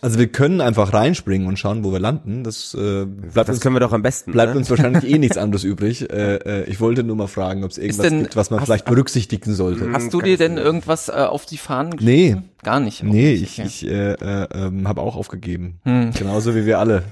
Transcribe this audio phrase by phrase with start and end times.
[0.00, 2.44] Also wir können einfach reinspringen und schauen, wo wir landen.
[2.44, 4.30] Das äh, bleibt Das uns können wir doch am besten.
[4.30, 4.58] bleibt ne?
[4.58, 6.08] uns wahrscheinlich eh nichts anderes übrig.
[6.12, 8.66] Äh, äh, ich wollte nur mal fragen, ob es irgendwas denn- gibt, was man hast-
[8.66, 9.90] vielleicht berücksichtigen sollte.
[9.92, 12.28] Hast du dir denn irgendwas äh, auf die Fahnen Nee.
[12.28, 12.48] geschrieben?
[12.62, 13.02] Gar nicht.
[13.02, 15.80] Nee, ich, ich äh, äh, ähm, habe auch aufgegeben.
[15.84, 16.12] Hm.
[16.16, 17.02] Genauso wie wir alle.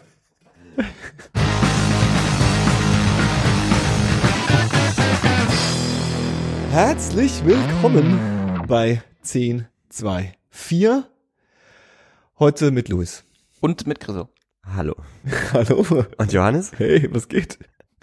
[6.70, 8.18] Herzlich willkommen
[8.68, 11.04] bei 10, 2, 4.
[12.38, 13.24] Heute mit Luis.
[13.60, 14.28] Und mit Griso.
[14.64, 14.94] Hallo.
[15.52, 16.04] Hallo.
[16.18, 16.72] Und Johannes?
[16.76, 17.58] Hey, was geht?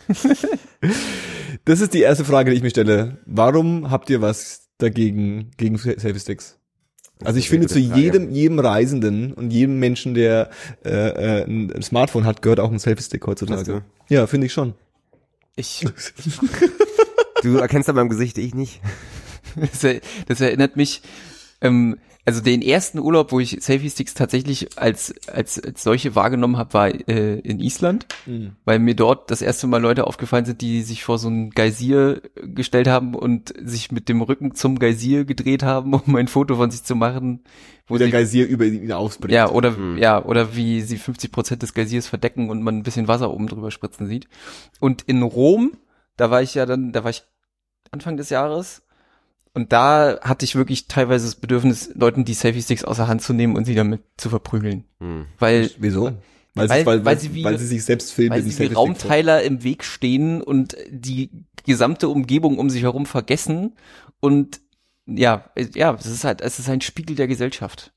[1.65, 3.19] das ist die erste Frage, die ich mir stelle.
[3.25, 6.57] Warum habt ihr was dagegen, gegen Selfie Sticks?
[7.23, 10.49] Also ich finde, zu jedem, jedem Reisenden und jedem Menschen, der
[10.83, 13.83] äh, äh, ein Smartphone hat, gehört auch ein Selfie-Stick heutzutage.
[14.09, 14.73] Ja, finde ich schon.
[15.55, 15.85] Ich,
[17.43, 18.81] Du erkennst an meinem Gesicht, ich nicht.
[19.55, 21.01] das, er- das erinnert mich,
[21.61, 26.73] ähm, also den ersten Urlaub, wo ich Selfie-Sticks tatsächlich als, als, als solche wahrgenommen habe,
[26.73, 28.05] war äh, in Island,
[28.63, 32.21] weil mir dort das erste Mal Leute aufgefallen sind, die sich vor so ein Geysir
[32.41, 36.71] gestellt haben und sich mit dem Rücken zum Geysir gedreht haben, um ein Foto von
[36.71, 37.43] sich zu machen.
[37.87, 39.33] Wo Wo der sie, Geysir über ihn ausbricht.
[39.33, 43.09] ja, oder, ja, oder wie sie 50 Prozent des Geysirs verdecken und man ein bisschen
[43.09, 44.29] Wasser oben drüber spritzen sieht.
[44.79, 45.73] Und in Rom,
[46.15, 47.23] da war ich ja dann, da war ich
[47.91, 48.82] Anfang des Jahres.
[49.53, 53.55] Und da hatte ich wirklich teilweise das Bedürfnis, Leuten die Selfie-Sticks außer Hand zu nehmen
[53.55, 54.85] und sie damit zu verprügeln.
[54.99, 55.25] Hm.
[55.39, 56.13] Weil, Wieso?
[56.55, 58.31] Weil, Weil- sie, weil, weil sie wie- weil sie sich selbst filmen.
[58.31, 58.73] weil sie wie.
[58.73, 61.29] Raumteiler im Weg stehen und die
[61.65, 63.75] gesamte Umgebung um sich herum vergessen.
[64.19, 64.59] Und
[65.05, 67.91] ja, ja, es ist halt, es ist ein Spiegel der Gesellschaft.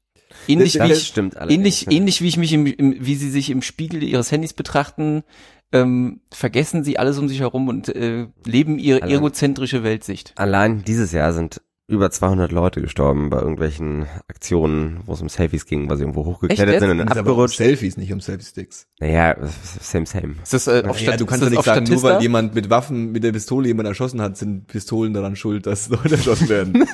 [0.48, 1.58] Ähnlich wie Das ich, stimmt allerdings.
[1.82, 5.22] ähnlich, ähnlich wie ich mich im, im, wie sie sich im Spiegel ihres Handys betrachten,
[5.72, 10.32] ähm, vergessen sie alles um sich herum und äh, leben ihre Also- egozentrische Weltsicht.
[10.36, 15.66] Allein dieses Jahr sind über 200 Leute gestorben bei irgendwelchen Aktionen, wo es um Selfies
[15.66, 17.58] ging, weil sie irgendwo hochgeklettert sind und aber um abgerutscht.
[17.58, 18.88] Selfies, nicht um Selfie-Sticks.
[18.98, 19.36] Naja,
[19.80, 20.34] same, same.
[20.42, 22.56] Ist das äh, auf Ja, Stat du kannst ja das nicht sagen, nur weil jemand
[22.56, 26.48] mit Waffen, mit der Pistole jemand erschossen hat, sind Pistolen daran schuld, dass Leute erschossen
[26.48, 26.72] werden.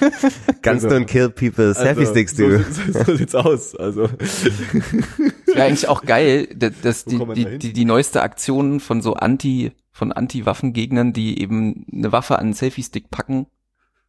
[0.62, 2.58] Guns Also- don't kill people, Selfie sticks so, do.
[2.92, 3.74] So, so sieht's aus.
[3.74, 4.10] Also
[5.54, 9.72] Ja, eigentlich auch geil, da- dass die, die, die, die neueste Aktion von so Anti,
[9.90, 13.46] von Anti-Waffengegnern, die eben eine Waffe an einen Selfie-Stick packen,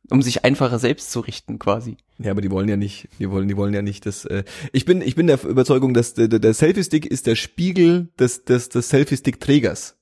[0.09, 1.97] um sich einfacher selbst zu richten, quasi.
[2.19, 4.25] Ja, aber die wollen ja nicht, die wollen, die wollen ja nicht das.
[4.25, 8.09] Äh, ich bin, ich bin der Überzeugung, dass der, der, der Selfie-Stick ist der Spiegel
[8.19, 9.97] des, des, des Selfie-Stick-Trägers.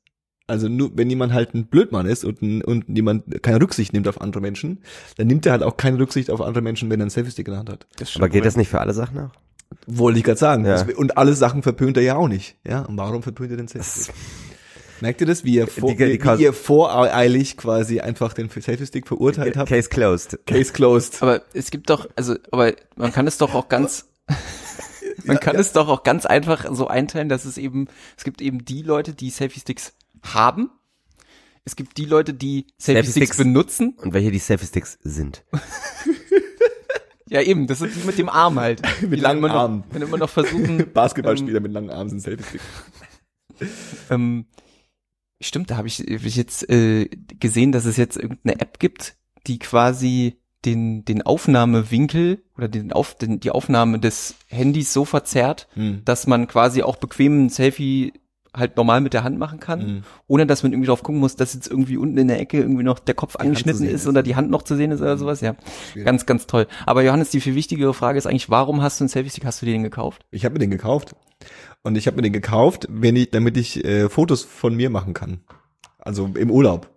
[0.47, 4.07] Also nur, wenn jemand halt ein Blödmann ist und, ein, und jemand keine Rücksicht nimmt
[4.07, 4.80] auf andere Menschen,
[5.18, 7.51] dann nimmt er halt auch keine Rücksicht auf andere Menschen, wenn er einen Selfie-Stick in
[7.51, 7.88] der Hand hat.
[7.97, 9.31] Das Aber geht das nicht für alle Sachen auch?
[9.88, 10.66] Wollte ich gerade sagen.
[10.66, 10.86] Ja.
[10.96, 12.56] Und alle Sachen verpönt er ja auch nicht.
[12.68, 14.14] Ja, und warum verpönt er den Selfie-Stick?
[15.02, 19.08] Merkt ihr das, wie ihr, vor, Die- die wie, ihr voreilig quasi einfach den Selfie-Stick
[19.08, 19.70] verurteilt habt?
[19.70, 20.38] Case closed.
[20.46, 21.24] Case closed.
[21.24, 24.06] Aber es gibt doch, also, aber man kann es doch auch ganz,
[25.26, 28.64] man kann es doch auch ganz einfach so einteilen, dass es eben, es gibt eben
[28.64, 30.70] die Leute, die Selfie-Sticks haben.
[31.66, 33.96] Es gibt die Leute, die Selfie-Sticks Selfie-Sticks- benutzen.
[34.02, 35.44] Und welche die Selfie sticks sind.
[37.31, 38.81] Ja, eben, das sind die mit dem Arm halt.
[39.02, 39.86] Mit die langen Armen.
[39.92, 42.62] Wenn immer noch versuchen, Basketballspieler mit langen Armen sind Selfie-Stick.
[44.09, 44.47] Ähm,
[45.40, 47.06] stimmt, da habe ich, hab ich jetzt äh,
[47.40, 53.16] gesehen, dass es jetzt irgendeine App gibt, die quasi den, den Aufnahmewinkel oder den Auf,
[53.16, 56.02] den, die Aufnahme des Handys so verzerrt, Hm.
[56.06, 58.13] dass man quasi auch bequem ein Selfie
[58.56, 60.03] halt normal mit der Hand machen kann, Mhm.
[60.28, 62.84] ohne dass man irgendwie drauf gucken muss, dass jetzt irgendwie unten in der Ecke irgendwie
[62.84, 64.07] noch der Kopf zu angeschnitten ist ist.
[64.07, 65.56] oder die Hand noch zu sehen ist oder sowas, ja.
[65.91, 66.06] Schwierig.
[66.06, 66.67] Ganz, ganz toll.
[66.85, 69.45] Aber Johannes, die viel wichtigere Frage ist eigentlich, warum hast du einen Selfie-Stick?
[69.45, 70.25] Hast du dir den gekauft?
[70.31, 71.16] Ich habe mir den gekauft.
[71.81, 75.13] Und ich habe mir den gekauft, wenn ich, damit ich äh, Fotos von mir machen
[75.13, 75.39] kann.
[75.97, 76.89] Also im Urlaub.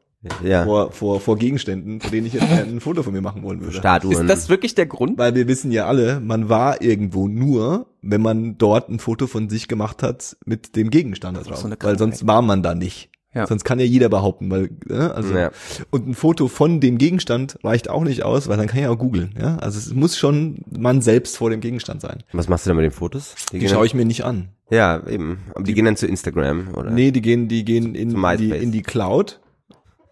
[0.42, 0.64] Ja.
[0.64, 3.76] Vor, vor, vor Gegenständen, vor denen ich jetzt ein Foto von mir machen wollen würde.
[3.76, 4.12] Statuen.
[4.12, 5.18] Ist das wirklich der Grund?
[5.18, 9.48] Weil wir wissen ja alle, man war irgendwo nur, wenn man dort ein Foto von
[9.50, 11.56] sich gemacht hat mit dem Gegenstand drauf.
[11.56, 13.10] so weil sonst war man da nicht.
[13.34, 13.48] Ja.
[13.48, 15.50] Sonst kann ja jeder behaupten, weil, ne, also, Ja.
[15.90, 18.96] und ein Foto von dem Gegenstand reicht auch nicht aus, weil dann kann ich auch
[18.96, 19.56] googeln, ja.
[19.56, 22.22] Also es muss schon man selbst vor dem Gegenstand sein.
[22.32, 23.34] Was machst du denn mit den Fotos?
[23.52, 24.50] Die gehen schaue ich mir nicht an.
[24.70, 25.38] Ja, eben.
[25.52, 26.90] Aber die, gehen dann zu Instagram, oder?
[26.90, 29.40] Nee, die gehen, die gehen in, die, in die Cloud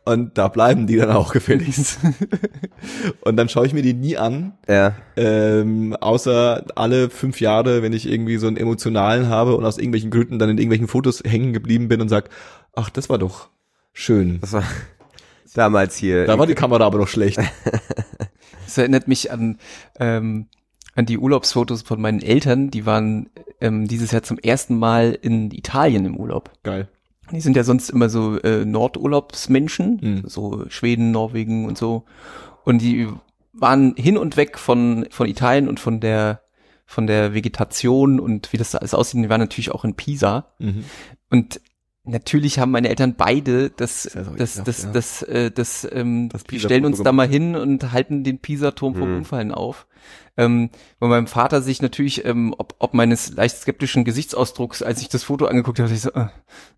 [0.04, 1.99] und da bleiben die dann auch gefälligst.
[3.22, 4.94] und dann schaue ich mir die nie an, Ja.
[5.16, 10.10] ähm, außer alle fünf Jahre, wenn ich irgendwie so einen emotionalen habe und aus irgendwelchen
[10.10, 12.31] Gründen dann in irgendwelchen Fotos hängen geblieben bin und sag,
[12.75, 13.49] ach, das war doch
[13.93, 14.40] schön.
[14.40, 14.64] Das war
[15.54, 16.26] damals hier.
[16.26, 17.38] Da war die Kamera aber doch schlecht.
[18.64, 19.58] Das erinnert mich an,
[20.00, 20.46] ähm,
[20.94, 22.70] an die Urlaubsfotos von meinen Eltern.
[22.70, 23.28] Die waren
[23.60, 26.50] ähm, dieses Jahr zum ersten Mal in Italien im Urlaub.
[26.62, 26.88] Geil.
[27.32, 30.23] Die sind ja sonst immer so äh, Nordurlaubsmenschen, Hm.
[30.26, 32.05] so Schweden, Norwegen und so.
[32.64, 33.08] Und die
[33.52, 36.43] waren hin und weg von, von Italien und von der
[36.84, 39.25] von der Vegetation und wie das da alles aussieht.
[39.25, 40.52] Die waren natürlich auch in Pisa.
[40.58, 40.84] Mhm.
[41.31, 41.61] Und
[42.04, 44.90] natürlich haben meine Eltern beide das, Ja, so das, ekelhaft, das, ja.
[44.93, 48.38] das, äh, das, ähm, Das wir Pisa-Foto stellen uns da mal hin und halten den
[48.38, 49.16] Pisa-Turm vom Mhm.
[49.19, 49.87] Umfallen auf.
[50.37, 55.08] Ähm, wo mein Vater sich natürlich, ähm, ob, ob meines leicht skeptischen Gesichtsausdrucks, als ich
[55.08, 56.26] das Foto angeguckt habe, ich so, äh,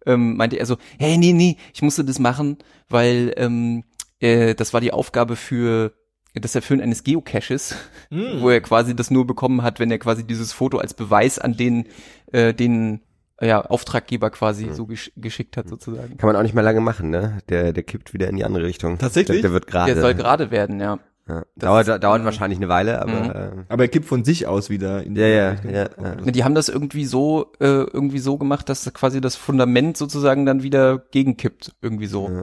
[0.07, 3.85] ähm, meinte er so, hey, nee, nee, ich musste das machen, weil ähm,
[4.21, 5.95] äh, das war die Aufgabe für
[6.35, 7.77] das Erfüllen eines Geocaches,
[8.11, 8.41] Mhm.
[8.41, 11.57] wo er quasi das nur bekommen hat, wenn er quasi dieses Foto als Beweis an
[11.57, 11.87] den,
[12.33, 13.01] äh, den
[13.41, 16.17] ja, Auftraggeber quasi so gesch geschickt hat sozusagen.
[16.17, 17.39] Kann man auch nicht mehr lange machen, ne?
[17.49, 18.97] Der, der kippt wieder in die andere Richtung.
[18.99, 19.41] Tatsächlich?
[19.41, 19.93] Der, der wird gerade.
[19.93, 20.99] Der soll gerade werden, ja.
[21.29, 21.43] ja.
[21.57, 22.27] Dauert, das- dauert mhm.
[22.27, 23.31] wahrscheinlich eine Weile, aber Mhm.
[23.61, 25.71] äh, Aber er kippt von sich aus wieder in die Ja, ja, Richtung.
[25.75, 26.15] ja, ja.
[26.25, 30.47] Ne, Die haben das irgendwie so äh, irgendwie so gemacht, dass quasi das Fundament sozusagen
[30.47, 32.29] dann wieder gegenkippt, irgendwie so.
[32.31, 32.43] Ja.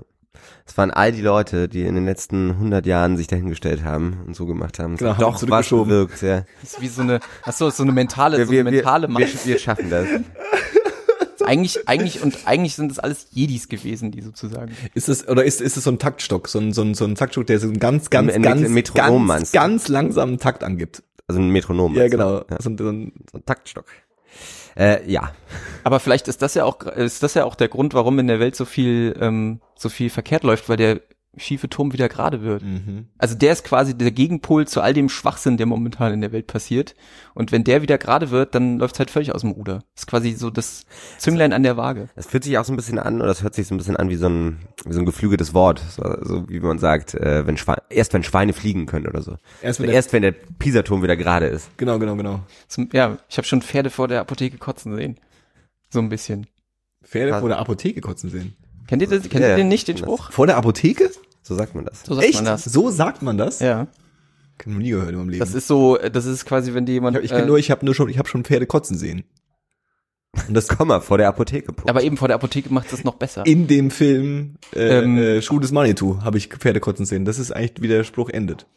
[0.65, 4.35] es waren all die Leute, die in den letzten 100 Jahren sich dahingestellt haben und
[4.35, 4.97] so gemacht haben.
[4.97, 5.87] Genau, doch was zurückgeschoben.
[5.89, 6.43] bewirkt, ja.
[6.61, 9.07] Das ist wie so eine, ach so, so eine mentale, Wir, so eine wir, mentale
[9.07, 10.07] wir, wir, wir schaffen das.
[11.45, 14.71] Eigentlich, eigentlich und eigentlich sind das alles Jedis gewesen, die sozusagen.
[14.93, 17.15] Ist es oder ist ist es so ein Taktstock, so ein so ein, so ein
[17.15, 21.03] Taktstock, der so einen ganz ganz Ein- ein ganz Metronom ganz, ganz langsamen Takt angibt.
[21.27, 21.95] Also ein Metronom.
[21.95, 22.39] Ja, genau.
[22.49, 22.61] Ja.
[22.61, 23.85] So ein, so ein, So ein Taktstock.
[24.75, 25.31] Äh, ja.
[25.83, 28.39] Aber vielleicht ist das ja auch, ist das ja auch der Grund, warum in der
[28.39, 31.01] Welt so viel, ähm, so viel verkehrt läuft, weil der
[31.37, 32.61] schiefe Turm wieder gerade wird.
[32.61, 33.05] mhm.
[33.17, 36.47] Also der ist quasi der Gegenpol zu all dem Schwachsinn, der momentan in der Welt
[36.47, 36.93] passiert.
[37.33, 39.75] Und wenn der wieder gerade wird, dann läuft's halt völlig aus dem Ruder.
[39.95, 40.83] Das ist quasi so das
[41.17, 42.09] Zünglein an der Waage.
[42.15, 43.95] Es fühlt sich auch so ein bisschen an, oder es hört sich so ein bisschen
[43.95, 45.79] an wie so ein, wie so ein geflügeltes Wort.
[45.89, 49.37] So, so wie man sagt, äh, wenn Schweine, erst wenn Schweine fliegen können oder so.
[49.61, 51.69] Erst wenn Also der- erst wenn der Pisaturm wieder gerade ist.
[51.77, 52.41] Genau, genau, genau.
[52.67, 55.17] Zum, ja, ich habe schon Pferde vor der Apotheke kotzen sehen.
[55.89, 56.47] So ein bisschen.
[57.03, 57.39] Pferde Was?
[57.39, 58.55] vor der Apotheke kotzen sehen.
[58.91, 59.21] Kennt ihr das?
[59.23, 59.55] Kennt Ja, ihr ja.
[59.55, 60.31] den nicht, den Spruch?
[60.33, 61.09] Vor der Apotheke?
[61.43, 62.03] So sagt man das.
[62.03, 62.35] So sagt Echt?
[62.35, 62.65] man das.
[62.65, 63.61] So sagt man das?
[63.61, 63.87] Ja.
[64.59, 65.39] Ich noch nie gehört in meinem Leben.
[65.39, 67.15] Das ist so, das ist quasi, wenn dir jemand.
[67.17, 69.23] ich ich äh, nur, ich habe nur schon, ich habe schon Pferde kotzen sehen.
[70.45, 71.71] Und das Komma, vor der Apotheke.
[71.71, 71.89] Punkt.
[71.89, 73.45] aber eben vor der Apotheke macht das noch besser.
[73.45, 77.23] in dem Film äh, Ähm, äh, Schuh des Manitou habe ich Pferde kotzen sehen.
[77.23, 78.67] Das ist eigentlich, wie der Spruch endet.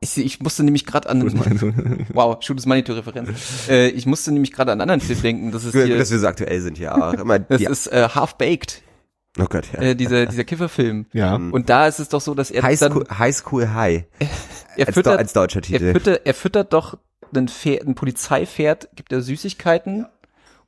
[0.00, 1.72] Ich, ich musste nämlich gerade an Schuh des Manitou.
[2.12, 3.68] Wow, Schuh des Manitou-Referenz.
[3.68, 5.52] äh, ich musste nämlich gerade an einen anderen Film denken.
[5.52, 7.12] Das ist hier, dass wir so aktuell sind hier auch.
[7.20, 8.82] Immer das die, ist äh, Half Baked,
[9.38, 9.80] oh Gott, ja.
[9.80, 11.06] äh, dieser dieser Kifferfilm.
[11.12, 11.38] ja.
[11.38, 11.52] Mhm.
[11.52, 14.04] Und da ist es doch so, dass er High dann School, High School High.
[14.76, 15.92] er Als, füttert, als deutscher er Titel.
[15.92, 16.98] füttert, er füttert doch
[17.34, 20.06] ein Pferd, ein Polizeipferd, gibt er Süßigkeiten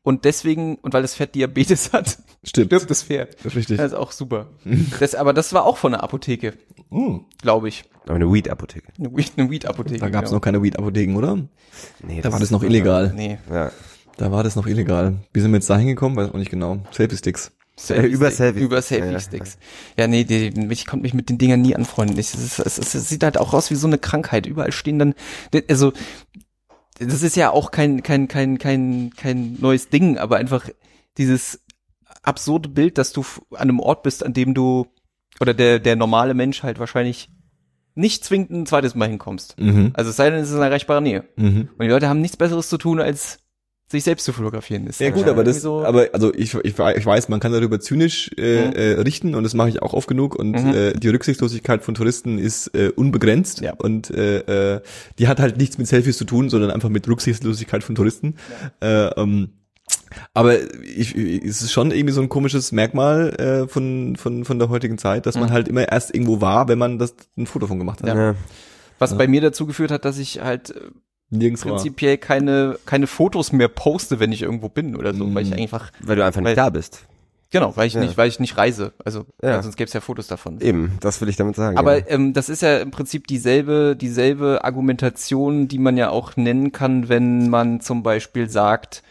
[0.03, 2.69] und deswegen und weil das Pferd Diabetes hat, Stimmt.
[2.69, 3.35] stirbt das Pferd.
[3.39, 3.77] Das ist richtig.
[3.79, 4.47] Das ist auch super.
[5.01, 6.55] Das, aber das war auch von der Apotheke,
[6.91, 7.19] Mm.
[7.43, 7.83] glaube ich.
[8.05, 8.93] Aber eine Weed-Apotheke.
[8.99, 9.99] Eine Weed- Weed-Apotheke.
[9.99, 10.37] Da gab es genau.
[10.39, 11.37] noch keine Weed-Apotheken, oder?
[12.07, 13.13] Nee, Da war das noch illegal.
[13.15, 13.39] Nee.
[13.51, 13.73] Ja.
[14.17, 15.15] Da war das noch illegal.
[15.33, 16.17] Wie sind wir jetzt da hingekommen?
[16.17, 16.79] Weiß auch nicht genau.
[16.93, 17.51] Selfie-Sticks.
[17.91, 19.59] Äh, über Selfie- Über Ja, Selfie-Sticks.
[19.99, 22.19] Ja, nee, die, ich konnte mich mit den Dingern nie anfreunden.
[22.19, 24.47] Es, es, es, es sieht halt auch aus wie so eine Krankheit.
[24.47, 25.15] Überall stehen dann,
[25.69, 25.93] also,
[26.99, 30.69] das ist ja auch kein, kein, kein, kein, kein neues Ding, aber einfach
[31.19, 31.61] dieses
[32.23, 34.87] absurde Bild, dass du an einem Ort bist, an dem du,
[35.41, 37.29] oder der, der normale Mensch halt wahrscheinlich
[37.95, 39.59] nicht zwingend ein zweites Mal hinkommst.
[39.59, 39.93] Mhm.
[39.95, 41.25] Also es sei denn, es ist in erreichbarer Nähe.
[41.37, 41.69] Mhm.
[41.73, 43.39] Und die Leute haben nichts Besseres zu tun, als
[43.89, 44.87] sich selbst zu fotografieren.
[44.89, 47.53] Ist Ja gut, ja aber das, so, aber also ich, ich, ich weiß, man kann
[47.53, 48.73] darüber zynisch äh, Mhm.
[48.73, 50.75] äh, richten und das mache ich auch oft genug und Mhm.
[50.75, 53.75] äh, die Rücksichtslosigkeit von Touristen ist äh, unbegrenzt Ja.
[53.79, 54.81] und äh, äh,
[55.21, 58.35] die hat halt nichts mit Selfies zu tun, sondern einfach mit Rücksichtslosigkeit von Touristen.
[58.81, 59.51] Äh, ähm,
[60.35, 64.59] aber ich, ich, es ist schon irgendwie so ein komisches Merkmal äh, von, von, von
[64.59, 65.53] der heutigen Zeit, dass man Mhm.
[65.53, 68.09] halt immer erst irgendwo war, wenn man das ein Foto von gemacht hat.
[68.09, 68.17] Ja.
[68.31, 68.35] Ja.
[68.99, 70.81] was bei mir dazu geführt hat, dass ich halt äh,
[71.31, 71.73] Nirgends war.
[71.73, 75.35] prinzipiell keine, keine Fotos mehr poste, wenn ich irgendwo bin oder so, Mhm.
[75.35, 77.05] weil ich einfach, Weil du einfach nicht Weil- da bist.
[77.51, 78.01] genau, weil ich Ja.
[78.01, 78.93] nicht, weil ich nicht reise.
[79.05, 79.51] Also, Ja.
[79.51, 79.63] ja.
[79.63, 80.61] sonst gäbe es ja Fotos davon.
[80.61, 81.77] Eben, das will ich damit sagen.
[81.79, 82.05] Aber ja.
[82.09, 87.09] ähm, das ist ja im Prinzip dieselbe, dieselbe Argumentation, die man ja auch nennen kann,
[87.09, 89.03] wenn man zum Beispiel sagt,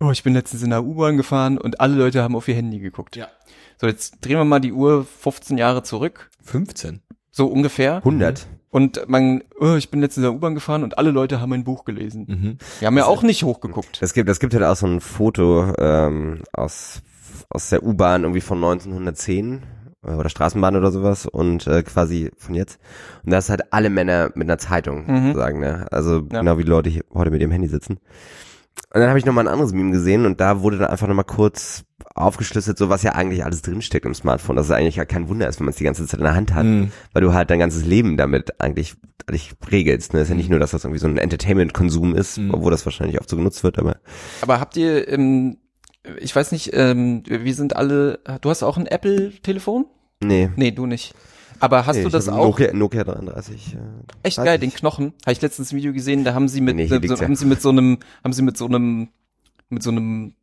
[0.00, 2.80] oh, ich bin letztens in der U-Bahn gefahren und alle Leute haben auf ihr Handy
[2.80, 3.14] geguckt.
[3.16, 3.28] Ja.
[3.80, 7.02] So, jetzt drehen wir mal die Uhr 15 Jahre zurück, 15.
[7.30, 8.00] so ungefähr.
[8.04, 8.46] 100.
[8.72, 11.62] Und man, oh, ich bin letztens in der U-Bahn gefahren und alle Leute haben ein
[11.62, 12.24] Buch gelesen.
[12.26, 12.58] Mhm.
[12.80, 13.98] Wir haben ja auch nicht hochgeguckt.
[14.00, 17.02] Es gibt, es gibt halt auch so ein Foto ähm, aus,
[17.50, 19.62] aus der U-Bahn irgendwie von 1910
[20.06, 22.80] äh, oder Straßenbahn oder sowas und äh, quasi von jetzt.
[23.24, 25.26] Und da ist halt alle Männer mit einer Zeitung, Mhm.
[25.28, 25.86] sozusagen, ne?
[25.90, 26.40] Also Ja.
[26.40, 27.98] genau wie die Leute hier heute mit ihrem Handy sitzen.
[28.94, 31.24] Und dann habe ich nochmal ein anderes Meme gesehen und da wurde dann einfach nochmal
[31.24, 34.56] kurz aufgeschlüsselt, so was ja eigentlich alles drinsteckt im Smartphone.
[34.56, 36.34] Dass es eigentlich ja kein Wunder ist, wenn man es die ganze Zeit in der
[36.34, 36.92] Hand hat, Mhm.
[37.14, 38.94] weil du halt dein ganzes Leben damit eigentlich,
[39.26, 40.12] eigentlich regelst.
[40.12, 40.20] Ne?
[40.20, 42.52] ist ja nicht nur, dass das irgendwie so ein Entertainment-Konsum ist, Mhm.
[42.52, 43.96] obwohl das wahrscheinlich oft so genutzt wird, aber
[44.42, 45.56] Aber habt ihr, ähm,
[46.18, 49.86] ich weiß nicht, ähm, wir sind alle, du hast auch ein Apple-Telefon?
[50.20, 50.50] nee.
[50.56, 51.14] Nee, du nicht.
[51.62, 52.44] Aber hast Nee, du ich das auch?
[52.44, 53.74] Nokia, Nokia 33.
[53.74, 53.78] Äh,
[54.24, 54.44] Echt 30.
[54.44, 55.12] geil, den Knochen.
[55.24, 57.20] Habe ich letztens ein Video gesehen, da haben sie mit, Nee, ne, so, ja.
[57.22, 59.08] haben sie mit so einem, haben sie mit so einem,
[59.70, 60.34] mit so einem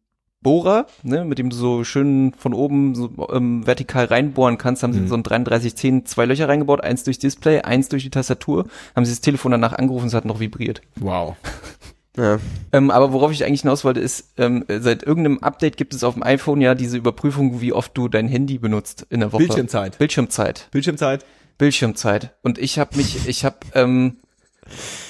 [0.41, 4.93] Bohrer, ne, mit dem du so schön von oben so ähm, vertikal reinbohren kannst, haben
[4.93, 5.07] sie Mhm.
[5.09, 9.11] so ein 3310 zwei Löcher reingebaut, eins durchs Display, eins durch die Tastatur, haben sie
[9.11, 10.81] das Telefon danach angerufen, es hat noch vibriert.
[10.95, 11.35] Wow.
[12.19, 12.39] Ja.
[12.73, 16.15] Ähm, aber worauf ich eigentlich hinaus wollte, ist, ähm, seit irgendeinem Update gibt es auf
[16.15, 19.43] dem iPhone ja diese Überprüfung, wie oft du dein Handy benutzt in der Woche.
[19.43, 19.97] Bildschirmzeit.
[19.97, 20.67] Bildschirmzeit.
[20.71, 21.25] Bildschirmzeit.
[21.57, 22.35] Bildschirmzeit.
[22.41, 24.17] Und ich habe mich, ich habe, ähm,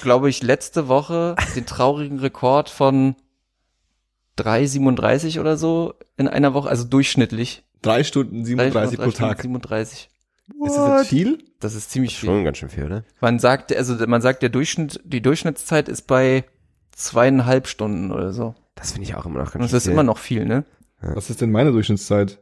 [0.02, 3.16] glaube ich, letzte Woche den traurigen Rekord von
[4.38, 7.64] 3,37 oder so in einer Woche, also durchschnittlich.
[7.82, 9.42] Drei Stunden 37 pro Tag.
[9.42, 10.10] 37.
[10.64, 11.38] Ist das jetzt viel?
[11.60, 12.28] Das ist ziemlich viel.
[12.28, 13.04] Schon ganz schön viel, ne?
[13.20, 16.44] Man sagt, also man sagt, der Durchschnitt, die Durchschnittszeit ist bei
[16.92, 18.54] zweieinhalb Stunden oder so.
[18.74, 19.92] Das finde ich auch immer noch ganz Und schön das ist viel.
[19.92, 20.64] immer noch viel, ne?
[21.00, 22.38] Was ist denn meine Durchschnittszeit?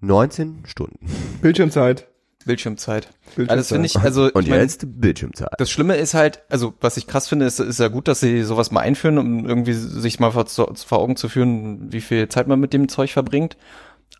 [0.00, 0.98] 19 Stunden.
[1.42, 2.06] Bildschirmzeit.
[2.44, 3.08] Bildschirmzeit.
[3.34, 3.50] Bildschirmzeit.
[3.50, 5.48] Also das finde ich, also Und ich mein, jetzt Bildschirmzeit.
[5.58, 8.42] Das Schlimme ist halt, also was ich krass finde, ist, ist ja gut, dass sie
[8.42, 12.46] sowas mal einführen, um irgendwie sich mal vor, vor Augen zu führen, wie viel Zeit
[12.46, 13.56] man mit dem Zeug verbringt.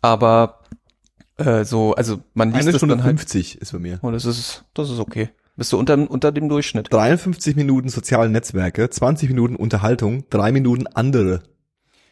[0.01, 0.59] Aber
[1.37, 3.19] äh, so, also man liest Eine das Stunde dann halt.
[3.19, 3.99] 50 ist bei mir.
[4.01, 5.29] Oh, das ist, das ist okay.
[5.57, 6.93] Bist du unter, unter dem Durchschnitt.
[6.93, 11.41] 53 Minuten soziale Netzwerke, 20 Minuten Unterhaltung, drei Minuten andere.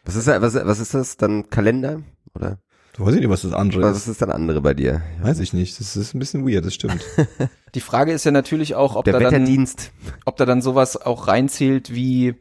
[0.03, 1.17] Was ist, was, was ist das?
[1.17, 2.01] Dann Kalender?
[2.33, 2.57] Oder?
[2.93, 4.07] Du weißt nicht, was das andere Was ist.
[4.07, 5.01] ist dann andere bei dir?
[5.21, 5.79] Weiß ich nicht.
[5.79, 7.03] Das ist ein bisschen weird, das stimmt.
[7.75, 9.67] Die Frage ist ja natürlich auch, ob Der da dann,
[10.25, 12.35] ob da dann sowas auch reinzählt wie,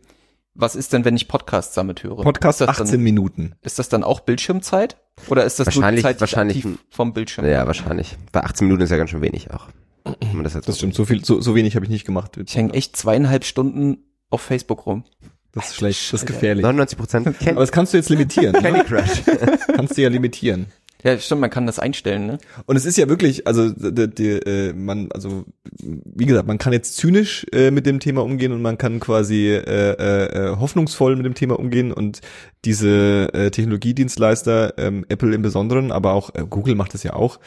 [0.54, 2.22] was ist denn, wenn ich Podcasts damit höre?
[2.22, 3.54] Podcast ist das 18 Dann, Minuten.
[3.62, 4.96] ist das dann auch Bildschirmzeit?
[5.28, 7.44] Oder ist das Wahrscheinlich- nur die Zeit, die ich wahrscheinlich vom Bildschirm?
[7.46, 8.16] Ja, wahrscheinlich.
[8.30, 9.68] Bei 18 Minuten ist ja ganz schön wenig auch.
[10.04, 10.94] Wenn man das jetzt Das stimmt.
[10.94, 12.36] So viel, so, so wenig habe ich nicht gemacht.
[12.36, 13.98] Ich hänge echt zweieinhalb Stunden
[14.30, 15.04] auf Facebook rum.
[15.52, 16.12] Das ist schlecht.
[16.12, 16.62] Das ist gefährlich.
[16.62, 18.52] 99 Prozent Aber das kannst du jetzt limitieren.
[18.54, 18.84] Candy ne?
[18.84, 19.22] Crush.
[19.76, 20.66] kannst du ja limitieren.
[21.04, 22.38] Ja, stimmt, man kann das einstellen, ne?
[22.64, 25.44] Und es ist ja wirklich, also die, die, äh, man, also
[25.82, 29.48] wie gesagt, man kann jetzt zynisch äh, mit dem Thema umgehen und man kann quasi
[29.48, 32.22] äh, äh, äh, hoffnungsvoll mit dem Thema umgehen und
[32.64, 37.38] diese äh, Technologiedienstleister, ähm, Apple im Besonderen, aber auch äh, Google macht das ja auch,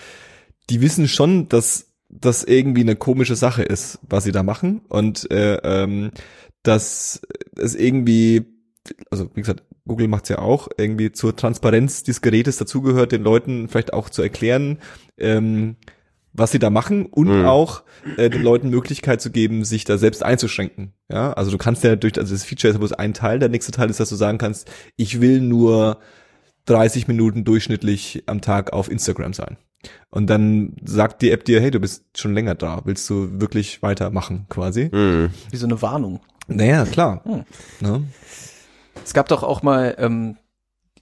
[0.69, 5.29] die wissen schon, dass das irgendwie eine komische Sache ist, was sie da machen und
[5.31, 6.11] äh, ähm,
[6.63, 7.21] dass
[7.55, 8.45] es irgendwie,
[9.11, 13.67] also wie gesagt, Google macht's ja auch, irgendwie zur Transparenz des Gerätes dazugehört, den Leuten
[13.67, 14.79] vielleicht auch zu erklären,
[15.17, 15.77] ähm,
[16.33, 17.45] was sie da machen und Mhm.
[17.45, 17.83] auch
[18.17, 20.93] äh, den Leuten Möglichkeit zu geben, sich da selbst einzuschränken.
[21.11, 23.71] Ja, also du kannst ja durch, also das Feature ist bloß ein Teil, der nächste
[23.71, 25.99] Teil ist, dass du sagen kannst, ich will nur
[26.65, 29.57] 30 Minuten durchschnittlich am Tag auf Instagram sein.
[30.10, 33.81] Und dann sagt die App dir, hey, du bist schon länger da, willst du wirklich
[33.84, 34.89] weitermachen quasi?
[34.91, 35.29] Mhm.
[35.51, 36.22] Wie so eine Warnung.
[36.48, 37.22] Naja, klar.
[37.25, 37.43] Hm.
[37.81, 38.03] Ne?
[39.03, 40.38] Es gab doch auch mal, ähm,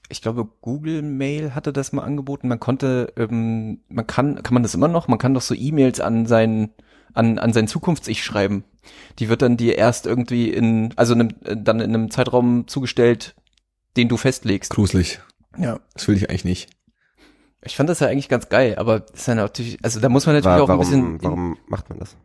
[0.10, 2.48] ich glaube, Google Mail hatte das mal angeboten.
[2.48, 5.08] Man konnte, ähm, man kann, kann man das immer noch?
[5.08, 6.72] Man kann doch so E-Mails an sein,
[7.13, 8.63] an, an sein Zukunfts-Ich schreiben.
[9.20, 13.36] Die wird dann dir erst irgendwie in, also in einem, dann in einem Zeitraum zugestellt,
[13.98, 14.72] den du festlegst.
[14.72, 15.22] Gruselig.
[15.58, 15.79] Ja.
[15.94, 16.75] Das will ich eigentlich nicht.
[17.65, 20.25] Ich fand das ja eigentlich ganz geil, aber das ist ja natürlich, also da muss
[20.25, 22.15] man natürlich Wa- auch ein bisschen, Warum, warum macht man das?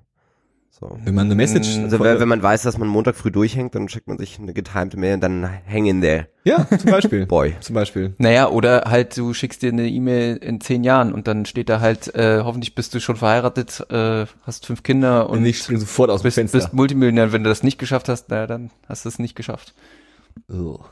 [0.70, 0.98] So.
[1.04, 1.76] Wenn man eine Message.
[1.78, 4.54] Also wenn, wenn man weiß, dass man Montag früh durchhängt, dann schickt man sich eine
[4.54, 7.26] getimte Mail und dann hang in there, ja, zum Beispiel.
[7.26, 7.54] boy.
[7.60, 8.14] Zum Beispiel.
[8.16, 11.80] Naja, oder halt du schickst dir eine E-Mail in zehn Jahren und dann steht da
[11.80, 15.80] halt, äh, hoffentlich bist du schon verheiratet, äh, hast fünf Kinder Und und ich springe
[15.80, 16.56] sofort aus dem bist, Fenster.
[16.58, 17.32] bist Multimillionär.
[17.32, 19.74] Wenn du das nicht geschafft hast, naja, dann hast du es nicht geschafft.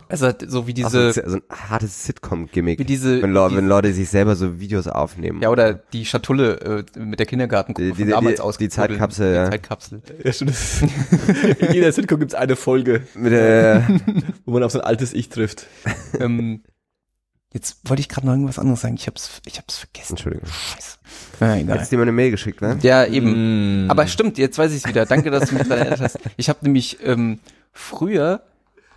[0.08, 2.78] Also so wie Ach, so, diese, so ein hartes Sitcom-Gimmick.
[2.78, 5.42] wie diese, Wenn, Leute, die, wenn Leute sich selber so Videos aufnehmen.
[5.42, 8.58] ja oder die Schatulle äh, mit der Kindergartengruppe Die- von die- damals die- aus.
[8.58, 9.44] die Zeitkapsel, ja.
[9.46, 10.02] Die Zeitkapsel.
[10.22, 10.54] Ja, stimmt.
[11.58, 13.86] In jeder Sitcom gibt's eine Folge, Mit der,
[14.44, 15.66] wo man auf so ein altes Ich trifft.
[16.20, 16.62] ähm,
[17.52, 18.94] jetzt wollte ich gerade noch irgendwas anderes sagen.
[18.94, 20.12] Ich hab's, ich hab's vergessen.
[20.12, 20.46] Entschuldigung.
[20.48, 20.98] Scheiße.
[21.40, 21.74] Na, egal.
[21.76, 22.78] Hättest du dir mal eine Mail geschickt, ne?
[22.82, 23.86] Ja, eben.
[23.86, 23.90] Mm.
[23.90, 25.06] Aber stimmt, jetzt weiß ich es wieder.
[25.06, 26.18] Danke, dass du mich daran erinnert hast.
[26.36, 27.40] Ich habe nämlich ähm,
[27.72, 28.42] früher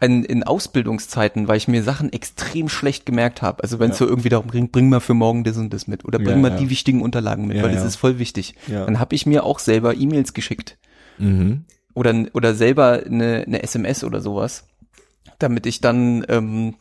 [0.02, 3.64] in, in Ausbildungszeiten, weil ich mir Sachen extrem schlecht gemerkt habe.
[3.64, 4.06] Also wenn es Ja.
[4.06, 6.50] so irgendwie darum ging, bring mal für morgen das und das mit oder bring Ja,
[6.50, 8.56] mal die wichtigen Unterlagen mit, weil das ist voll wichtig.
[8.68, 8.86] Ja.
[8.86, 10.78] Dann habe ich mir auch selber E-Mails geschickt
[11.18, 11.66] Mhm.
[11.94, 14.66] oder oder selber eine, eine SMS oder sowas,
[15.40, 16.76] damit ich dann ähm,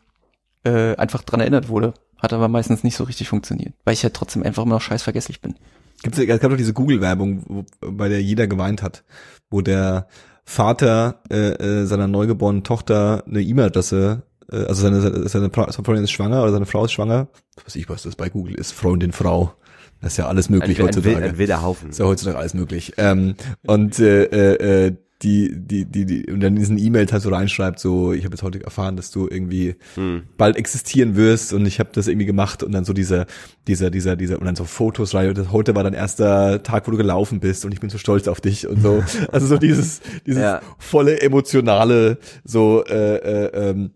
[0.65, 1.95] äh, einfach dran erinnert wurde.
[2.19, 5.03] Hat aber meistens nicht so richtig funktioniert, weil ich ja trotzdem einfach immer noch scheiß
[5.03, 5.57] vergesslich bin.
[6.03, 9.05] Gibt's, es gab doch diese Google-Werbung, bei der jeder geweint hat,
[9.51, 10.07] wo der
[10.51, 16.11] Vater äh, äh, seiner neugeborenen Tochter eine E-Mail-Adresse, äh, also seine, seine, seine Freundin ist
[16.11, 19.13] schwanger oder seine Frau ist schwanger, was weiß ich, was das bei Google ist, Freundin,
[19.13, 19.55] Frau.
[20.01, 21.15] Das ist ja alles möglich ein, ein, heutzutage.
[21.17, 21.91] wild- ein wilder Haufen.
[21.91, 22.95] ist ja heutzutage alles möglich.
[22.97, 27.23] Ähm, und äh, äh, äh, die, die, die, die, und dann in diesen E-Mails halt
[27.23, 30.23] so reinschreibt, so, ich habe jetzt heute erfahren, dass du irgendwie hm.
[30.39, 33.27] bald existieren wirst und ich habe das irgendwie gemacht und dann so dieser,
[33.67, 36.91] dieser, dieser, dieser, und dann so Fotos rein, und heute war dein erster Tag, wo
[36.91, 39.03] du gelaufen bist und ich bin so stolz auf dich und so.
[39.33, 40.61] Also so dieses, dieses ja.
[40.79, 43.91] volle emotionale, so, äh, äh, ähm,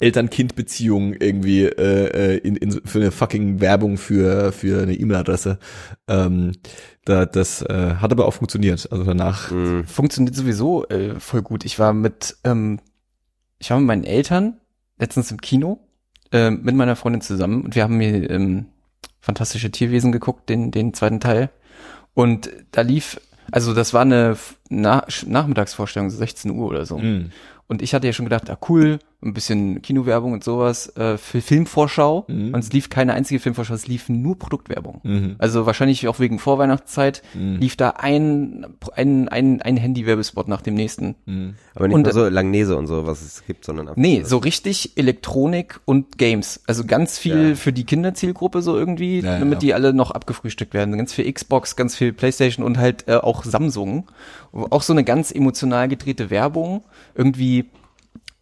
[0.00, 5.58] Eltern-Kind-Beziehung irgendwie äh, äh, in, in, für eine fucking Werbung für für eine E-Mail-Adresse.
[6.08, 6.52] Ähm,
[7.06, 8.90] da, das äh, hat aber auch funktioniert.
[8.90, 9.84] Also danach mhm.
[9.86, 11.64] funktioniert sowieso äh, voll gut.
[11.64, 12.80] Ich war mit ähm,
[13.58, 14.58] ich war mit meinen Eltern
[14.98, 15.78] letztens im Kino
[16.32, 18.66] äh, mit meiner Freundin zusammen und wir haben mir ähm,
[19.20, 21.50] fantastische Tierwesen geguckt, den den zweiten Teil.
[22.12, 23.20] Und da lief
[23.52, 24.36] also das war eine
[24.68, 26.98] Na Nachmittagsvorstellung, 16 Uhr oder so.
[26.98, 27.30] Mhm.
[27.68, 31.40] Und ich hatte ja schon gedacht, ah cool, ein bisschen Kinowerbung und sowas äh, für
[31.40, 32.26] Filmvorschau.
[32.28, 32.52] Mhm.
[32.52, 35.00] Und es lief keine einzige Filmvorschau, es lief nur Produktwerbung.
[35.02, 35.36] Mhm.
[35.38, 37.56] Also wahrscheinlich auch wegen Vorweihnachtszeit mhm.
[37.56, 41.14] lief da ein, ein, ein, ein Handy-Werbespot nach dem nächsten.
[41.24, 41.54] Mhm.
[41.74, 43.96] Aber nicht und, nur so Langnese und so, was es gibt, sondern auch.
[43.96, 46.62] Nee, so richtig Elektronik und Games.
[46.66, 47.54] Also ganz viel ja.
[47.54, 49.60] für die Kinderzielgruppe so irgendwie, ja, damit ja.
[49.60, 50.96] die alle noch abgefrühstückt werden.
[50.96, 54.10] Ganz viel Xbox, ganz viel Playstation und halt äh, auch Samsung.
[54.52, 56.84] Auch so eine ganz emotional gedrehte Werbung.
[57.14, 57.66] Irgendwie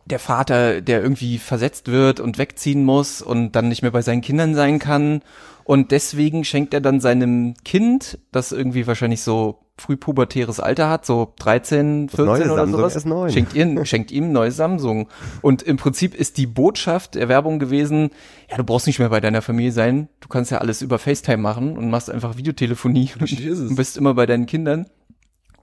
[0.07, 4.21] der Vater, der irgendwie versetzt wird und wegziehen muss und dann nicht mehr bei seinen
[4.21, 5.23] Kindern sein kann.
[5.65, 11.33] Und deswegen schenkt er dann seinem Kind, das irgendwie wahrscheinlich so frühpubertäres Alter hat, so
[11.37, 15.09] 13, 14 oder Samsung sowas, schenkt, ihr, schenkt ihm neues Samsung.
[15.43, 18.11] Und im Prinzip ist die Botschaft der Werbung gewesen,
[18.49, 21.39] ja, du brauchst nicht mehr bei deiner Familie sein, du kannst ja alles über FaceTime
[21.39, 24.87] machen und machst einfach Videotelefonie und bist immer bei deinen Kindern.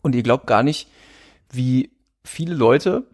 [0.01, 0.89] Und ihr glaubt gar nicht,
[1.51, 1.91] wie
[2.23, 3.05] viele Leute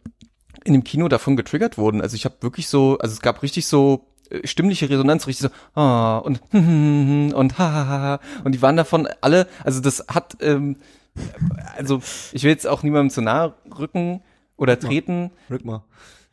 [0.63, 2.01] in dem Kino davon getriggert wurden.
[2.01, 5.79] Also ich habe wirklich so, also es gab richtig so äh, stimmliche Resonanz, richtig so
[5.79, 10.77] ah und und ha und die waren davon alle, also das hat ähm,
[11.77, 14.21] also ich will jetzt auch niemandem zu nahe rücken
[14.55, 15.31] oder treten.
[15.49, 15.83] Rück mal.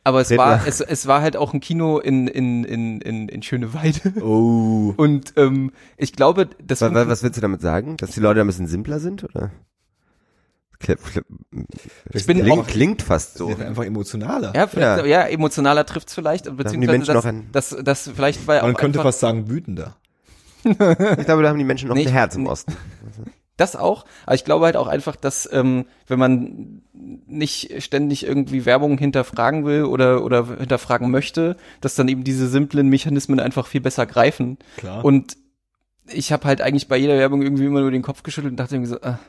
[0.03, 0.67] Aber es Red war mal.
[0.67, 4.21] es, es war halt auch ein Kino in in in in, in Schöneweide.
[4.21, 4.93] Oh.
[4.97, 8.47] Und ähm, ich glaube, das was, was willst du damit sagen, dass die Leute ein
[8.47, 9.51] bisschen simpler sind oder?
[12.13, 13.47] Ich bin klingt, klingt fast so.
[13.47, 14.53] Einfach emotionaler.
[14.55, 15.05] Ja, vielleicht, ja.
[15.05, 17.13] ja emotionaler trifft's vielleicht, beziehungsweise
[17.51, 19.95] das, das, das, vielleicht war Man könnte fast sagen wütender.
[20.63, 22.49] ich glaube, da haben die Menschen noch nee, ein Herz im nee.
[22.49, 22.75] Osten.
[23.57, 28.65] Das auch, aber ich glaube halt auch einfach, dass ähm, wenn man nicht ständig irgendwie
[28.65, 33.79] Werbung hinterfragen will oder oder hinterfragen möchte, dass dann eben diese simplen Mechanismen einfach viel
[33.79, 34.57] besser greifen.
[34.75, 35.05] Klar.
[35.05, 35.37] Und
[36.07, 38.75] ich habe halt eigentlich bei jeder Werbung irgendwie immer nur den Kopf geschüttelt und dachte
[38.75, 39.19] irgendwie so, ah,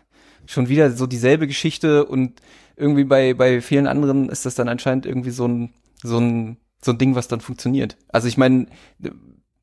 [0.47, 2.41] schon wieder so dieselbe Geschichte und
[2.77, 6.93] irgendwie bei, bei vielen anderen ist das dann anscheinend irgendwie so ein, so ein, so
[6.93, 7.97] ein Ding, was dann funktioniert.
[8.09, 8.67] Also ich meine,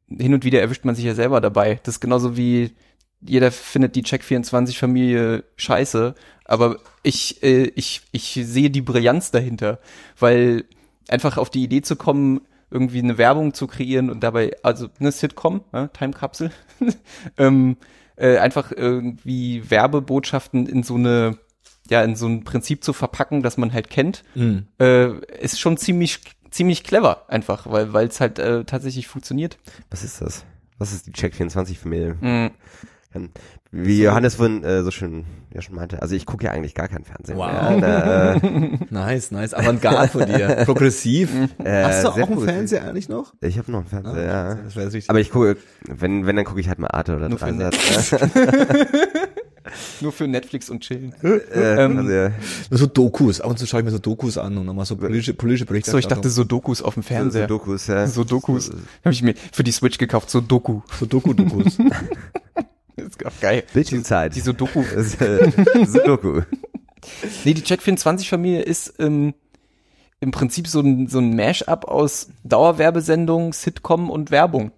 [0.10, 1.80] hin und wieder erwischt man sich ja selber dabei.
[1.84, 2.72] Das ist genauso wie
[3.26, 6.16] jeder findet die Check24-Familie scheiße,
[6.46, 9.80] aber ich, äh, ich, ich sehe die Brillanz dahinter,
[10.20, 10.66] weil
[11.08, 15.12] einfach auf die Idee zu kommen, irgendwie eine Werbung zu kreieren und dabei, also eine
[15.12, 16.52] Sitcom, ja, Time Capsule,
[17.38, 17.78] ähm,
[18.16, 21.38] äh, einfach irgendwie Werbebotschaften in so eine
[21.90, 24.68] ja in so ein Prinzip zu verpacken, das man halt kennt, mhm.
[24.80, 29.58] äh, ist schon ziemlich ziemlich clever einfach, weil weil es halt äh, tatsächlich funktioniert.
[29.90, 30.46] Was ist das?
[30.78, 32.18] Was ist die Check 24 Familie?
[32.20, 32.52] Mhm.
[33.72, 36.88] Wie Johannes vorhin äh, so schön ja schon meinte, also ich gucke ja eigentlich gar
[36.88, 37.38] keinen Fernsehen.
[37.38, 37.48] Wow.
[37.48, 38.40] Ja, da, äh,
[38.90, 39.54] nice, nice.
[39.54, 40.48] Avantgarde von dir.
[40.66, 41.32] Progressiv.
[41.64, 43.34] Äh, Hast du auch einen Fernseher eigentlich noch?
[43.42, 44.56] Ich habe noch einen Fernseher, ah, ja.
[44.56, 45.10] Das wäre richtig.
[45.10, 47.76] Aber ich gucke, wenn, wenn, dann gucke ich halt mal Arte oder Dreisat.
[50.02, 51.14] Nur für Netflix und chillen.
[51.24, 52.32] Äh, ähm, also, ja.
[52.70, 53.40] Nur so Dokus.
[53.40, 55.92] Ab und zu schaue ich mir so Dokus an und nochmal so politische, politische Berichte.
[55.92, 57.44] So, ich dachte so Dokus auf dem Fernseher.
[57.44, 58.08] So, Dokus, ja.
[58.08, 58.66] So Dokus.
[58.68, 58.74] So,
[59.06, 60.82] Habe ich mir für die Switch gekauft, so Doku.
[61.00, 61.78] So Doku-Dokus.
[63.24, 63.64] Das ist auch geil.
[63.74, 64.32] Bildschirmzeit.
[64.34, 64.82] Die, die Sudoku.
[64.82, 66.42] Äh, Sudoku.
[67.46, 69.34] nee, die Check24-Familie ist ähm,
[70.20, 74.72] im Prinzip so ein, so ein Mash-up aus Dauerwerbesendung, Sitcom und Werbung,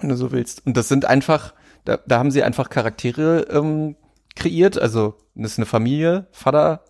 [0.00, 0.66] wenn du so willst.
[0.66, 1.54] Und das sind einfach,
[1.84, 3.96] da, da haben sie einfach Charaktere ähm,
[4.34, 4.78] kreiert.
[4.78, 6.84] Also das ist eine Familie, Vater,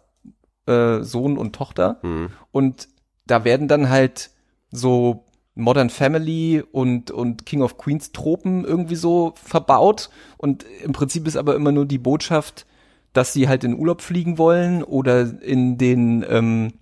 [0.67, 1.99] äh, Sohn und Tochter.
[2.03, 2.31] Mhm.
[2.51, 2.89] Und
[3.27, 4.31] da werden dann halt
[4.71, 10.11] so Modern Family und, und King of Queens Tropen irgendwie so verbaut.
[10.39, 12.67] Und im Prinzip ist aber immer nur die Botschaft,
[13.13, 16.73] dass sie halt in Urlaub fliegen wollen oder in den ähm,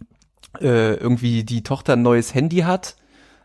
[0.60, 2.96] äh, irgendwie die Tochter ein neues Handy hat.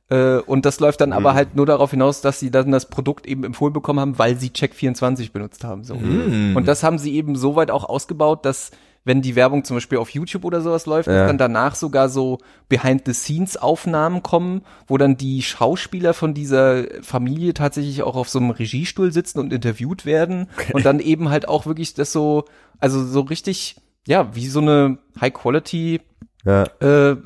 [0.10, 1.16] Äh, und das läuft dann mhm.
[1.16, 4.38] aber halt nur darauf hinaus, dass sie dann das Produkt eben empfohlen bekommen haben, weil
[4.38, 5.84] sie Check24 benutzt haben.
[5.84, 5.96] So.
[5.96, 6.56] Mhm.
[6.56, 8.72] Und das haben sie eben so weit auch ausgebaut, dass
[9.06, 11.28] wenn die Werbung zum Beispiel auf YouTube oder sowas läuft, ja.
[11.28, 18.16] dann danach sogar so Behind-the-Scenes-Aufnahmen kommen, wo dann die Schauspieler von dieser Familie tatsächlich auch
[18.16, 20.74] auf so einem Regiestuhl sitzen und interviewt werden okay.
[20.74, 22.46] und dann eben halt auch wirklich das so,
[22.80, 26.02] also so richtig ja, wie so eine High-Quality
[26.44, 26.64] Ja.
[26.80, 27.18] äh,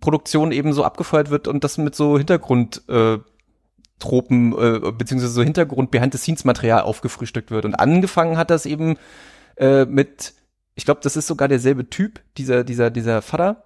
[0.00, 3.18] Produktion eben so abgefeuert wird und das mit so Hintergrund äh,
[3.98, 7.64] Tropen äh, beziehungsweise so Hintergrund Behind-the-Scenes-Material aufgefrühstückt wird.
[7.64, 8.96] Und angefangen hat das eben
[9.56, 10.34] äh, mit,
[10.74, 13.64] ich glaube, das ist sogar derselbe Typ, dieser, dieser, dieser Vater.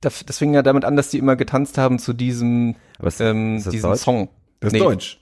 [0.00, 3.20] Das, das fing ja damit an, dass die immer getanzt haben zu diesem, Aber ist,
[3.20, 4.00] ähm, ist das diesem Deutsch?
[4.00, 4.28] Song.
[4.60, 4.78] Das ist Nee.
[4.84, 5.20] Deutsch.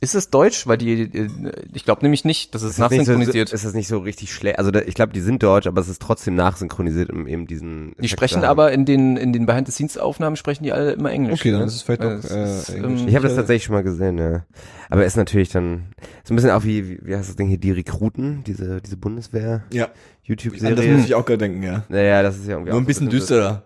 [0.00, 0.66] Ist es Deutsch?
[0.66, 1.28] Weil die, äh,
[1.72, 3.52] ich glaube nämlich nicht, das ist, Ist nicht so, nachsynchronisiert.
[3.52, 4.58] ist das nicht so richtig schlecht?
[4.58, 7.92] Also da, ich glaube, die sind deutsch, aber es ist trotzdem nachsynchronisiert, um eben diesen.
[7.92, 8.50] die Effekt sprechen zu haben.
[8.50, 11.40] aber in den, in den Behind-the-Scenes-Aufnahmen sprechen die alle immer Englisch.
[11.40, 11.66] Okay, dann ne?
[11.66, 13.00] ist es vielleicht auch, es äh, ist, Englisch.
[13.02, 14.44] ähm, Ich habe das tatsächlich schon mal gesehen, ja.
[14.90, 15.86] Aber ist natürlich dann
[16.24, 18.96] so ein bisschen auch wie, wie, wie heißt das Ding hier, die Rekruten, diese, diese
[18.96, 19.88] Bundeswehr Ja,
[20.28, 20.92] an das YouTube-Serie.
[20.96, 21.84] muss ich auch gerade denken, ja.
[21.88, 23.64] Naja, das ist ja irgendwie Nur ein bisschen düsterer.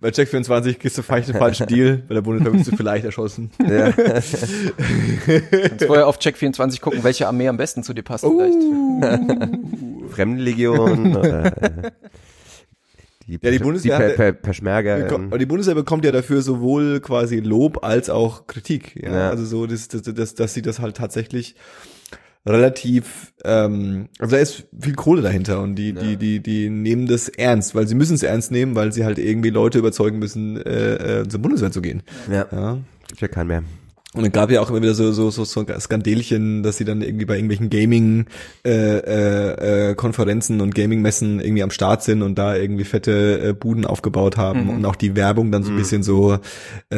[0.00, 3.04] Bei Check 24 gehst du vielleicht den falschen Deal, bei der Bundeswehr wirst du vielleicht
[3.04, 3.50] erschossen.
[3.68, 3.92] Ja.
[3.92, 8.56] Kannst vorher auf Check24 gucken, welche Armee am besten zu dir passt vielleicht.
[10.10, 11.90] Fremdenlegion oder äh,
[13.26, 14.96] die, Ja, die Bundeswehr die hat- per, per, Peschmerga.
[14.96, 18.96] Beko- ähm, Aber die Bundeswehr bekommt ja dafür sowohl quasi Lob als auch Kritik.
[19.00, 19.12] Ja?
[19.12, 19.30] Ja.
[19.30, 21.54] Also so, dass, dass, dass, dass sie das halt tatsächlich
[22.46, 27.28] relativ, ähm, also da ist viel Kohle dahinter und die, die, die, die nehmen das
[27.28, 31.20] ernst, weil sie müssen es ernst nehmen, weil sie halt irgendwie Leute überzeugen müssen, äh,
[31.20, 32.02] äh, zur Bundeswehr zu gehen.
[32.30, 32.78] ja, Ja.
[33.08, 33.62] gibt ja keinen mehr.
[34.14, 37.00] Und es gab ja auch immer wieder so so so, so Skandelchen, dass sie dann
[37.00, 38.26] irgendwie bei irgendwelchen Gaming
[38.62, 43.40] äh, äh, äh, Konferenzen und Gaming Messen irgendwie am Start sind und da irgendwie fette
[43.42, 44.68] äh, Buden aufgebaut haben Mhm.
[44.70, 46.38] und auch die Werbung dann so ein bisschen so
[46.92, 46.96] äh,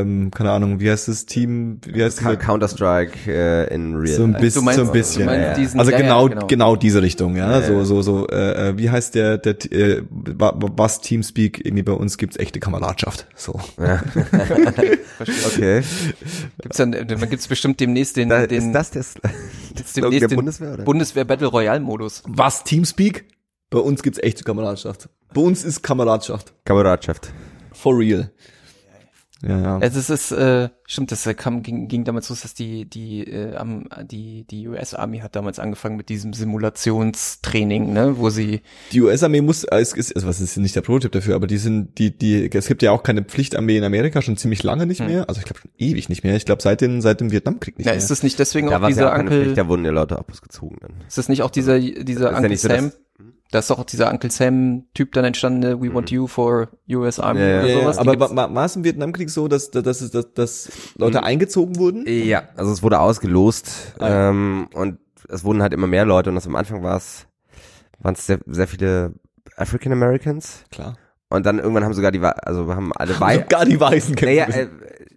[0.00, 2.44] ähm, keine Ahnung, wie heißt das Team, wie heißt Ka- das?
[2.46, 5.26] Counter-Strike äh, in real So ein bisschen, meinst- so ein bisschen.
[5.26, 5.54] ja, ja.
[5.54, 6.46] diesen- also ja, ja, genau, genau.
[6.46, 7.50] genau, diese Richtung, ja.
[7.60, 7.84] Ja, so, ja.
[7.84, 11.92] so, so, äh, äh, wie heißt der, der, äh, wa- wa- was Teamspeak, irgendwie bei
[11.92, 13.26] uns gibt's echte Kameradschaft.
[13.34, 13.58] So.
[15.46, 15.82] Okay.
[16.60, 19.20] Gibt's dann, äh, dann gibt's bestimmt demnächst den, Da, den ist das der, Sl-
[19.74, 20.84] gibt's demnächst der den Bundeswehr, oder?
[20.84, 22.22] Bundeswehr Battle Royale Modus.
[22.26, 23.24] Was Teamspeak?
[23.70, 25.08] Bei uns gibt's echte Kameradschaft.
[25.32, 26.52] Bei uns ist Kameradschaft.
[26.64, 27.32] Kameradschaft.
[27.72, 28.30] For real.
[29.42, 29.78] Ja, ja.
[29.78, 33.24] Also es ist, äh, stimmt, das äh, kam, ging, ging damals los, dass die, die,
[33.24, 38.62] äh, am, die, die US Army hat damals angefangen mit diesem Simulationstraining, ne, wo sie,
[38.92, 41.58] Die US-Armee muss, äh, es ist, also was ist nicht der Prototyp dafür, aber die
[41.58, 45.00] sind, die, die, es gibt ja auch keine Pflichtarmee in Amerika schon ziemlich lange nicht
[45.00, 45.06] Hm.
[45.08, 45.28] mehr.
[45.28, 46.36] Also ich glaube schon ewig nicht mehr.
[46.36, 47.98] Ich glaube seit dem, seit dem Vietnamkrieg nicht na, mehr.
[47.98, 49.90] ist das nicht deswegen Da auch es ja dieser auch Onkel, Pflicht, da wurden ja
[49.90, 50.92] Leute abgezogen dann.
[51.08, 52.92] ist das nicht auch dieser, dieser Ist ja Uncle nicht so, Sam,
[53.52, 57.20] da ist doch auch dieser Uncle Sam Typ dann entstanden, We want you for US
[57.20, 57.96] Army Ja, oder ja, sowas.
[57.96, 61.24] ja, aber war, war es im Vietnamkrieg so, dass, dass, dass, dass, dass Leute Hm.
[61.24, 62.04] eingezogen wurden?
[62.08, 64.30] Ja, also es wurde ausgelost Ah, ja.
[64.30, 67.26] ähm, und es wurden halt immer mehr Leute und das am Anfang war es
[68.00, 69.12] waren es sehr, sehr viele
[69.56, 70.96] African Americans Klar.
[71.28, 74.62] und dann irgendwann haben sogar die also haben alle Wei Sogar die Weißen kämpfen naja,
[74.62, 74.68] äh,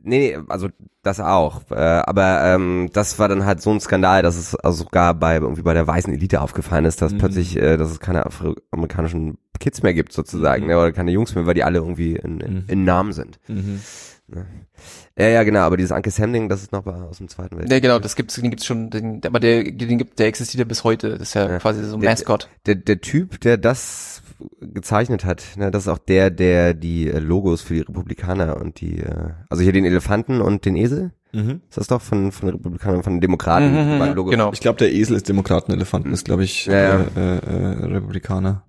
[0.04, 0.70] nee, nee, also
[1.06, 1.62] das auch.
[1.72, 5.36] Äh, aber ähm, das war dann halt so ein Skandal, dass es also sogar bei
[5.36, 7.18] irgendwie bei der weißen Elite aufgefallen ist, dass Mhm.
[7.20, 10.70] plötzlich, äh, dass es keine afroamerikanischen Kids mehr gibt sozusagen, Mhm.
[10.70, 12.64] ne, oder keine Jungs mehr, weil die alle irgendwie in, in, Mhm.
[12.68, 13.40] in Namen sind.
[13.48, 13.80] Mhm.
[15.18, 15.60] Ja, ja, genau.
[15.62, 17.72] Aber dieses Uncle Sam Ding, das ist noch aus dem Zweiten Weltkrieg.
[17.72, 20.66] Ja, genau, das gibt's, den gibt's schon, den, aber der, den gibt, der existiert ja
[20.66, 21.12] bis heute.
[21.12, 21.60] Das ist ja, Ja.
[21.60, 22.50] quasi so ein Der- Mascot.
[22.66, 24.22] Der, der Typ, der das
[24.60, 28.82] gezeichnet hat, ne, das ist auch der, der die äh, Logos für die Republikaner und
[28.82, 31.62] die, äh, also hier den Elefanten und den Esel, Mhm.
[31.70, 34.32] ist das doch von, von den Republikanern von Demokraten, Mhm, mhm, Logos.
[34.32, 34.52] genau.
[34.54, 37.06] Ich glaube, der Esel ist Demokraten, Elefanten ist, glaube ich, Ja, ja.
[37.16, 38.64] Äh, äh, Republikaner.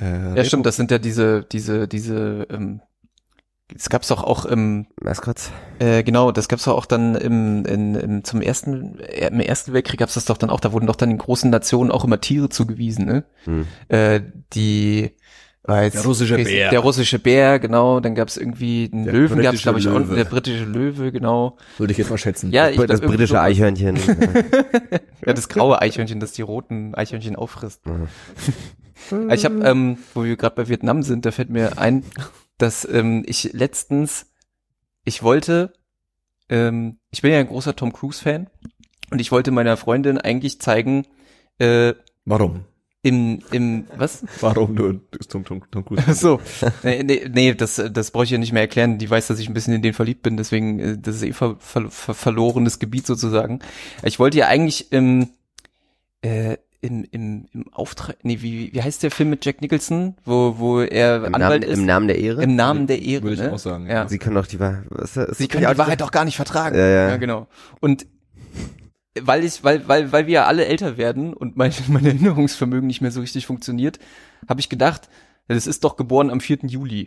[0.00, 2.80] Äh, Ja, stimmt, das sind ja diese, diese, diese, ähm,
[3.72, 5.50] das gab's doch auch im, Mascots.
[5.78, 9.72] äh, genau, das gab's doch auch dann im, in, im zum ersten, äh, im ersten
[9.72, 12.20] Weltkrieg gab's das doch dann auch, da wurden doch dann den großen Nationen auch immer
[12.20, 13.24] Tiere zugewiesen, ne?
[13.44, 13.66] Hm.
[13.88, 14.20] Äh,
[14.52, 15.12] die,
[15.64, 16.70] war jetzt, Der russische Bär.
[16.70, 20.14] Der russische Bär, genau, dann gab's irgendwie einen Der Löwen, gab's glaube ich auch, Löwe.
[20.14, 21.56] der britische Löwe, genau.
[21.78, 22.52] Würde ich jetzt mal schätzen.
[22.52, 23.40] Ja, ich das britische.
[23.40, 23.98] Eichhörnchen.
[25.26, 27.84] Ja, das graue Eichhörnchen, das die roten Eichhörnchen auffrisst.
[27.84, 28.06] Mhm.
[29.30, 32.04] ich habe, ähm, wo wir gerade bei Vietnam sind, da fällt mir ein,
[32.58, 34.26] dass ähm, ich letztens,
[35.04, 35.72] ich wollte,
[36.48, 38.48] ähm, ich bin ja ein großer Tom Cruise Fan
[39.10, 41.06] und ich wollte meiner Freundin eigentlich zeigen,
[41.58, 42.64] äh, Warum?
[43.02, 44.24] im, im, was?
[44.40, 44.94] Warum du
[45.28, 46.02] Tom, Tom, Tom Cruise?
[46.06, 46.40] Ach so.
[46.82, 48.98] Nee, nee, nee das, das brauche ich ja nicht mehr erklären.
[48.98, 51.32] Die weiß, dass ich ein bisschen in den verliebt bin, deswegen, äh, das ist eh
[51.32, 53.60] ver, ver, ver, verlorenes Gebiet sozusagen.
[54.02, 55.28] Ich wollte ja eigentlich im,
[56.22, 60.58] äh, im, im, im Auftrag, nee, wie, wie heißt der Film mit Jack Nicholson, wo,
[60.58, 61.78] wo er Im, Anwalt Namen, ist?
[61.78, 62.42] Im Namen der Ehre.
[62.42, 63.22] Im Namen der Ehre.
[63.22, 63.52] Würde ich ne?
[63.52, 63.86] auch sagen.
[63.86, 64.08] Ja.
[64.08, 64.84] Sie können doch die Wahrheit.
[64.90, 65.28] Was ist das?
[65.30, 66.76] Ist Sie können die Wahrheit doch gar nicht vertragen.
[66.76, 67.16] Ja, ja.
[67.16, 67.46] genau.
[67.80, 68.06] Und
[69.20, 73.00] weil ich, weil, weil, weil wir ja alle älter werden und mein, mein Erinnerungsvermögen nicht
[73.00, 73.98] mehr so richtig funktioniert,
[74.48, 75.08] habe ich gedacht,
[75.48, 76.58] ja, das ist doch geboren am 4.
[76.62, 77.06] Juli.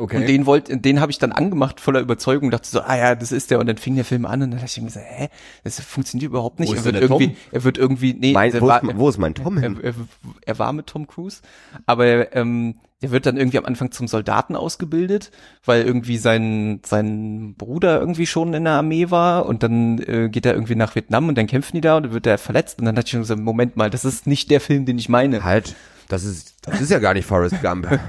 [0.00, 0.16] Okay.
[0.16, 3.32] Und den wollte, den habe ich dann angemacht voller Überzeugung, dachte so, ah ja, das
[3.32, 3.58] ist der.
[3.58, 5.28] Und dann fing der Film an und dann dachte ich mir so, hä,
[5.62, 6.70] das funktioniert überhaupt nicht.
[6.70, 7.36] Wo ist er wird irgendwie, Tom?
[7.52, 9.78] er wird irgendwie, nee, Mein, wo, war, ist, wo ist mein Tom er, hin?
[9.82, 9.92] er,
[10.46, 11.42] er war mit Tom Cruise,
[11.84, 15.32] aber ähm, der wird dann irgendwie am Anfang zum Soldaten ausgebildet,
[15.66, 20.46] weil irgendwie sein sein Bruder irgendwie schon in der Armee war und dann äh, geht
[20.46, 22.86] er irgendwie nach Vietnam und dann kämpfen die da und dann wird er verletzt und
[22.86, 25.44] dann hatte ich schon so, Moment mal, das ist nicht der Film, den ich meine.
[25.44, 25.74] Halt,
[26.08, 27.86] das ist, das ist ja gar nicht Forrest Gump.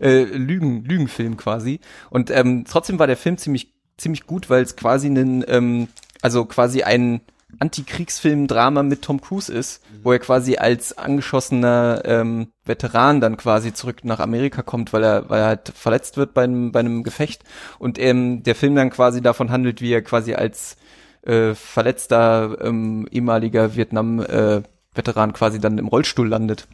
[0.00, 1.80] äh, äh, Lügen, Lügenfilm quasi.
[2.10, 5.88] Und ähm, trotzdem war der Film ziemlich, ziemlich gut, weil es quasi einen, ähm,
[6.20, 7.20] also quasi ein
[7.58, 14.04] Antikriegsfilm-Drama mit Tom Cruise ist, wo er quasi als angeschossener ähm, Veteran dann quasi zurück
[14.04, 17.44] nach Amerika kommt, weil er, weil er halt verletzt wird bei einem, bei einem Gefecht
[17.78, 20.76] und ähm, der Film dann quasi davon handelt, wie er quasi als
[21.22, 26.66] äh, verletzter ähm, ehemaliger Vietnam-Veteran quasi dann im Rollstuhl landet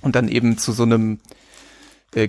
[0.00, 1.18] und dann eben zu so einem
[2.14, 2.28] äh,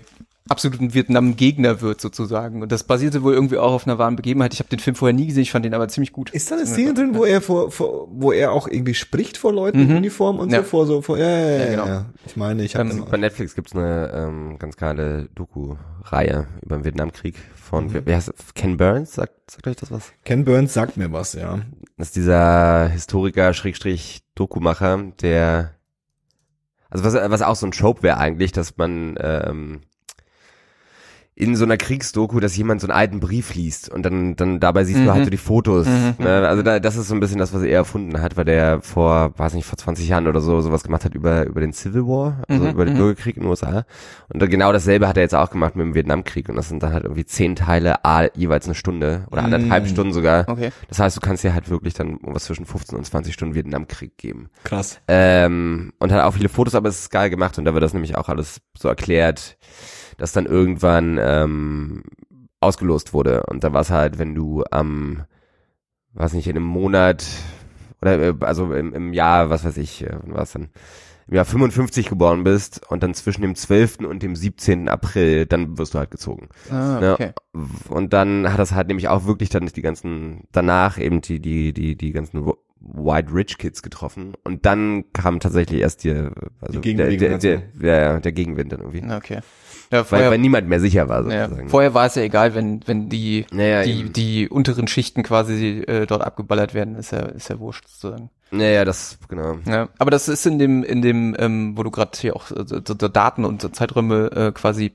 [0.50, 2.62] absoluten Vietnam-Gegner wird sozusagen.
[2.62, 4.54] Und das basierte wohl irgendwie auch auf einer wahren Begebenheit.
[4.54, 6.30] Ich habe den Film vorher nie gesehen, ich fand den aber ziemlich gut.
[6.32, 9.54] Ist da eine Szene drin, wo er vor, vor wo er auch irgendwie spricht vor
[9.54, 10.54] Leuten in Uniform und Mhm.
[10.54, 10.60] Ja.
[10.62, 11.86] so vor so vor ja, ja, ja, ja, genau.
[11.86, 12.06] ja.
[12.26, 16.86] Ich meine, ich habe Ähm, Bei Netflix gibt's eine ähm, ganz geile Doku-Reihe über den
[16.86, 18.54] Vietnamkrieg von, wer heißt das?
[18.54, 19.14] Ken Burns?
[19.14, 20.12] Sagt, sagt euch das was?
[20.26, 21.60] Ken Burns sagt mir was, ja.
[21.98, 25.76] Das ist dieser Historiker, Schrägstrich, Dokumacher, der,
[26.90, 29.82] also was, was auch so ein Trope wäre eigentlich, dass man ähm,
[31.34, 34.84] in so einer Kriegsdoku, dass jemand so einen alten Brief liest und dann, dann dabei
[34.84, 35.88] siehst du halt so die Fotos.
[36.20, 36.48] Ne?
[36.48, 39.34] Also da, das ist so ein bisschen das, was er erfunden hat, weil der vor,
[39.38, 42.44] weiß nicht, vor 20 Jahren oder so sowas gemacht hat über, über den Civil War,
[42.48, 43.86] also über den Bürgerkrieg in den USA.
[44.32, 46.94] Und genau dasselbe hat er jetzt auch gemacht mit dem Vietnamkrieg und das sind dann
[46.94, 50.48] halt irgendwie zehn Teile, a, jeweils eine Stunde oder anderthalb Stunden sogar.
[50.50, 50.72] Okay.
[50.90, 54.18] Das heißt, du kannst dir halt wirklich dann was zwischen 15 und 20 Stunden Vietnamkrieg
[54.18, 54.50] geben.
[54.66, 55.00] Krass.
[55.08, 57.94] Ähm, und hat auch viele Fotos, aber es ist geil gemacht und da wird das
[57.94, 59.58] nämlich auch alles so erklärt,
[60.22, 62.04] dass dann irgendwann ähm,
[62.60, 63.44] ausgelost wurde.
[63.48, 65.24] Und da war es halt, wenn du am,
[66.14, 67.26] weiß nicht, in einem Monat
[68.04, 70.70] oder äh, also im, im Jahr, was weiß ich, äh, wann war es dann?
[71.28, 74.00] Im Jahr 55 geboren bist und dann zwischen dem 12.
[74.00, 74.90] und dem 17.
[74.90, 76.50] April, dann wirst du halt gezogen.
[76.70, 77.14] Ah, Ja.
[77.14, 77.32] okay.
[77.90, 81.74] Und dann hat das halt nämlich auch wirklich dann die ganzen, danach eben die, die,
[81.74, 82.46] die, die ganzen
[82.80, 84.34] White Rich Kids getroffen.
[84.44, 86.12] Und dann kam tatsächlich erst die,
[86.60, 89.04] also Die der, der, der, der, der Gegenwind dann irgendwie.
[89.12, 89.40] Okay.
[89.92, 91.70] Ja, Weil, vorher, weil niemand mehr sicher war, ja, sozusagen.
[91.70, 94.14] vorher war es ja egal, wenn, wenn die, Naja, die, eben.
[94.14, 98.30] die unteren Schichten quasi äh, dort abgeballert werden, ist ja, ist ja wurscht sozusagen.
[98.52, 99.58] Naja, das, genau.
[99.66, 102.64] Ja, aber das ist in dem, in dem, ähm, wo du gerade hier auch äh,
[102.66, 104.94] so, so Daten und so Zeiträume äh, quasi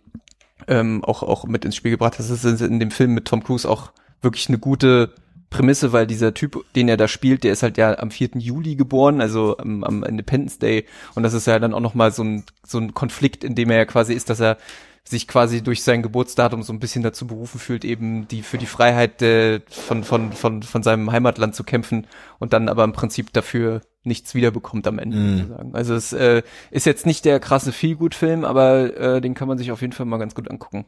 [0.68, 3.44] ähm, auch, auch mit ins Spiel gebracht hast, das ist in dem Film mit Tom
[3.44, 5.12] Cruise auch wirklich eine gute
[5.50, 8.30] Prämisse, weil dieser Typ, den er da spielt, der ist halt ja am 4.
[8.34, 10.86] Juli geboren, also am, am Independence Day.
[11.14, 13.78] Und das ist ja dann auch nochmal so ein, so ein Konflikt, in dem er
[13.78, 14.58] ja quasi ist, dass er
[15.08, 18.66] sich quasi durch sein Geburtsdatum so ein bisschen dazu berufen fühlt, eben die für die
[18.66, 22.06] Freiheit äh, von, von, von, von seinem Heimatland zu kämpfen
[22.40, 25.38] und dann aber im Prinzip dafür nichts wiederbekommt am Ende Mhm.
[25.38, 25.74] sozusagen.
[25.74, 29.70] Also es äh, ist jetzt nicht der krasse Feelgood-Film, aber äh, den kann man sich
[29.72, 30.84] auf jeden Fall mal ganz gut angucken.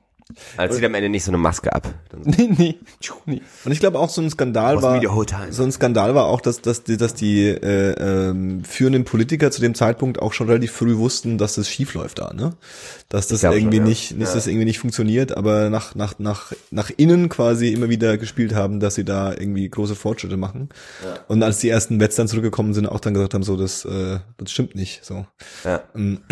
[0.56, 1.88] Also zieht am Ende nicht so eine Maske ab.
[2.24, 2.78] Nee, nee,
[3.26, 3.40] nee.
[3.64, 5.00] Und ich glaube auch so ein Skandal war,
[5.50, 9.60] so ein Skandal war auch, dass, dass die, dass die äh, ähm, führenden Politiker zu
[9.60, 12.54] dem Zeitpunkt auch schon relativ früh wussten, dass das schief läuft da, ne?
[13.08, 13.84] Dass das glaub schon, irgendwie ja.
[13.84, 18.18] nicht, dass das irgendwie nicht funktioniert, aber nach, nach, nach, nach innen quasi immer wieder
[18.18, 20.68] gespielt haben, dass sie da irgendwie große Fortschritte machen.
[21.28, 24.18] Und als die ersten Wets dann zurückgekommen sind, auch dann gesagt haben, so, das, äh,
[24.36, 25.26] das stimmt nicht, so.
[25.64, 25.82] Ja.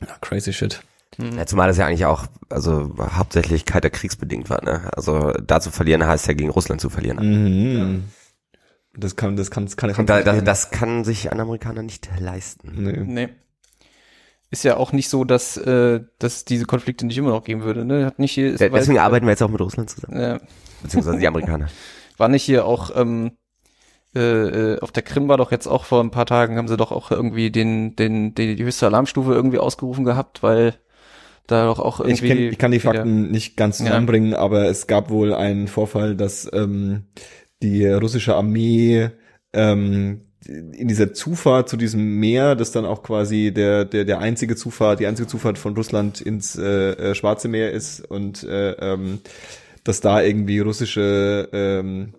[0.00, 0.80] Ja, crazy shit.
[1.18, 4.88] Ja, zumal das ja eigentlich auch, also hauptsächlich kalter kriegsbedingt war, ne?
[4.96, 7.18] Also da zu verlieren heißt ja gegen Russland zu verlieren.
[7.18, 8.04] Mhm.
[8.96, 12.08] Das kann, das kann, das kann, kann da, das, das kann sich ein Amerikaner nicht
[12.18, 12.72] leisten.
[12.82, 13.00] nee.
[13.04, 13.28] Nee.
[14.50, 17.84] Ist ja auch nicht so, dass, äh, dass diese Konflikte nicht immer noch geben würde.
[17.84, 18.06] Ne?
[18.06, 20.16] Hat nicht hier, ist, Ja, Deswegen weil- arbeiten wir jetzt auch mit Russland zusammen.
[20.18, 20.38] äh,
[20.82, 21.68] Beziehungsweise die Amerikaner.
[22.16, 23.32] war nicht hier auch ähm,
[24.16, 24.20] äh,
[24.74, 26.92] äh, auf der Krim war doch jetzt auch vor ein paar Tagen haben sie doch
[26.92, 30.74] auch irgendwie den den, den die höchste Alarmstufe irgendwie ausgerufen gehabt, weil
[31.48, 34.68] da doch auch Ich, irgendwie kenn, ich kann die wieder- Fakten nicht ganz zusammenbringen, aber
[34.68, 37.02] es gab wohl einen Vorfall, dass ähm,
[37.62, 39.10] die russische Armee
[39.52, 44.54] ähm, in dieser Zufahrt zu diesem Meer, das dann auch quasi der der der einzige
[44.56, 49.18] Zufahrt, die einzige Zufahrt von Russland ins äh, äh, Schwarze Meer ist und äh, ähm,
[49.84, 52.14] dass da irgendwie russische ähm,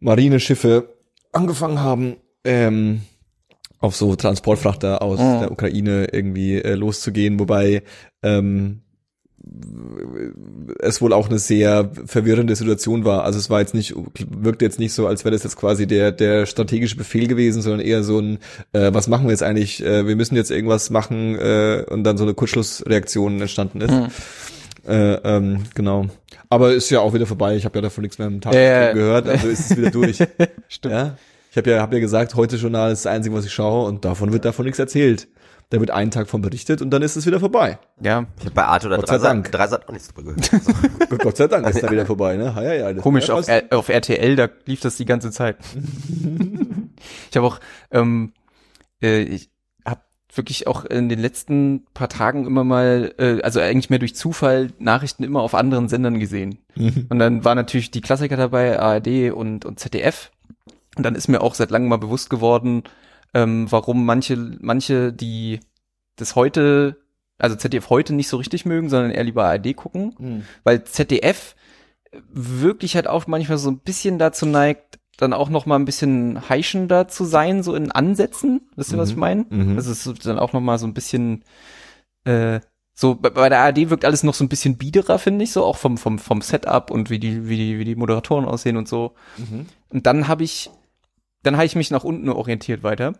[0.00, 0.88] Marineschiffe
[1.32, 3.02] angefangen haben, ähm,
[3.84, 5.40] auf so Transportfrachter aus Mhm.
[5.40, 7.82] der Ukraine irgendwie äh, loszugehen, wobei
[8.22, 8.80] ähm,
[10.80, 13.24] es wohl auch eine sehr verwirrende Situation war.
[13.24, 13.94] Also es war jetzt nicht,
[14.30, 17.80] wirkt jetzt nicht so, als wäre das jetzt quasi der, der strategische Befehl gewesen, sondern
[17.80, 18.38] eher so ein,
[18.72, 19.84] äh, was machen wir jetzt eigentlich?
[19.84, 23.90] Äh, wir müssen jetzt irgendwas machen äh, und dann so eine Kurzschlussreaktion entstanden ist.
[23.90, 24.06] Mhm.
[24.88, 26.06] Äh, ähm, genau.
[26.48, 27.56] Aber ist ja auch wieder vorbei.
[27.56, 30.18] Ich habe ja davon nichts mehr im Tag ja, gehört, also ist es wieder durch.
[30.68, 30.94] Stimmt.
[30.94, 31.16] Ja?
[31.54, 34.04] Ich habe ja, hab ja gesagt, heute Journal ist das Einzige, was ich schaue und
[34.04, 35.28] davon wird davon nichts erzählt.
[35.70, 37.78] Da wird einen Tag von berichtet und dann ist es wieder vorbei.
[38.00, 38.26] Ja.
[38.38, 39.52] Ich habe bei Art oder Gott sei Dank.
[39.52, 40.50] Dreisat auch nichts drüber gehört.
[41.00, 41.16] Also.
[41.18, 42.52] Gott sei Dank ist da wieder vorbei, ne?
[42.56, 45.58] Ja, ja, Komisch, auf, R auf RTL, da lief das die ganze Zeit.
[47.30, 47.60] ich habe auch,
[47.92, 48.32] ähm,
[49.00, 49.48] äh, ich
[49.86, 50.00] habe
[50.34, 54.72] wirklich auch in den letzten paar Tagen immer mal, äh, also eigentlich mehr durch Zufall
[54.80, 56.58] Nachrichten immer auf anderen Sendern gesehen.
[56.74, 57.06] Mhm.
[57.10, 60.32] und dann war natürlich die Klassiker dabei, ARD und, und ZDF.
[60.96, 62.84] Und dann ist mir auch seit langem mal bewusst geworden,
[63.32, 65.60] ähm, warum manche, manche, die
[66.16, 67.00] das heute,
[67.38, 70.42] also ZDF heute nicht so richtig mögen, sondern eher lieber ARD gucken, mhm.
[70.62, 71.56] weil ZDF
[72.28, 76.48] wirklich halt auch manchmal so ein bisschen dazu neigt, dann auch noch mal ein bisschen
[76.48, 78.68] heischender zu sein, so in Ansätzen.
[78.76, 79.00] Wisst ihr, mhm.
[79.00, 79.46] was ich meine?
[79.48, 79.76] Mhm.
[79.76, 81.44] Das ist dann auch noch mal so ein bisschen
[82.24, 82.60] äh,
[82.94, 85.64] so bei, bei der ARD wirkt alles noch so ein bisschen biederer, finde ich, so
[85.64, 88.88] auch vom vom vom Setup und wie die wie die wie die Moderatoren aussehen und
[88.88, 89.14] so.
[89.36, 89.66] Mhm.
[89.90, 90.70] Und dann habe ich
[91.44, 93.14] dann habe ich mich nach unten orientiert weiter.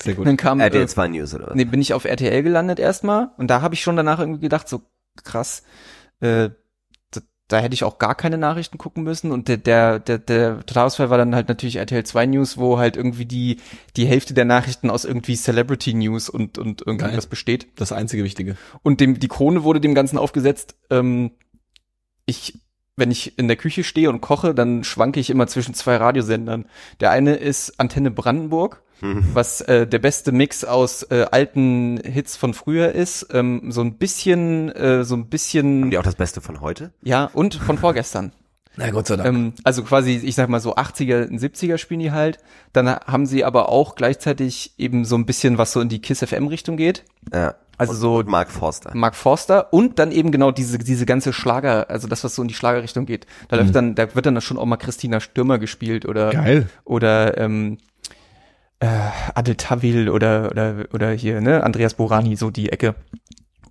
[0.00, 0.26] Sehr gut.
[0.26, 1.54] Dann kam RTL 2 News oder was?
[1.54, 4.68] Nee, bin ich auf RTL gelandet erstmal und da habe ich schon danach irgendwie gedacht,
[4.68, 4.82] so
[5.22, 5.62] krass,
[6.20, 6.50] äh,
[7.10, 10.60] da, da hätte ich auch gar keine Nachrichten gucken müssen und der der der, der
[10.60, 13.58] Totalausfall war dann halt natürlich RTL 2 News, wo halt irgendwie die
[13.96, 17.68] die Hälfte der Nachrichten aus irgendwie Celebrity News und und irgendwas besteht.
[17.76, 18.56] Das einzige Wichtige.
[18.82, 20.76] Und dem die Krone wurde dem Ganzen aufgesetzt.
[20.90, 21.32] Ähm,
[22.26, 22.54] ich
[23.02, 26.66] wenn ich in der Küche stehe und koche, dann schwanke ich immer zwischen zwei Radiosendern.
[27.00, 29.24] Der eine ist Antenne Brandenburg, mhm.
[29.34, 33.26] was äh, der beste Mix aus äh, alten Hits von früher ist.
[33.32, 35.82] Ähm, so ein bisschen, äh, so ein bisschen.
[35.82, 36.92] Haben die auch das Beste von heute?
[37.02, 38.30] Ja, und von vorgestern.
[38.76, 39.28] Na Gott sei Dank.
[39.28, 42.38] Ähm, also quasi, ich sag mal so 80er, 70er spielen die halt.
[42.72, 46.20] Dann haben sie aber auch gleichzeitig eben so ein bisschen, was so in die Kiss
[46.20, 47.02] FM Richtung geht.
[47.34, 47.56] Ja.
[47.78, 48.92] Also so und Mark Forster.
[48.94, 52.48] Mark Forster und dann eben genau diese diese ganze Schlager, also das was so in
[52.48, 53.26] die Schlagerrichtung geht.
[53.48, 53.62] Da mhm.
[53.62, 56.68] läuft dann da wird dann schon auch mal Christina Stürmer gespielt oder Geil.
[56.84, 57.78] oder ähm,
[58.80, 58.86] äh,
[59.34, 62.94] Adel Tawil oder oder oder hier ne Andreas Borani so die Ecke.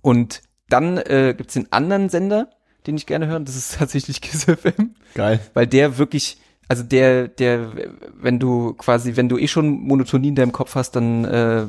[0.00, 2.48] Und dann äh, gibt's den anderen Sender,
[2.86, 4.94] den ich gerne höre, das ist tatsächlich Kiss FM.
[5.14, 5.40] Geil.
[5.54, 7.72] Weil der wirklich also der, der,
[8.20, 11.68] wenn du quasi, wenn du eh schon Monotonie in deinem Kopf hast, dann äh, äh,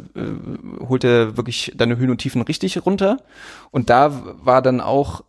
[0.88, 3.18] holt er wirklich deine Höhen und Tiefen richtig runter.
[3.72, 5.24] Und da war dann auch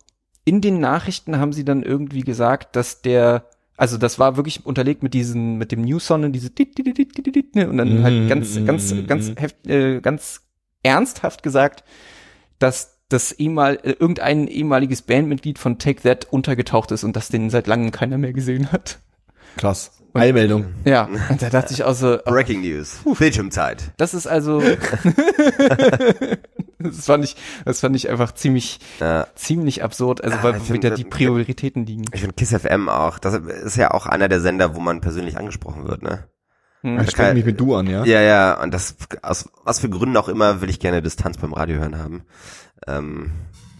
[0.45, 5.01] in den Nachrichten haben sie dann irgendwie gesagt, dass der, also das war wirklich unterlegt
[5.01, 10.41] mit diesen, mit dem News-Sonnen, diese und dann halt ganz, ganz, ganz, heft, äh, ganz
[10.83, 11.83] ernsthaft gesagt,
[12.59, 17.49] dass das ehemal, äh, irgendein ehemaliges Bandmitglied von Take That untergetaucht ist und dass den
[17.49, 18.99] seit langem keiner mehr gesehen hat.
[19.57, 19.91] Krass.
[20.15, 20.67] Eilmeldung.
[20.85, 22.17] Ja, und da dachte ich auch so.
[22.25, 22.99] Oh, Breaking News.
[23.17, 23.91] Bildschirmzeit.
[23.97, 24.61] Das ist also.
[26.79, 29.27] das fand ich, das fand ich einfach ziemlich, ja.
[29.35, 30.23] ziemlich absurd.
[30.23, 32.05] Also weil ja, wieder die Prioritäten liegen.
[32.13, 33.19] Ich finde Kiss FM auch.
[33.19, 36.23] Das ist ja auch einer der Sender, wo man persönlich angesprochen wird, ne?
[36.81, 36.99] Hm.
[37.01, 38.05] Ich spreche mich mit du an, ja?
[38.05, 38.61] Ja, ja.
[38.61, 41.97] Und das aus was für Gründen auch immer will ich gerne Distanz beim Radio hören
[41.97, 42.23] haben.
[42.87, 43.31] Ähm,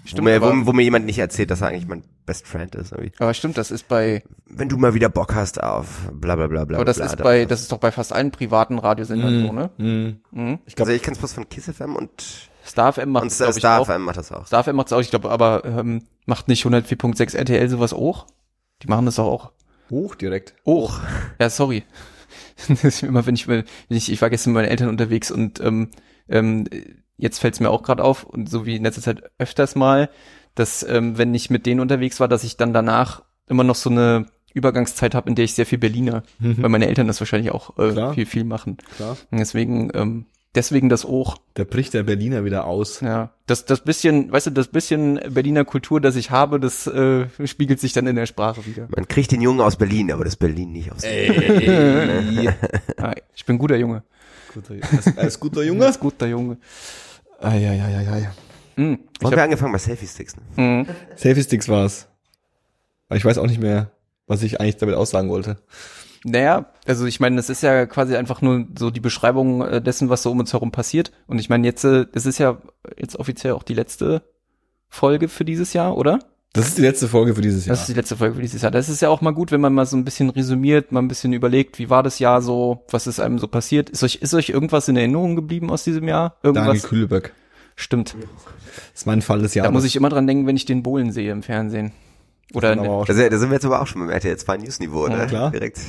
[0.06, 2.74] Stimmt, wo, mir, wo, wo, mir jemand nicht erzählt, dass er eigentlich mein Best Friend
[2.76, 2.92] ist.
[2.92, 3.12] Irgendwie.
[3.18, 4.24] Aber stimmt, das ist bei.
[4.46, 6.78] Wenn du mal wieder Bock hast auf bla bla bla bla.
[6.78, 9.52] Aber das bla, ist bei, das ist doch bei fast allen privaten Radiosendern mm, so,
[9.52, 9.70] ne?
[9.78, 10.40] Mm.
[10.40, 10.60] Mm.
[10.66, 13.52] Ich glaube, also ich kenn's bloß von Kiss FM und Star FM macht es auch.
[13.52, 14.46] Star FM macht das auch.
[14.46, 18.28] Star FM macht es auch, ich glaube, aber ähm, macht nicht 104.6 RTL sowas auch?
[18.84, 19.52] Die machen das auch.
[19.90, 20.56] Hoch direkt.
[20.66, 21.00] Hoch.
[21.40, 21.84] Ja, sorry.
[23.02, 25.90] immer wenn ich, wenn ich, ich war gestern mit meinen Eltern unterwegs und ähm,
[26.30, 26.66] ähm,
[27.18, 30.10] jetzt fällt es mir auch gerade auf und so wie in letzter Zeit öfters mal,
[30.54, 33.90] dass ähm, wenn ich mit denen unterwegs war, dass ich dann danach immer noch so
[33.90, 36.62] eine Übergangszeit habe, in der ich sehr viel Berliner, mhm.
[36.62, 38.78] weil meine Eltern das wahrscheinlich auch äh, viel viel machen.
[38.96, 39.18] Klar.
[39.30, 40.26] Und deswegen ähm,
[40.56, 41.38] deswegen das auch.
[41.54, 43.02] Da bricht der Berliner wieder aus.
[43.02, 47.28] Ja, das das bisschen, weißt du, das bisschen Berliner Kultur, das ich habe, das äh,
[47.46, 48.88] spiegelt sich dann in der Sprache wieder.
[48.96, 51.04] Man kriegt den Jungen aus Berlin, aber das Berlin nicht aus.
[51.04, 52.46] Ey.
[52.46, 52.54] ja,
[53.36, 54.04] ich bin guter Junge.
[54.56, 55.86] Guter, als, als guter Junge.
[55.86, 56.58] Als guter Junge.
[57.42, 58.30] Eieieiei.
[58.78, 59.00] Mhm.
[59.24, 60.36] Haben wir angefangen bei Selfie-Sticks?
[60.38, 60.64] Ne?
[60.64, 60.88] Mhm.
[61.16, 62.08] Selfie-Sticks war's.
[63.10, 63.92] Aber ich weiß auch nicht mehr,
[64.28, 65.58] was ich eigentlich damit aussagen wollte.
[66.24, 70.10] Naja, also ich meine, das ist ja quasi einfach nur so die Beschreibung äh, dessen,
[70.10, 71.12] was so um uns herum passiert.
[71.28, 72.58] Und ich meine, jetzt, äh, es ist ja
[72.98, 74.24] jetzt offiziell auch die letzte
[74.90, 76.20] Folge für dieses Jahr, oder?
[76.56, 77.74] Das ist die letzte Folge für dieses Jahr.
[77.74, 78.72] Das ist die letzte Folge für dieses Jahr.
[78.72, 81.08] Das ist ja auch mal gut, wenn man mal so ein bisschen resümiert, mal ein
[81.10, 83.90] bisschen überlegt, wie war das Jahr so, was ist einem so passiert.
[83.90, 86.38] Ist euch, ist euch irgendwas in Erinnerung geblieben aus diesem Jahr?
[86.44, 86.66] Irgendwas?
[86.68, 87.34] Daniel Kühlberg.
[87.76, 88.16] Stimmt.
[88.16, 89.68] Das ist mein Fall des Jahres.
[89.68, 91.92] Da muss ich immer dran denken, wenn ich den Bohlen sehe im Fernsehen.
[92.54, 94.80] Oder auch Da sind, da sind wir jetzt aber auch schon beim RTL 2 News
[94.80, 95.28] Niveau, Ja, ne?
[95.28, 95.52] klar.
[95.52, 95.78] Direkt.
[95.78, 95.86] Das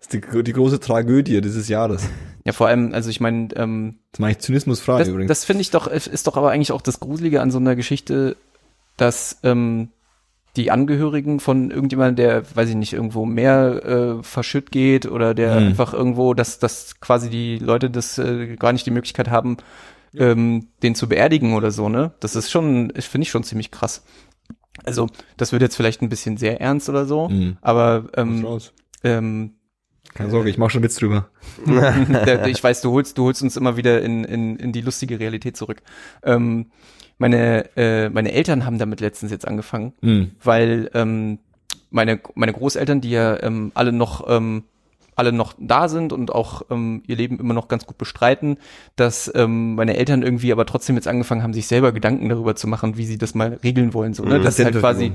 [0.00, 2.02] ist die, die große Tragödie dieses Jahres.
[2.44, 5.28] ja, vor allem, also ich meine, ähm, Das mache ich zynismusfrei das, übrigens.
[5.28, 8.36] das finde ich doch, ist doch aber eigentlich auch das Gruselige an so einer Geschichte,
[8.96, 9.90] dass ähm,
[10.56, 13.84] die Angehörigen von irgendjemandem, der, weiß ich nicht, irgendwo mehr
[14.18, 15.66] äh, verschütt geht oder der Mhm.
[15.68, 19.58] einfach irgendwo, dass, dass quasi die Leute das äh, gar nicht die Möglichkeit haben,
[20.16, 22.12] ähm, den zu beerdigen oder so, ne?
[22.20, 24.02] Das ist schon, ich finde ich schon ziemlich krass.
[24.84, 27.58] Also, das wird jetzt vielleicht ein bisschen sehr ernst oder so, Mhm.
[27.60, 28.44] aber ähm,
[29.04, 29.54] ähm,
[30.14, 31.28] Keine Sorge, ich mache schon Witz drüber.
[32.48, 35.56] ich weiß, du holst, du holst uns immer wieder in, in, in die lustige Realität
[35.56, 35.82] zurück.
[36.24, 36.70] Ähm,
[37.20, 40.32] meine, äh, meine Eltern haben damit letztens jetzt angefangen, Mhm.
[40.42, 41.38] weil ähm,
[41.90, 44.64] meine, meine Großeltern, die ja ähm, alle noch ähm,
[45.16, 48.56] alle noch da sind und auch ähm, ihr Leben immer noch ganz gut bestreiten,
[48.96, 52.66] dass ähm, meine Eltern irgendwie aber trotzdem jetzt angefangen haben, sich selber Gedanken darüber zu
[52.66, 54.14] machen, wie sie das mal regeln wollen.
[54.14, 54.38] So, ne?
[54.38, 54.42] Mhm.
[54.44, 55.12] Das ist halt quasi,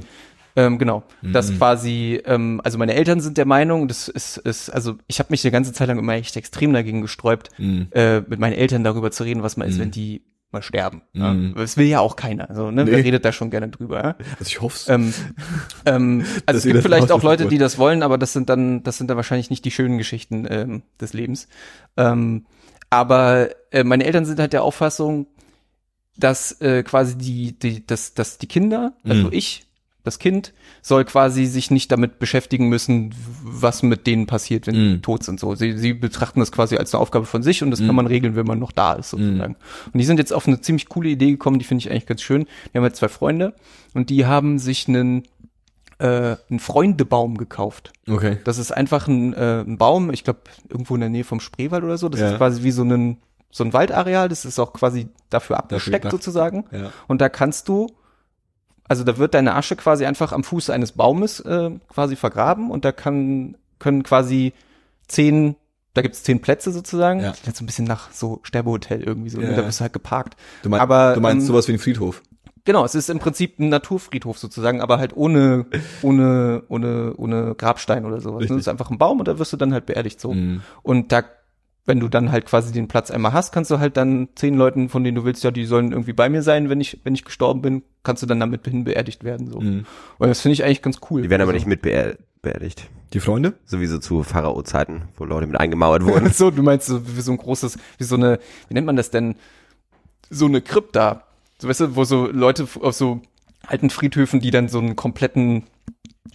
[0.56, 1.58] ähm, genau, das Mhm.
[1.58, 5.44] quasi, ähm, also meine Eltern sind der Meinung, das ist, ist also ich habe mich
[5.44, 7.88] eine ganze Zeit lang immer echt extrem dagegen gesträubt, Mhm.
[7.92, 9.82] äh, mit meinen Eltern darüber zu reden, was man ist, Mhm.
[9.82, 10.22] wenn die
[10.56, 11.02] mal sterben.
[11.14, 11.34] Ja?
[11.34, 11.54] Mhm.
[11.56, 12.48] Das will ja auch keiner.
[12.54, 12.86] So, ne?
[12.88, 13.04] Wer Nee.
[13.04, 13.98] redet da schon gerne drüber?
[14.04, 14.16] Ja?
[14.40, 15.14] Also ich hoffe Ähm,
[15.86, 18.98] ähm, also es gibt vielleicht auch Leute, die das wollen, aber das sind dann, das
[18.98, 21.48] sind dann wahrscheinlich nicht die schönen Geschichten ähm, des Lebens.
[21.98, 22.46] Ähm,
[22.90, 25.28] aber äh, meine Eltern sind halt der Auffassung,
[26.18, 29.34] dass äh, quasi die, die, dass, dass die Kinder, also Mhm.
[29.34, 29.66] ich,
[30.06, 34.94] das Kind, soll quasi sich nicht damit beschäftigen müssen, was mit denen passiert, wenn Mhm.
[34.96, 35.40] die tot sind.
[35.40, 37.88] So, sie, sie betrachten das quasi als eine Aufgabe von sich und das Mhm.
[37.88, 39.56] kann man regeln, wenn man noch da ist, sozusagen.
[39.92, 42.22] Und die sind jetzt auf eine ziemlich coole Idee gekommen, die finde ich eigentlich ganz
[42.22, 42.46] schön.
[42.72, 43.54] Wir haben jetzt zwei Freunde
[43.94, 45.24] und die haben sich einen
[45.98, 47.94] äh, einen Freundebaum gekauft.
[48.10, 48.38] Okay.
[48.44, 51.86] Das ist einfach ein, äh, ein Baum, ich glaube irgendwo in der Nähe vom Spreewald
[51.86, 52.10] oder so.
[52.10, 52.32] Das Ja.
[52.32, 53.18] ist quasi wie so ein
[53.50, 54.28] so ein Waldareal.
[54.28, 56.12] Das ist auch quasi dafür abgesteckt gedacht.
[56.12, 56.66] sozusagen.
[56.74, 56.92] Ja.
[57.08, 57.88] Und da kannst du,
[58.88, 62.86] also da wird deine Asche quasi einfach am Fuß eines Baumes äh, quasi vergraben und
[62.86, 64.54] da kann, können quasi
[65.08, 65.56] zehn,
[65.94, 67.22] da gibt's zehn Plätze sozusagen.
[67.22, 67.30] Ja.
[67.30, 69.42] Das klingt so ein bisschen nach so Sterbehotel irgendwie so.
[69.42, 69.56] Ja, ne?
[69.56, 69.68] Da ja.
[69.68, 70.38] bist du halt geparkt.
[70.64, 72.22] Du, mein, Aber, du meinst ähm, sowas wie ein Friedhof.
[72.66, 75.68] Genau, es ist im Prinzip ein Naturfriedhof sozusagen, aber halt ohne,
[76.02, 78.42] ohne, ohne, ohne Grabstein oder sowas.
[78.42, 78.58] Richtig.
[78.58, 80.34] Das ist einfach ein Baum und da wirst du dann halt beerdigt so.
[80.34, 80.62] Mhm.
[80.82, 81.24] Und da,
[81.86, 84.90] wenn du dann halt quasi den Platz einmal hast, kannst du halt dann zehn Leuten,
[84.90, 87.24] von denen du willst, ja, die sollen irgendwie bei mir sein, wenn ich, wenn ich
[87.26, 89.60] gestorben bin, kannst du dann damit hin beerdigt werden, so.
[89.62, 89.86] Mhm.
[90.18, 91.22] Und das finde ich eigentlich ganz cool.
[91.22, 92.90] Die werden aber Also- nicht mit beer beerdigt.
[93.14, 93.54] Die Freunde?
[93.66, 96.30] Sowieso zu Pharao-Zeiten, wo Leute mit eingemauert wurden.
[96.34, 99.10] so, du meinst so, wie so ein großes, wie so eine, wie nennt man das
[99.12, 99.36] denn?
[100.30, 101.24] So eine Krypta.
[101.60, 103.22] So, weißt du, wo so Leute auf so
[103.66, 105.64] alten Friedhöfen, die dann so einen kompletten,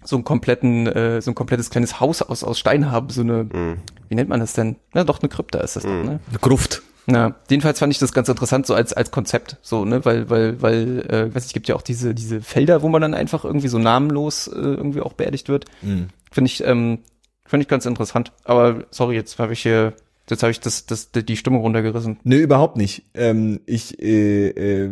[0.05, 3.45] so einen kompletten, äh, so ein komplettes kleines Haus aus, aus Stein haben, so eine,
[3.45, 3.77] Mhm.
[4.11, 4.77] Wie nennt man das denn?
[4.93, 6.05] Na doch, eine Krypta ist das doch, Mhm.
[6.05, 6.21] ne?
[6.29, 6.83] Eine Gruft.
[7.07, 10.61] Na, jedenfalls fand ich das ganz interessant, so als, als Konzept, so, ne, weil, weil,
[10.61, 13.45] weil, äh, weiß nicht, es gibt ja auch diese, diese Felder, wo man dann einfach
[13.45, 15.65] irgendwie so namenlos äh, irgendwie auch beerdigt wird.
[15.83, 16.09] Mhm.
[16.31, 16.99] Finde ich, ähm,
[17.47, 18.33] finde ich ganz interessant.
[18.45, 19.95] Aber sorry, jetzt habe ich hier,
[20.29, 22.19] jetzt habe ich das, das, die Stimmung runtergerissen.
[22.23, 23.05] Nö, überhaupt nicht.
[23.15, 24.49] Ähm, ich äh,
[24.85, 24.91] äh,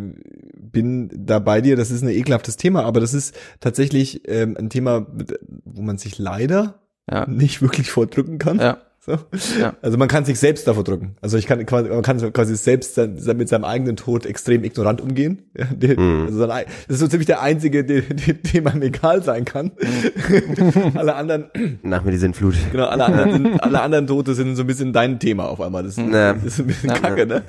[0.56, 4.70] bin da bei dir, das ist ein ekelhaftes Thema, aber das ist tatsächlich ähm, ein
[4.70, 5.06] Thema,
[5.64, 7.26] wo man sich leider Ja.
[7.26, 8.58] nicht wirklich vordrücken kann.
[8.58, 8.78] Ja.
[9.08, 9.18] So.
[9.60, 9.74] Ja.
[9.82, 11.16] Also man kann sich selbst davor drücken.
[11.20, 15.00] Also ich kann quasi, man kann quasi selbst sein- mit seinem eigenen Tod extrem ignorant
[15.00, 15.42] umgehen.
[15.56, 16.26] Ja, der, Mhm.
[16.26, 19.72] also sein, ei- das ist so ziemlich der einzige, dem, man egal sein kann.
[20.94, 21.46] alle anderen,
[21.82, 22.54] Nach mir die Sintflut.
[22.70, 25.82] genau, alle anderen, sind, alle anderen Tote sind so ein bisschen dein Thema auf einmal.
[25.82, 26.32] Das, ist- Ja.
[26.34, 26.98] das ist ein bisschen Ja.
[26.98, 27.42] kacke, ne?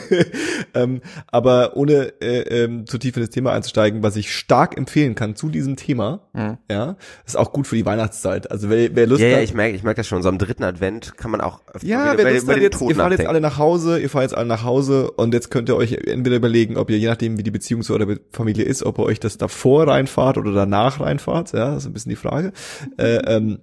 [0.74, 5.14] ähm, aber ohne äh, ähm, zu tief in das Thema einzusteigen, was ich stark empfehlen
[5.14, 6.58] kann zu diesem Thema, Mhm.
[6.70, 6.96] ja,
[7.26, 8.50] ist auch gut für die Weihnachtszeit.
[8.50, 10.22] Also wer, wer Lust Ja, ja, hat, ich merke ich merk das schon.
[10.22, 12.96] So am dritten Advent kann man auch öfter Ja, bei hat den jetzt, Toten ihr
[12.96, 15.76] fahrt jetzt alle nach Hause, ihr fahrt jetzt alle nach Hause und jetzt könnt ihr
[15.76, 18.98] euch entweder überlegen, ob ihr, je nachdem wie die Beziehung zu eurer Familie ist, ob
[18.98, 22.52] ihr euch das davor reinfahrt oder danach reinfahrt, ja, das ist ein bisschen die Frage.
[22.98, 23.60] Äh, ähm,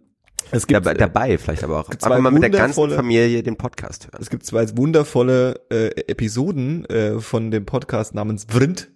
[0.51, 1.89] es gibt, Dabei, dabei vielleicht aber auch.
[2.01, 4.21] Aber mal mit der ganzen Familie den Podcast hören.
[4.21, 8.89] es gibt zwei wundervolle äh, Episoden äh, von dem Podcast namens Vrind,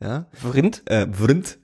[0.00, 0.82] ja, Rind?
[0.86, 1.58] äh, Vrind,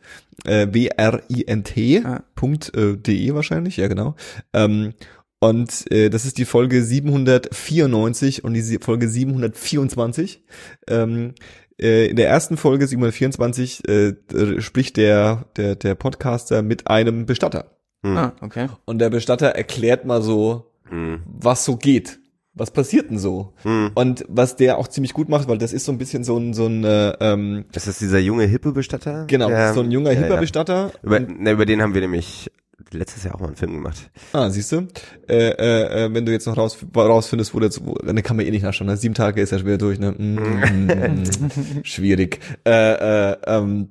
[0.44, 2.24] äh, W-R-I-N-T, Ah.
[2.34, 4.16] Punkt, äh, de wahrscheinlich, ja genau.
[4.52, 4.94] Ähm,
[5.42, 10.42] und äh, das ist die Folge 794 und die Folge 724.
[10.88, 11.34] Ähm,
[11.80, 14.14] äh, in der ersten Folge 724 äh,
[14.60, 17.76] spricht der, der, der Podcaster mit einem Bestatter.
[18.04, 18.16] Hm.
[18.16, 18.68] Ah, okay.
[18.84, 21.22] Und der Bestatter erklärt mal so, Hm.
[21.26, 22.18] was so geht.
[22.54, 23.54] Was passiert denn so?
[23.62, 23.92] Hm.
[23.94, 26.52] Und was der auch ziemlich gut macht, weil das ist so ein bisschen so ein,
[26.52, 29.24] so ein äh, ähm, Das ist dieser junge Hippe-Bestatter?
[29.26, 30.26] genau, Der- so ein junger ja, ja.
[30.26, 30.92] Hipper-Bestatter.
[31.02, 32.50] Über, ne, über den haben wir nämlich
[32.92, 34.10] letztes Jahr auch mal einen Film gemacht.
[34.32, 34.88] Ah, siehst du?
[35.28, 38.46] Äh, äh, äh, wenn du jetzt noch raus, rausfindest, wo das, wo, dann kann man
[38.46, 38.88] eh nicht nachschauen.
[38.88, 38.96] Ne?
[38.96, 40.12] Sieben Tage ist ja schwer durch, ne?
[40.12, 42.40] Mm, mm, mm, schwierig.
[42.66, 43.88] Äh, äh, ähm,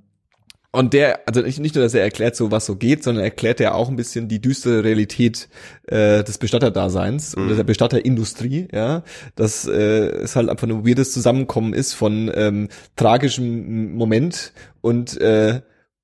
[0.74, 3.60] Und der, also nicht, nicht nur, dass er erklärt so, was so geht, sondern erklärt
[3.60, 5.50] er auch ein bisschen die düstere Realität
[5.88, 7.46] äh, des Bestatterdaseins mhm.
[7.46, 9.04] oder der Bestatterindustrie, ja,
[9.36, 15.62] dass äh, es halt einfach ein weirdes Zusammenkommen ist von ähm, tragischem Moment und äh,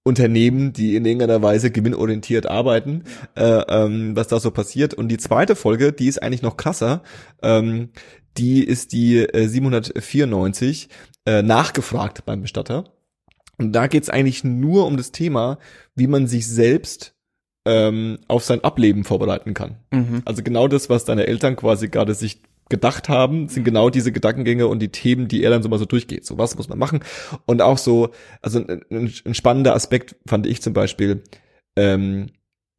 [0.08, 3.04] Unternehmen, die in irgendeiner Weise gewinnorientiert arbeiten,
[3.36, 4.94] äh, ähm, was da so passiert.
[4.94, 7.04] Und die zweite Folge, die ist eigentlich noch krasser,
[7.44, 7.90] ähm,
[8.38, 10.90] die ist die äh, 794,
[11.26, 12.86] äh, nachgefragt beim Bestatter.
[13.58, 15.58] Und da geht's eigentlich nur um das Thema,
[15.96, 17.16] wie man sich selbst
[17.66, 19.78] ähm, auf sein Ableben vorbereiten kann.
[19.92, 20.22] Mhm.
[20.26, 24.68] Also genau das, was deine Eltern quasi gerade sich gedacht haben, sind genau diese Gedankengänge
[24.68, 26.26] und die Themen, die er dann so mal so durchgeht.
[26.26, 27.02] So was muss man machen.
[27.46, 28.10] Und auch so,
[28.42, 31.24] also ein, ein spannender Aspekt fand ich zum Beispiel,
[31.76, 32.28] ähm,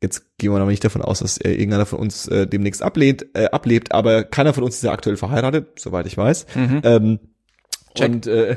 [0.02, 3.26] jetzt gehen wir noch nicht davon aus, dass äh, irgendeiner von uns äh, demnächst ablehnt,
[3.34, 6.46] äh, ablebt, aber keiner von uns ist ja aktuell verheiratet, soweit ich weiß.
[6.54, 6.80] Mhm.
[6.84, 7.18] Ähm,
[7.98, 8.56] und äh,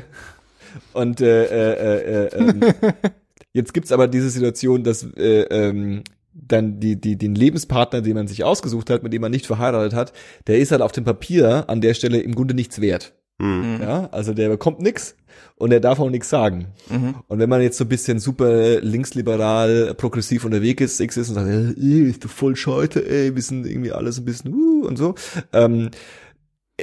[0.94, 2.94] und äh, äh, äh, äh,
[3.54, 6.04] jetzt gibt's aber diese Situation, dass äh, ähm,
[6.52, 9.94] dann die, die, den Lebenspartner, den man sich ausgesucht hat, mit dem man nicht verheiratet
[9.94, 10.14] hat,
[10.48, 13.14] der ist halt auf dem Papier an der Stelle im Grunde nichts wert.
[13.42, 13.80] Mhm.
[13.82, 15.16] Ja, also der bekommt nix
[15.56, 16.68] und er darf auch nichts sagen.
[16.90, 17.16] Mhm.
[17.28, 21.50] Und wenn man jetzt so ein bisschen super linksliberal, progressiv unterwegs ist, ist und sagt,
[21.50, 25.16] ey, ist du voll scheute, ey, wir sind irgendwie alles ein bisschen uh, und so,
[25.54, 25.90] ähm,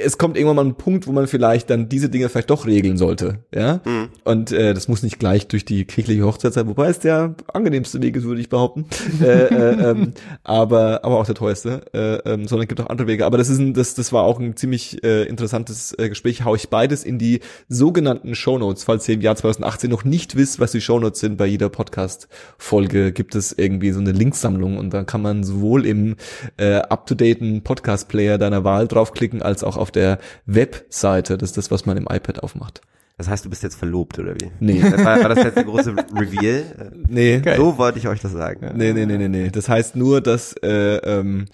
[0.03, 2.97] es kommt irgendwann mal ein Punkt, wo man vielleicht dann diese Dinge vielleicht doch regeln
[2.97, 3.81] sollte, ja.
[3.85, 4.09] Mhm.
[4.23, 8.01] Und äh, das muss nicht gleich durch die kirchliche Hochzeit sein, wobei es der angenehmste
[8.01, 8.85] Weg ist, würde ich behaupten.
[9.21, 13.07] äh, äh, ähm, aber aber auch der teuerste, äh, ähm, sondern es gibt auch andere
[13.07, 13.25] Wege.
[13.25, 16.43] Aber das ist ein, das das war auch ein ziemlich äh, interessantes äh, Gespräch.
[16.43, 20.59] Hau ich beides in die sogenannten Shownotes, falls ihr im Jahr 2018 noch nicht wisst,
[20.59, 21.37] was die Shownotes sind.
[21.37, 26.15] Bei jeder Podcast-Folge gibt es irgendwie so eine Linksammlung und da kann man sowohl im
[26.57, 31.37] äh, up-to-daten Podcast-Player deiner Wahl draufklicken als auch auf auf der Webseite.
[31.37, 32.81] Das ist das, was man im iPad aufmacht.
[33.17, 34.49] Das heißt, du bist jetzt verlobt, oder wie?
[34.61, 34.81] Nee.
[34.81, 36.63] War, war das jetzt der große Reveal?
[37.09, 37.39] Nee.
[37.39, 37.57] Geil.
[37.57, 38.71] So wollte ich euch das sagen.
[38.75, 39.49] Nee, nee, nee, nee, nee.
[39.49, 41.45] Das heißt nur, dass äh, ähm,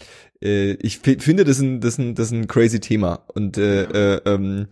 [0.43, 3.21] äh, ich finde, das ist ein, das ist ein, das ist ein crazy Thema.
[3.33, 4.67] Und äh, äh, ähm,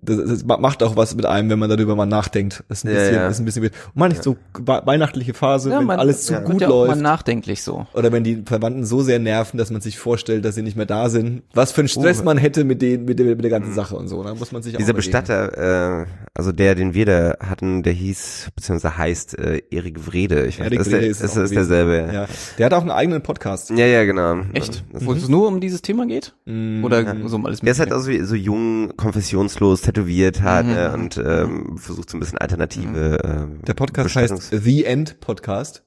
[0.00, 2.64] das, das macht auch was mit einem, wenn man darüber mal nachdenkt.
[2.68, 3.28] Das ist ein bisschen, ja, ja.
[3.28, 6.60] Ist ein bisschen und man nicht so weihnachtliche Phase, ja, wenn man, alles zu gut
[6.60, 6.90] ja läuft.
[6.90, 7.86] Man nachdenklich so.
[7.94, 10.86] Oder wenn die Verwandten so sehr nerven, dass man sich vorstellt, dass sie nicht mehr
[10.86, 11.42] da sind.
[11.54, 12.24] Was für ein Stress uh.
[12.24, 13.76] man hätte mit den, mit der, mit der ganzen mhm.
[13.76, 14.22] Sache und so.
[14.22, 18.50] Da muss man sich Dieser Bestatter, äh, also der, den wir da hatten, der hieß
[18.54, 20.46] beziehungsweise heißt äh, Erik Wrede.
[20.46, 22.12] Ich weiß, Erik ist, Wrede der, ist, ist, ist derselbe.
[22.12, 22.26] Ja.
[22.58, 23.70] Der hat auch einen eigenen Podcast.
[23.70, 24.40] Ja, ja, genau.
[24.52, 24.84] Echt?
[24.92, 26.34] Wo es nur um dieses Thema geht?
[26.46, 26.84] Mhm.
[26.84, 27.60] Oder so um alles?
[27.60, 30.72] Der ist halt also so jung, konfessionslos, tätowiert hat mhm.
[30.72, 33.18] ne, und ähm, versucht so ein bisschen alternative.
[33.22, 33.30] Mhm.
[33.30, 35.84] Ähm, Der Podcast heißt The End Podcast.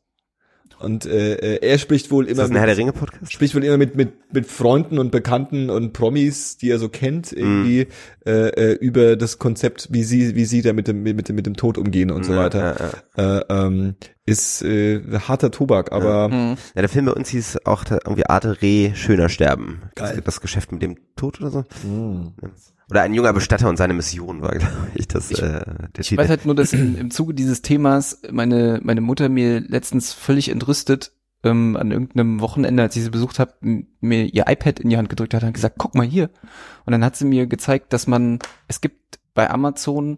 [0.79, 2.31] Und äh, äh, er spricht wohl immer.
[2.31, 3.31] Ist das ein Herr der Ringe Podcast?
[3.31, 7.31] Spricht wohl immer mit mit mit Freunden und Bekannten und Promis, die er so kennt,
[7.31, 8.29] irgendwie mm.
[8.29, 11.45] äh, äh, über das Konzept, wie sie wie sie da mit dem mit dem mit
[11.45, 12.75] dem Tod umgehen und mm, so weiter.
[13.17, 13.39] Ja, ja.
[13.39, 16.51] Äh, ähm, ist äh, harter Tobak, aber ja.
[16.51, 16.57] Mhm.
[16.75, 19.83] ja, der Film bei uns hieß auch irgendwie Arte Reh schöner sterben.
[19.95, 20.15] Geil.
[20.17, 21.59] Das, das Geschäft mit dem Tod oder so.
[21.87, 22.33] Mm.
[22.89, 25.63] Oder ein junger Bestatter und seine Mission war, glaube ich, das ich, äh,
[25.95, 29.59] der Ich weiß halt nur, dass in, im Zuge dieses Themas meine, meine Mutter mir
[29.59, 31.11] letztens völlig entrüstet
[31.43, 35.09] ähm, an irgendeinem Wochenende, als ich sie besucht habe, mir ihr iPad in die Hand
[35.09, 36.29] gedrückt hat und gesagt, guck mal hier.
[36.85, 40.17] Und dann hat sie mir gezeigt, dass man, es gibt bei Amazon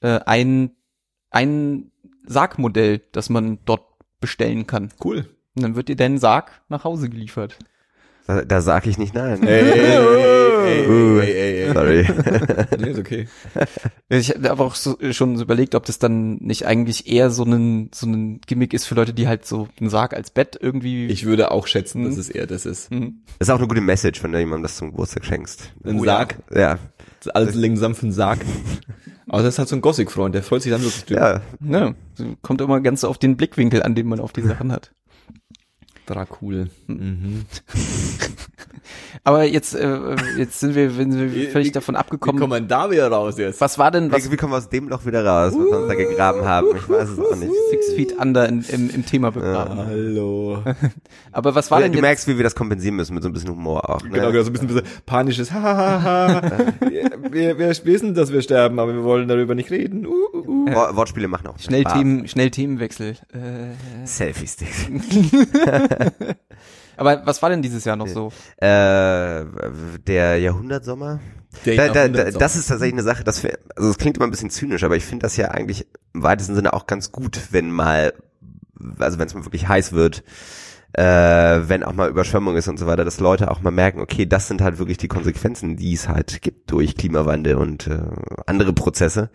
[0.00, 0.70] äh, ein,
[1.30, 1.90] ein
[2.26, 3.84] Sargmodell, das man dort
[4.20, 4.90] bestellen kann.
[5.02, 5.28] Cool.
[5.56, 7.58] Und dann wird dir dein Sarg nach Hause geliefert.
[8.30, 9.42] Da, da sag ich nicht nein.
[9.42, 12.06] Ey, ey, ey, ey, ey, Sorry.
[12.78, 13.26] nee, ist okay.
[14.08, 17.42] Ich habe aber auch so, schon so überlegt, ob das dann nicht eigentlich eher so
[17.42, 21.08] ein so ein Gimmick ist für Leute, die halt so einen Sarg als Bett irgendwie.
[21.08, 22.20] Ich würde auch schätzen, dass hm.
[22.20, 22.92] es eher das ist.
[22.92, 23.22] Mhm.
[23.40, 25.72] Das ist auch eine gute Message, wenn du jemandem das zum Geburtstag schenkst.
[25.84, 26.36] Ein oh, Sarg?
[26.54, 26.78] Ja.
[27.34, 28.38] Alles sanften Sarg.
[29.26, 31.42] Aber das ist halt so ein Gothic-Freund, der freut sich dann wirklich drüber.
[31.60, 31.80] Ja.
[31.80, 31.94] ja.
[32.42, 34.92] Kommt immer ganz auf den Blickwinkel an, den man auf die Sachen hat.
[36.10, 36.68] Dracul.
[36.88, 37.44] Mhm.
[39.24, 42.36] Aber jetzt, äh, jetzt sind wir, sind wir völlig wie, davon abgekommen.
[42.36, 43.60] Wie kommen wir da wieder raus jetzt?
[43.60, 44.26] Was war denn, was?
[44.26, 46.68] Wie, wie kommen wir aus dem Loch wieder raus, was wir uns da gegraben haben?
[46.76, 47.52] Ich weiß es auch nicht.
[47.70, 49.78] Six Feet Under in, im, im Thema begraben.
[49.78, 50.62] Ja, hallo.
[51.32, 52.02] Aber was war ja, denn Du jetzt?
[52.02, 54.02] merkst, wie wir das kompensieren müssen mit so ein bisschen Humor auch.
[54.02, 54.10] Ne?
[54.10, 58.94] Genau, genau, so ein bisschen, bisschen panisches wir, wir, wir wissen, dass wir sterben, aber
[58.94, 60.06] wir wollen darüber nicht reden.
[60.06, 60.39] Uh, uh,
[60.70, 60.96] uh.
[60.96, 61.94] Wortspiele machen auch Schnell Spaß.
[61.94, 63.16] Themen, schnell Themenwechsel.
[63.32, 64.06] Äh.
[64.06, 64.86] Selfie-Sticks.
[66.96, 68.30] Aber was war denn dieses Jahr noch so?
[68.58, 69.44] Äh,
[70.06, 71.20] der Jahrhundertsommer.
[71.64, 74.30] Der da, da, da, das ist tatsächlich eine Sache, das, also das klingt immer ein
[74.30, 77.70] bisschen zynisch, aber ich finde das ja eigentlich im weitesten Sinne auch ganz gut, wenn
[77.70, 78.12] mal,
[78.98, 80.22] also wenn es mal wirklich heiß wird,
[80.92, 84.26] äh, wenn auch mal Überschwemmung ist und so weiter, dass Leute auch mal merken, okay,
[84.26, 88.00] das sind halt wirklich die Konsequenzen, die es halt gibt durch Klimawandel und äh,
[88.46, 89.30] andere Prozesse.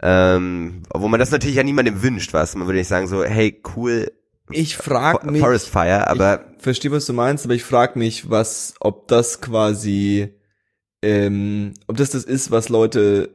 [0.00, 2.54] Ähm, wo man das natürlich ja niemandem wünscht, was.
[2.54, 4.12] Man würde nicht sagen so, hey, cool,
[4.50, 8.30] Ich frage mich, Forest Fire, aber ich verstehe, was du meinst, aber ich frage mich,
[8.30, 10.34] was, ob das quasi,
[11.00, 13.30] ähm, ob das das ist, was Leute,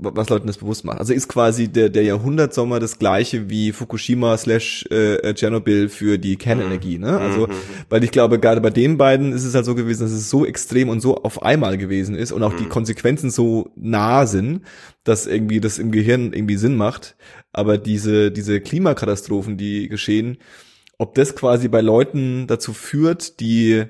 [0.00, 0.98] was Leuten das bewusst macht.
[0.98, 6.34] Also ist quasi der der Jahrhundertsommer das gleiche wie Fukushima slash äh, Tschernobyl für die
[6.36, 7.18] Kernenergie, ne?
[7.18, 7.52] Also, Mhm.
[7.88, 10.44] weil ich glaube, gerade bei den beiden ist es halt so gewesen, dass es so
[10.44, 14.62] extrem und so auf einmal gewesen ist und auch die Konsequenzen so nah sind,
[15.04, 17.16] dass irgendwie das im Gehirn irgendwie Sinn macht.
[17.52, 20.38] Aber diese diese Klimakatastrophen, die geschehen,
[20.98, 23.84] ob das quasi bei Leuten dazu führt, die,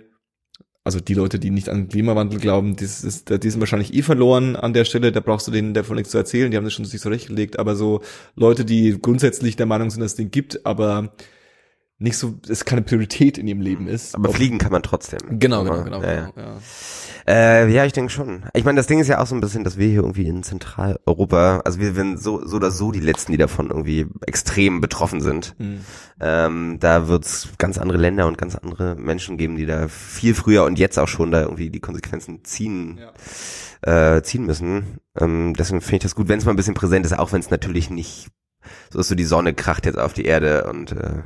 [0.89, 4.57] also die Leute, die nicht an Klimawandel glauben, das ist, die sind wahrscheinlich eh verloren
[4.57, 6.87] an der Stelle, da brauchst du denen davon nichts zu erzählen, die haben das schon
[6.87, 8.01] sich zurechtgelegt, aber so
[8.37, 11.13] Leute, die grundsätzlich der Meinung sind, dass es den gibt, aber
[12.01, 14.15] nicht so, es keine Priorität in ihrem Leben ist.
[14.15, 15.19] aber Ob- fliegen kann man trotzdem.
[15.41, 16.03] Genau, genau, genau.
[16.03, 16.31] Ja, ja.
[16.31, 16.59] genau ja.
[17.27, 18.45] Äh, ja, ich denke schon.
[18.55, 20.43] Ich meine, das Ding ist ja auch so ein bisschen, dass wir hier irgendwie in
[20.43, 25.21] Zentraleuropa, also wir sind so, so oder so die Letzten, die davon irgendwie extrem betroffen
[25.21, 25.55] sind.
[25.59, 25.81] Hm.
[26.21, 30.65] Ähm, da wird's ganz andere Länder und ganz andere Menschen geben, die da viel früher
[30.65, 32.99] und jetzt auch schon da irgendwie die Konsequenzen ziehen,
[33.83, 34.99] äh, ziehen müssen.
[35.19, 37.41] Ähm, deswegen finde ich das gut, wenn es mal ein bisschen präsent ist, auch wenn
[37.41, 38.29] es natürlich nicht
[38.91, 41.23] so ist, so die Sonne kracht jetzt auf die Erde und äh,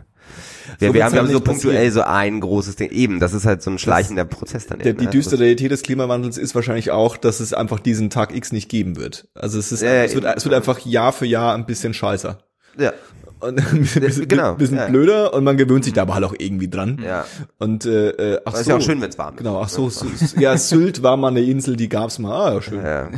[0.78, 1.92] wir, So wir haben ja ja so punktuell passieren.
[1.92, 2.90] so ein großes Ding.
[2.90, 4.78] Eben, das ist halt so ein schleichender Prozess dann.
[4.78, 5.10] Der, eben, die ne?
[5.10, 8.96] düstere Realität des Klimawandels ist wahrscheinlich auch, dass es einfach diesen Tag X nicht geben
[8.96, 9.28] wird.
[9.34, 11.94] Also es ist, Ja, ja, es, wird, es wird einfach Jahr für Jahr ein bisschen
[11.94, 12.38] scheißer.
[12.78, 12.92] Ja.
[13.40, 14.86] Und ein bisschen, genau, bisschen ja.
[14.86, 17.02] blöder und man gewöhnt sich da aber halt auch irgendwie dran.
[17.04, 17.24] Ja.
[17.58, 19.38] Und äh, äh, ach ist so, ja auch schön, wenn es warm ist.
[19.38, 19.90] Genau, ach so,
[20.38, 22.32] ja, Sylt war mal eine Insel, die gab's mal.
[22.32, 22.84] Ah, ja, schön.
[22.84, 23.10] Ja,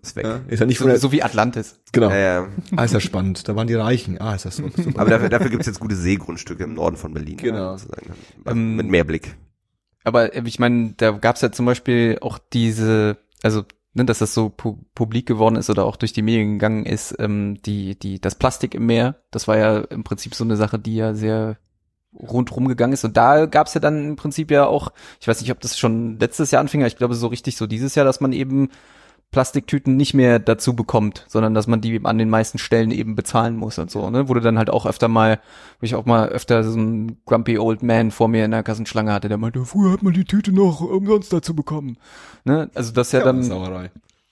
[0.00, 0.24] ist ist weg.
[0.26, 1.80] Ja, ist ja nicht So, so wie Atlantis.
[1.92, 2.10] genau.
[2.10, 2.48] Ja, ja.
[2.76, 3.48] Ah, ist ja spannend.
[3.48, 4.20] Da waren die Reichen.
[4.20, 4.68] Ah, ist das so.
[4.68, 5.00] Super.
[5.00, 7.36] Aber dafür, dafür gibt's jetzt gute Seegrundstücke im Norden von Berlin.
[7.36, 7.76] Genau.
[7.76, 8.12] sozusagen.
[8.46, 9.36] Ähm, Mit mehr Blick.
[10.04, 14.34] Aber äh, ich meine, da gab's ja zum Beispiel auch diese, also ne, dass das
[14.34, 18.20] so pu publik geworden ist oder auch durch die Medien gegangen ist, ähm, die, die,
[18.20, 21.58] das Plastik im Meer, das war ja im Prinzip so eine Sache, die ja sehr
[22.14, 23.04] rundrum gegangen ist.
[23.04, 26.18] Und da gab's ja dann im Prinzip ja auch, ich weiß nicht, ob das schon
[26.18, 28.70] letztes Jahr anfing, aber ich glaube so richtig so dieses Jahr, dass man eben
[29.30, 33.56] Plastiktüten nicht mehr dazu bekommt, sondern dass man die an den meisten Stellen eben bezahlen
[33.56, 34.28] muss und so, ne?
[34.28, 35.38] Wurde dann halt auch öfter mal,
[35.80, 39.12] wo ich auch mal öfter so einen grumpy old man vor mir in der Kassenschlange
[39.12, 41.98] hatte, der meinte, früher hat man die Tüte noch umsonst dazu bekommen.
[42.44, 42.70] Ne?
[42.74, 43.90] Also das ja, dann, Sauerei.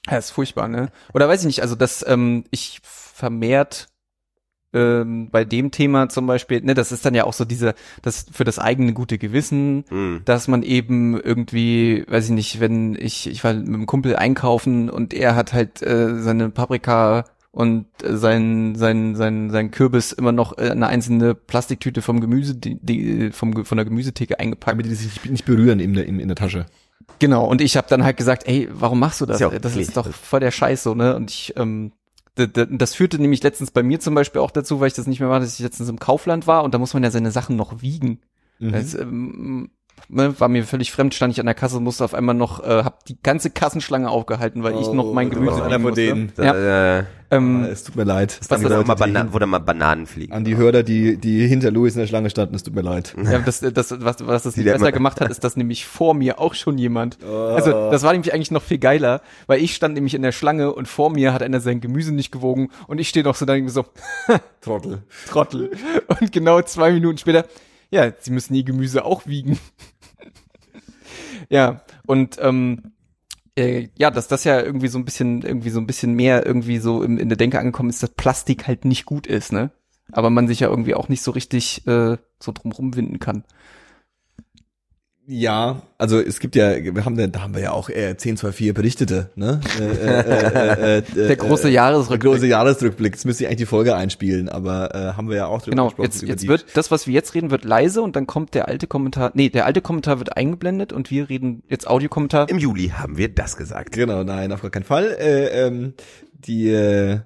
[0.08, 0.88] ja, ist furchtbar, ne?
[1.12, 3.88] Oder weiß ich nicht, also dass ähm, ich vermehrt
[4.76, 8.26] ähm, bei dem Thema zum Beispiel, ne, das ist dann ja auch so diese, das
[8.30, 10.20] für das eigene gute Gewissen, Mhm.
[10.24, 14.90] dass man eben irgendwie, weiß ich nicht, wenn ich, ich war mit einem Kumpel einkaufen
[14.90, 20.32] und er hat halt äh, seine Paprika und äh, sein, sein, sein, sein Kürbis immer
[20.32, 24.72] noch äh, eine einzelne Plastiktüte vom Gemüse, die, die, vom, von der Gemüsetheke eingepackt.
[24.74, 26.66] Damit die sich nicht berühren in der, in, in der Tasche.
[27.18, 29.36] Genau, und ich habe dann halt gesagt, ey, warum machst du das?
[29.36, 31.16] Ist ja auch das ist doch voll der Scheiß so, ne?
[31.16, 31.92] Und ich, ähm,
[32.36, 35.30] das führte nämlich letztens bei mir zum Beispiel auch dazu, weil ich das nicht mehr
[35.30, 37.80] war, dass ich letztens im Kaufland war und da muss man ja seine Sachen noch
[37.80, 38.20] wiegen.
[38.58, 38.72] Mhm.
[38.72, 39.70] Das ähm,
[40.08, 43.04] war mir völlig fremd, stand ich an der Kasse, musste auf einmal noch, äh, hab
[43.06, 46.00] die ganze Kassenschlange aufgehalten, weil ich noch mein Oh, du Gemüse einer von musste.
[46.06, 46.32] denen.
[46.36, 46.98] Da, Ja.
[47.00, 48.38] äh, Ähm, Ah, es tut mir leid.
[48.40, 50.32] was An die das auch mal die Bana hin- wo da mal Bananen fliegen.
[50.32, 53.16] An die Hörer, die, die hinter Louis in der Schlange standen, es tut mir leid.
[53.20, 56.14] Ja, das, das, was, was das Die nicht besser gemacht hat, ist, dass nämlich vor
[56.14, 57.18] mir auch schon jemand.
[57.24, 60.72] Also das war nämlich eigentlich noch viel geiler, weil ich stand nämlich in der Schlange
[60.72, 63.54] und vor mir hat einer sein Gemüse nicht gewogen und ich stehe noch so da
[63.54, 63.86] irgendwie so,
[64.60, 65.02] Trottel.
[65.28, 65.72] Trottel.
[66.20, 67.44] Und genau zwei Minuten später,
[67.90, 69.58] ja, sie müssen ihr Gemüse auch wiegen.
[71.48, 72.92] ja, und ähm,
[73.56, 76.78] äh, ja, dass das ja irgendwie so ein bisschen, irgendwie so ein bisschen mehr irgendwie
[76.78, 79.70] so im, in der Denke angekommen ist, dass Plastik halt nicht gut ist, ne?
[80.12, 83.44] Aber man sich ja irgendwie auch nicht so richtig äh, so drumrum winden kann.
[85.28, 88.72] Ja, also es gibt ja, wir haben da, da haben wir ja auch äh, 1024
[88.74, 89.60] berichtete, ne?
[89.80, 92.20] Äh, äh, äh, äh, äh, Der große äh, Jahresrückblick.
[92.20, 93.14] Der große Jahresrückblick.
[93.14, 95.84] Jetzt müsste ich eigentlich die Folge einspielen, aber äh, haben wir ja auch drüber Genau,
[95.86, 96.04] gesprochen.
[96.04, 98.86] jetzt, jetzt wird das, was wir jetzt reden, wird leise und dann kommt der alte
[98.86, 102.48] Kommentar, nee, der alte Kommentar wird eingeblendet und wir reden jetzt Audiokommentar.
[102.48, 103.92] Im Juli haben wir das gesagt.
[103.92, 105.16] Genau, nein, auf gar keinen Fall.
[105.18, 105.94] Äh, ähm,
[106.34, 107.18] die äh,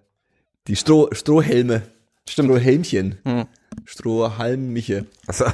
[0.68, 1.82] die Stroh, Strohhelme.
[2.26, 3.18] Strohhelmchen.
[3.26, 3.44] Hm.
[3.84, 5.04] Strohhalmmiche.
[5.26, 5.44] Achso,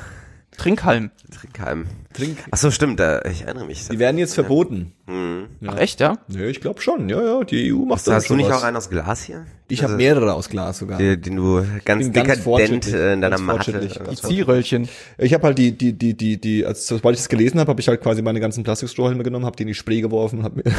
[0.57, 1.11] Trinkhalm.
[1.31, 1.87] Trinkheim.
[2.15, 2.39] Trink.
[2.51, 3.89] Achso, stimmt, da, ich erinnere mich.
[3.89, 4.93] Die werden jetzt verboten.
[5.07, 5.49] Mhm.
[5.67, 6.17] Ach echt, ja?
[6.29, 7.11] Ja, ich glaube schon.
[7.11, 8.59] Ja, ja, die EU macht Hast, da hast du nicht was.
[8.59, 9.45] auch einen aus Glas hier?
[9.69, 10.97] Ich habe Also, mehrere aus Glas sogar.
[10.97, 14.89] Den, den du ganz dekadent äh, in deiner äh, Die Zierröllchen.
[15.19, 17.81] Ich habe halt die, die, die, die, die, als sobald ich es gelesen habe, habe
[17.81, 20.73] ich halt quasi meine ganzen Plastikstrohhalme genommen, habe die in die Spree geworfen, habe mir,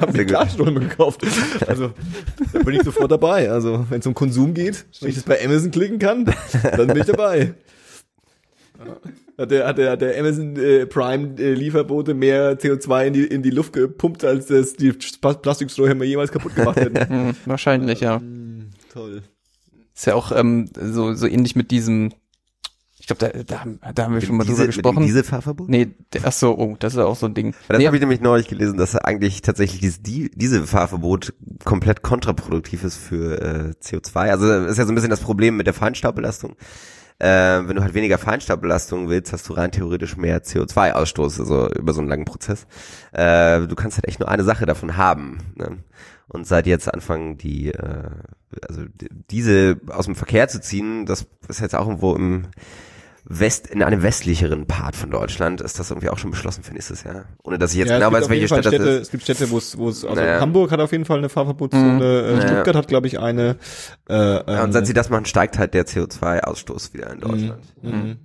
[0.00, 0.24] hab mir.
[0.30, 1.22] Glasstrohhalme gekauft.
[1.66, 1.92] Also
[2.52, 3.50] da bin ich sofort dabei.
[3.50, 6.26] Also wenn es um Konsum geht, wenn ich das bei Amazon klicken kann,
[6.76, 7.54] dann bin ich dabei.
[9.38, 13.24] Hat der, hat der, hat der Amazon äh, Prime äh, Lieferbote mehr CO2 in die,
[13.24, 17.08] in die Luft gepumpt, als das die Plastikstrohhalme jemals kaputt gemacht hätten.
[17.08, 18.18] Hm, wahrscheinlich, ja.
[18.18, 19.22] Mm, toll.
[19.94, 22.10] Ist ja auch ähm, so, so ähnlich mit diesem,
[22.98, 25.02] ich glaube, da, da, haben- da haben wir schon mal Diese- drüber gesprochen.
[25.04, 25.68] Dieselfahrverbot?
[25.68, 27.54] Nee, der, ach so, oh, das ist auch so ein Ding.
[27.68, 32.84] Das nee, habe ich nämlich neulich gelesen, dass eigentlich tatsächlich dieses Die- Dieselfahrverbot komplett kontraproduktiv
[32.84, 34.16] ist für äh, CO2.
[34.30, 36.56] Also ist ja so ein bisschen das Problem mit der Feinstaubbelastung.
[37.20, 41.92] Äh, wenn du halt weniger Feinstaubbelastung willst, hast du rein theoretisch mehr CO2-Ausstoß, also über
[41.92, 42.66] so einen langen Prozess.
[43.12, 45.38] Äh, du kannst halt echt nur eine Sache davon haben.
[45.54, 45.84] Ne?
[46.28, 48.10] Und seit jetzt anfangen die, äh,
[48.66, 48.84] also
[49.30, 52.46] diese aus dem Verkehr zu ziehen, das ist jetzt auch irgendwo im
[53.24, 57.04] West, in einem westlicheren Part von Deutschland ist das irgendwie auch schon beschlossen für nächstes
[57.04, 57.26] Jahr.
[57.42, 59.02] Ohne dass ich jetzt Ja, genau weiß, welche Stadt das Städte, ist.
[59.02, 60.40] Es gibt Städte, wo es, wo es, also Naja.
[60.40, 62.48] Hamburg hat auf jeden Fall eine Fahrverbotszone, äh, Naja.
[62.48, 63.56] Stuttgart hat, glaube ich, eine.
[64.08, 67.62] Äh, Ja, und ähm, seit sie das machen, steigt halt der CO2-Ausstoß wieder in Deutschland.
[67.82, 68.16] mhm.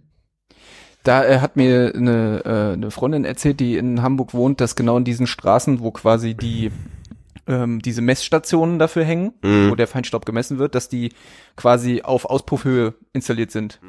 [1.03, 4.97] Da äh, hat mir eine, äh, eine Freundin erzählt, die in Hamburg wohnt, dass genau
[4.97, 6.71] in diesen Straßen, wo quasi die
[7.47, 9.69] ähm, diese Messstationen dafür hängen, Mhm.
[9.69, 11.11] wo der Feinstaub gemessen wird, dass die
[11.55, 13.79] quasi auf Auspuffhöhe installiert sind.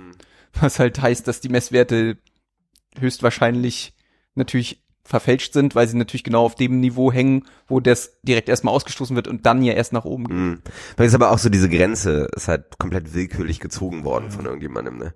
[0.61, 2.19] Was halt heißt, dass die Messwerte
[2.99, 3.95] höchstwahrscheinlich
[4.35, 8.75] natürlich verfälscht sind, weil sie natürlich genau auf dem Niveau hängen, wo das direkt erstmal
[8.75, 10.37] ausgestoßen wird und dann ja erst nach oben geht.
[10.37, 10.63] Mhm.
[10.97, 14.99] Weil ist aber auch so diese Grenze ist halt komplett willkürlich gezogen worden von irgendjemandem,
[14.99, 15.15] ne?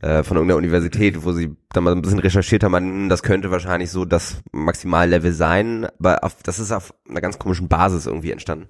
[0.00, 3.90] Äh, von irgendeiner Universität, wo sie dann mal ein bisschen recherchiert haben, das könnte wahrscheinlich
[3.90, 8.66] so das Maximallevel sein, aber auf, das ist auf einer ganz komischen Basis irgendwie entstanden.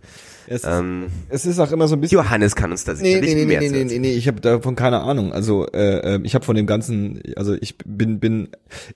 [0.46, 3.34] Es, Ähm, es ist auch immer so ein bisschen Johannes kann uns da Nee, sicherlich
[3.34, 4.02] nee, nee, mehr nee, nee, erzählen.
[4.02, 5.32] nee, nee, ich habe davon keine Ahnung.
[5.32, 8.48] Also äh, äh, ich habe von dem ganzen, also ich bin bin,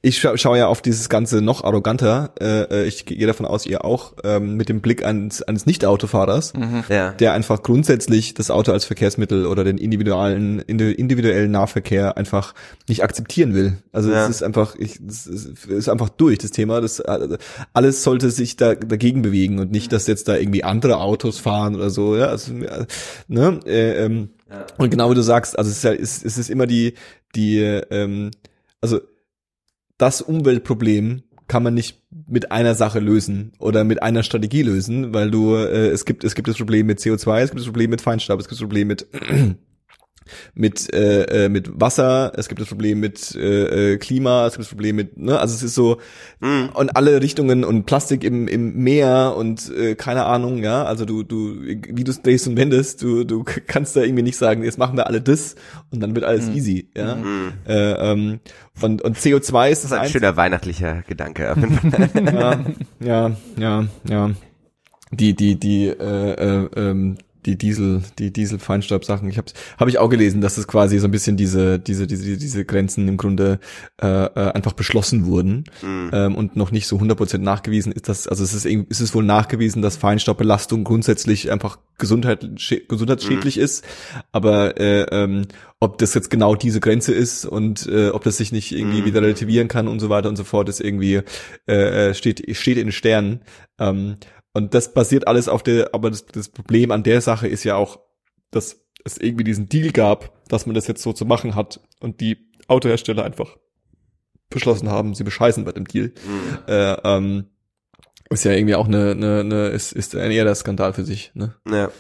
[0.02, 2.32] ich scha schaue ja auf dieses ganze noch arroganter.
[2.40, 6.52] Äh, äh, ich gehe davon aus, ihr auch ähm, mit dem Blick eines, eines Nicht-Autofahrers,
[6.88, 7.10] Ja.
[7.12, 12.54] der einfach grundsätzlich das Auto als Verkehrsmittel oder den individuellen indi- individuellen Nahverkehr einfach
[12.88, 13.78] nicht akzeptieren will.
[13.92, 14.24] Also Ja.
[14.24, 16.80] es ist einfach, ich, es ist einfach durch das Thema.
[16.80, 17.38] Das äh,
[17.72, 21.74] alles sollte sich da dagegen bewegen und nicht, dass jetzt da irgendwie andere Autos fahren
[21.74, 22.16] oder so.
[22.16, 24.30] Ja, also, ne, äh, ähm,
[24.78, 26.94] und genau wie du sagst, also es ist ja, es, es ist immer die,
[27.34, 28.30] die, ähm,
[28.80, 29.00] also
[29.98, 35.30] das Umweltproblem kann man nicht mit einer Sache lösen oder mit einer Strategie lösen, weil
[35.30, 38.00] du, äh, es gibt, es gibt das Problem mit CO2, es gibt das Problem mit
[38.00, 39.06] Feinstaub, es gibt das Problem mit
[40.54, 44.64] mit äh, äh, mit Wasser, es gibt das Problem mit äh, äh, Klima, es gibt
[44.64, 45.98] das Problem mit, ne, also es ist so
[46.40, 51.22] und alle Richtungen und Plastik im im Meer und äh, keine Ahnung, ja, also du
[51.22, 54.78] du wie du es drehst und wendest, du du kannst da irgendwie nicht sagen, jetzt
[54.78, 55.54] machen wir alle das
[55.90, 57.16] und dann wird alles easy, ja.
[57.66, 58.40] Äh, ähm,
[58.82, 61.54] und und CO2 ist das, Das ist ein Einzige- schöner weihnachtlicher Gedanke.
[62.14, 62.58] ja,
[63.00, 64.30] ja, ja, ja.
[65.12, 67.16] Die, die, die, äh, äh, ähm,
[67.46, 69.28] die Diesel, die Diesel-Feinstaub-Sachen.
[69.30, 72.36] Ich habe hab ich auch gelesen, dass es quasi so ein bisschen diese, diese, diese,
[72.36, 73.60] diese Grenzen im Grunde
[74.02, 75.64] äh, äh, einfach beschlossen wurden.
[76.12, 79.24] Ähm, und noch nicht so 100% nachgewiesen ist, dass, also es ist, es ist wohl
[79.24, 83.84] nachgewiesen, dass Feinstaubbelastung grundsätzlich einfach Gesundheit, schä- gesundheitsschädlich ist,
[84.32, 85.46] aber äh, ähm,
[85.80, 89.22] ob das jetzt genau diese Grenze ist und äh, ob das sich nicht irgendwie wieder
[89.22, 91.20] relativieren kann und so weiter und so fort, ist irgendwie
[91.68, 93.40] äh, äh, steht steht in den Sternen.
[93.78, 94.16] Ähm,
[94.56, 97.76] und das basiert alles auf der, aber das, das Problem an der Sache ist ja
[97.76, 98.00] auch,
[98.50, 102.22] dass es irgendwie diesen Deal gab, dass man das jetzt so zu machen hat und
[102.22, 103.58] die Autohersteller einfach
[104.48, 106.10] beschlossen haben, sie bescheißen bei dem Deal.
[106.66, 107.50] Äh, ähm,
[108.30, 111.32] ist ja irgendwie auch eine, eine, eine ist, ist ein eher der Skandal für sich.
[111.34, 111.54] Ne?
[111.68, 111.90] ja.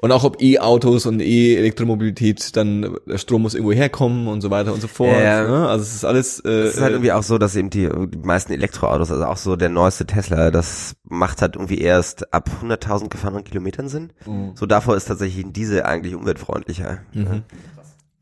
[0.00, 4.72] Und auch ob E-Autos und E-Elektromobilität, dann der Strom muss irgendwo herkommen und so weiter
[4.72, 5.20] und so fort.
[5.20, 5.46] Ja.
[5.46, 5.68] Ne?
[5.68, 6.38] Also es ist alles.
[6.40, 9.36] Äh, Es ist halt irgendwie auch so, dass eben die, die meisten Elektroautos, also auch
[9.36, 14.12] so der neueste Tesla, das macht halt irgendwie erst ab 100.000 gefahrenen Kilometern Sinn.
[14.24, 14.52] Mhm.
[14.54, 16.98] So davor ist tatsächlich ein Diesel eigentlich umweltfreundlicher.
[17.12, 17.42] Ja.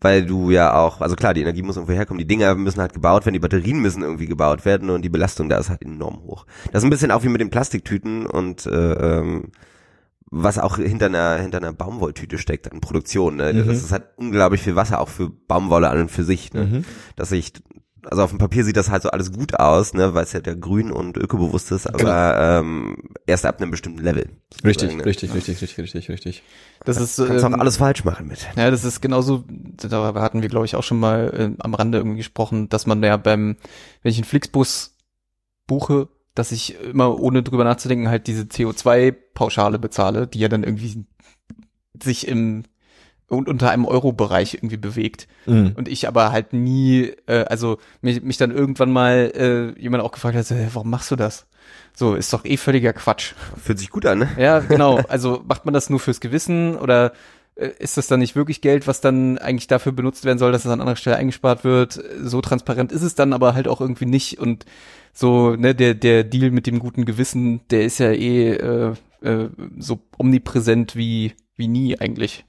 [0.00, 2.94] Weil du ja auch, also klar, die Energie muss irgendwo herkommen, die Dinger müssen halt
[2.94, 6.22] gebaut werden, die Batterien müssen irgendwie gebaut werden und die Belastung da ist halt enorm
[6.22, 6.46] hoch.
[6.72, 9.52] Das ist ein bisschen auch wie mit den Plastiktüten und äh, ähm,
[10.30, 13.36] was auch hinter einer hinter einer Baumwolltüte steckt an Produktion.
[13.36, 13.64] Ne?
[13.64, 16.52] Das ist halt unglaublich viel Wasser auch für Baumwolle an und für sich.
[16.52, 16.84] Ne?
[17.14, 17.52] Dass ich
[18.10, 20.40] also auf dem Papier sieht das halt so alles gut aus, ne, weil es ja
[20.40, 22.96] der grün und ökobewusst ist, aber ähm,
[23.26, 24.28] erst ab einem bestimmten Level.
[24.64, 25.04] richtig, ne?
[25.04, 26.42] richtig, richtig, richtig, richtig, richtig.
[26.84, 28.46] Das ist Kannst auch ähm, alles falsch machen mit.
[28.56, 31.98] Ja, das ist genauso, darüber hatten wir, glaube ich, auch schon mal äh, am Rande
[31.98, 33.56] irgendwie gesprochen, dass man ja beim,
[34.02, 34.96] wenn ich einen Flixbus
[35.66, 41.04] buche, dass ich immer ohne drüber nachzudenken halt diese CO2-Pauschale bezahle, die ja dann irgendwie
[42.00, 42.62] sich im
[43.28, 45.26] und unter einem Euro-Bereich irgendwie bewegt.
[45.46, 45.72] Mhm.
[45.74, 50.12] Und ich aber halt nie, äh, also mich, mich dann irgendwann mal äh, jemand auch
[50.12, 51.46] gefragt hat, so, hey, warum machst du das?
[51.92, 53.32] So, ist doch eh völliger Quatsch.
[53.60, 54.28] Fühlt sich gut an, ne?
[54.38, 55.00] Ja, genau.
[55.08, 57.12] Also macht man das nur fürs Gewissen oder
[57.56, 60.70] ist das dann nicht wirklich Geld, was dann eigentlich dafür benutzt werden soll, dass es
[60.70, 61.98] an anderer Stelle eingespart wird?
[62.22, 64.66] So transparent ist es dann aber halt auch irgendwie nicht und
[65.14, 69.48] so, ne, der, der Deal mit dem guten Gewissen, der ist ja eh äh, äh,
[69.78, 72.44] so omnipräsent wie, wie nie eigentlich.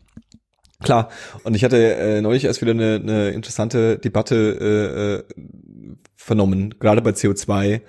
[0.83, 1.09] Klar,
[1.43, 5.85] und ich hatte äh, neulich erst wieder eine, eine interessante Debatte äh, äh,
[6.15, 7.81] vernommen, gerade bei CO2,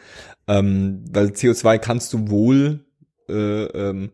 [0.47, 2.87] ähm, weil CO2 kannst du wohl
[3.29, 4.13] äh, ähm,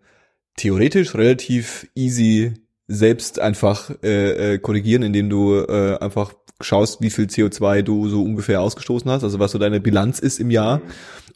[0.56, 2.54] theoretisch relativ easy
[2.86, 8.22] selbst einfach äh, äh, korrigieren, indem du äh, einfach schaust, wie viel CO2 du so
[8.22, 10.82] ungefähr ausgestoßen hast, also was so deine Bilanz ist im Jahr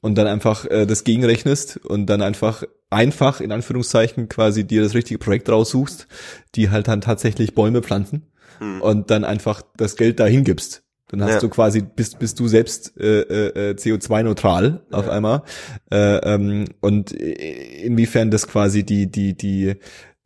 [0.00, 4.94] und dann einfach äh, das gegenrechnest und dann einfach einfach in Anführungszeichen quasi dir das
[4.94, 6.06] richtige Projekt raussuchst,
[6.54, 8.26] die halt dann tatsächlich Bäume pflanzen
[8.60, 8.80] mhm.
[8.80, 10.82] und dann einfach das Geld dahin gibst.
[11.08, 11.40] Dann hast ja.
[11.40, 15.12] du quasi, bist, bist du selbst äh, äh, CO2-neutral auf ja.
[15.12, 15.42] einmal.
[15.90, 19.76] Äh, ähm, und inwiefern das quasi die, die, die,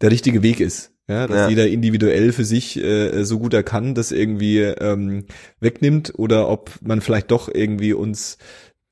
[0.00, 0.91] der richtige Weg ist.
[1.08, 1.48] Ja, dass ja.
[1.48, 5.24] jeder individuell für sich äh, so gut er kann, das irgendwie ähm,
[5.60, 8.38] wegnimmt oder ob man vielleicht doch irgendwie uns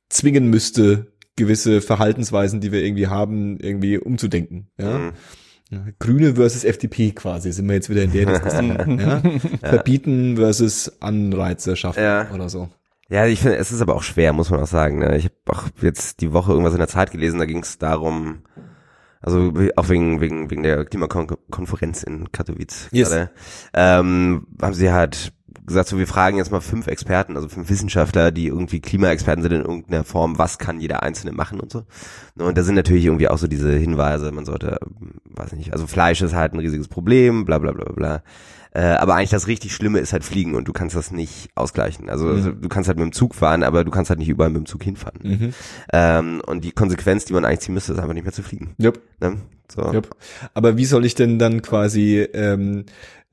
[0.08, 4.68] zwingen müsste, gewisse Verhaltensweisen, die wir irgendwie haben, irgendwie umzudenken.
[4.78, 4.98] Ja.
[4.98, 5.12] Mhm.
[6.00, 8.98] Grüne versus FDP quasi, sind wir jetzt wieder in der Diskussion.
[8.98, 9.22] ja?
[9.60, 12.28] Verbieten versus Anreize schaffen ja.
[12.34, 12.68] oder so.
[13.08, 14.98] Ja, ich finde, es ist aber auch schwer, muss man auch sagen.
[14.98, 15.16] Ne?
[15.16, 18.42] Ich habe auch jetzt die Woche irgendwas in der Zeit gelesen, da ging es darum,
[19.20, 23.10] also auch wegen, wegen, wegen der Klimakonferenz in Katowice yes.
[23.10, 23.30] gerade,
[23.74, 25.32] ähm, haben sie halt
[25.66, 29.52] gesagt, so wir fragen jetzt mal fünf Experten, also fünf Wissenschaftler, die irgendwie Klimaexperten sind
[29.52, 31.84] in irgendeiner Form, was kann jeder Einzelne machen und so.
[32.34, 34.78] Ne, und da sind natürlich irgendwie auch so diese Hinweise, man sollte,
[35.24, 38.22] weiß nicht, also Fleisch ist halt ein riesiges Problem, bla bla bla bla.
[38.72, 42.08] Äh, aber eigentlich das richtig Schlimme ist halt Fliegen und du kannst das nicht ausgleichen.
[42.08, 42.34] Also, mhm.
[42.36, 44.58] also, du kannst halt mit dem Zug fahren, aber du kannst halt nicht überall mit
[44.58, 45.20] dem Zug hinfahren.
[45.22, 45.54] Mhm.
[45.92, 48.74] Ähm, und die Konsequenz, die man eigentlich ziehen müsste, ist einfach nicht mehr zu fliegen.
[48.80, 49.00] Yep.
[49.20, 49.36] Ne?
[49.68, 49.92] So.
[49.92, 50.08] Yep.
[50.54, 52.84] Aber wie soll ich denn dann quasi ähm,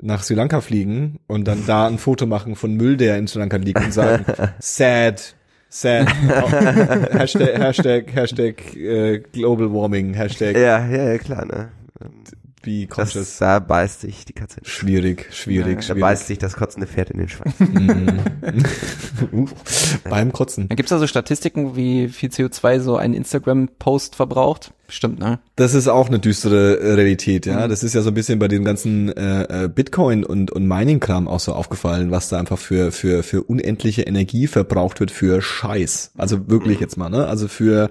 [0.02, 3.40] nach Sri Lanka fliegen und dann da ein Foto machen von Müll, der in Sri
[3.40, 4.26] Lanka liegt und sagen,
[4.60, 5.36] sad,
[5.70, 6.08] sad,
[7.12, 10.56] Hashtag, Hashtag, Hashtag äh, Global Warming, Hashtag.
[10.56, 11.70] Ja, ja, ja, klar, ne.
[12.68, 13.38] Wie kommt das?
[13.38, 14.60] Da beißt sich die Katze.
[14.64, 15.88] Schwierig, schwierig, ja, schwierig.
[15.88, 17.56] Da beißt sich das kotzende Pferd in den Schwanz.
[19.32, 19.46] uh,
[20.10, 20.68] beim Kotzen.
[20.68, 24.74] Da gibt's also Statistiken, wie viel CO2 so ein Instagram-Post verbraucht?
[24.88, 25.40] Bestimmt, ne?
[25.58, 27.66] Das ist auch eine düstere äh, Realität, ja.
[27.66, 27.70] Mhm.
[27.70, 31.28] Das ist ja so ein bisschen bei dem ganzen äh, äh, Bitcoin und und Mining-Kram
[31.28, 36.12] auch so aufgefallen, was da einfach für für für unendliche Energie verbraucht wird für Scheiß.
[36.18, 36.82] Also wirklich mhm.
[36.82, 37.28] jetzt mal, ne?
[37.28, 37.90] Also für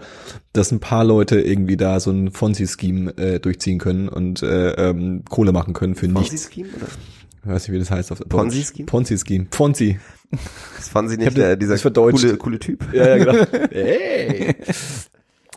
[0.55, 5.23] dass ein paar Leute irgendwie da so ein Fonzi-Scheme äh, durchziehen können und äh, ähm,
[5.29, 6.31] Kohle machen können für nichts.
[6.31, 6.87] Fonzi-Scheme oder?
[7.45, 8.87] Ich weiß nicht, wie das heißt auf Ponzi-Scheme?
[8.87, 9.47] Ponzi-Scheme.
[9.51, 10.01] Ponzi.
[10.79, 12.87] Ist Fonzi nicht der, dieser coole, coole Typ?
[12.95, 13.47] Ja, ja, genau.
[13.71, 14.57] hey.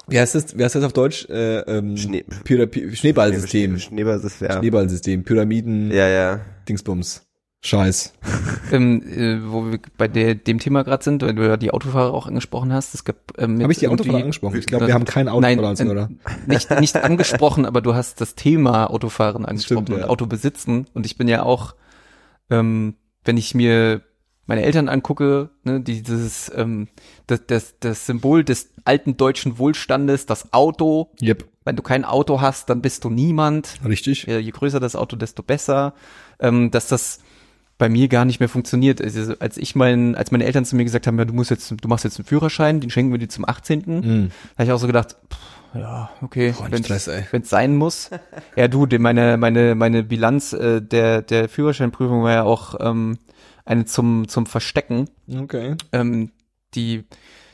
[0.09, 1.27] Wie heißt das, wie heißt das auf Deutsch?
[1.29, 3.79] Äh, ähm, Schnee Schneeballsystem.
[3.79, 4.51] Schneeballsystem.
[4.51, 5.23] Schneeballsystem.
[5.23, 5.91] Pyramiden.
[5.91, 6.41] Ja, ja.
[6.67, 7.23] Dingsbums.
[7.61, 8.13] Scheiß.
[8.71, 12.13] ähm, äh, wo wir bei der, dem Thema gerade sind, weil du ja die Autofahrer
[12.13, 12.93] auch angesprochen hast.
[12.93, 14.57] Es gab ähm, Habe ich die Autofahrer angesprochen?
[14.57, 16.09] Ich glaube, wir haben kein Autofahrer, nein, oder?
[16.47, 20.09] Nicht, nicht angesprochen, aber du hast das Thema Autofahren angesprochen Stimmt, und ja.
[20.09, 20.87] Autobesitzen.
[20.93, 21.75] Und ich bin ja auch,
[22.49, 22.95] ähm,
[23.25, 24.03] wenn ich mir
[24.49, 26.87] meine Eltern angucke, ne, dieses ähm,
[27.27, 31.11] das, das, das Symbol des alten deutschen Wohlstandes, das Auto.
[31.21, 31.45] Yep.
[31.65, 33.75] Wenn du kein Auto hast, dann bist du niemand.
[33.85, 34.23] Richtig.
[34.23, 35.93] Je größer das Auto, desto besser.
[36.39, 37.19] Ähm, dass das
[37.77, 39.03] bei mir gar nicht mehr funktioniert.
[39.03, 41.71] Also, als ich mein, als meine Eltern zu mir gesagt haben, ja, du musst jetzt,
[41.79, 43.83] du machst jetzt einen Führerschein, den schenken wir dir zum 18.
[43.85, 44.31] Mhm.
[44.57, 46.81] habe ich auch so gedacht, pff, ja, okay, wenn
[47.43, 48.09] es sein muss.
[48.55, 53.19] ja, du, meine, meine, meine Bilanz äh, der, der Führerscheinprüfung war ja auch ähm,
[53.69, 55.09] eine zum, zum Verstecken.
[55.31, 55.75] Okay.
[55.91, 56.31] Ähm,
[56.73, 57.03] die,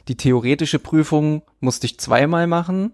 [0.07, 2.93] die theoretische Prüfung musste ich zweimal machen.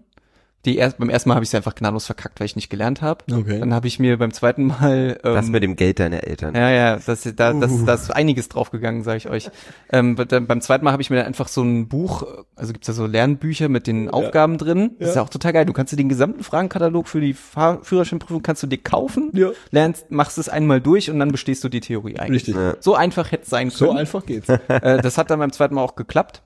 [0.64, 3.02] Die erst, beim ersten Mal habe ich sie einfach gnadenlos verkackt, weil ich nicht gelernt
[3.02, 3.24] habe.
[3.32, 3.58] Okay.
[3.58, 6.54] Dann habe ich mir beim zweiten Mal ähm, das mit dem Geld deiner Eltern.
[6.54, 7.84] Ja, ja, das, da, das, uh.
[7.84, 9.50] da ist einiges draufgegangen, sage ich euch.
[9.90, 12.22] Ähm, dann, beim zweiten Mal habe ich mir dann einfach so ein Buch,
[12.54, 14.12] also gibt's da so Lernbücher mit den ja.
[14.12, 14.92] Aufgaben drin.
[14.98, 15.08] Das ja.
[15.08, 15.66] ist ja auch total geil.
[15.66, 19.50] Du kannst dir den gesamten Fragenkatalog für die Fahr Führerscheinprüfung kannst du dir kaufen, ja.
[19.72, 22.46] lernst, machst es einmal durch und dann bestehst du die Theorie eigentlich.
[22.46, 22.54] Richtig.
[22.54, 22.74] Ja.
[22.78, 23.78] So einfach hätte es sein können.
[23.78, 24.48] So einfach geht's.
[24.48, 26.42] Äh, das hat dann beim zweiten Mal auch geklappt.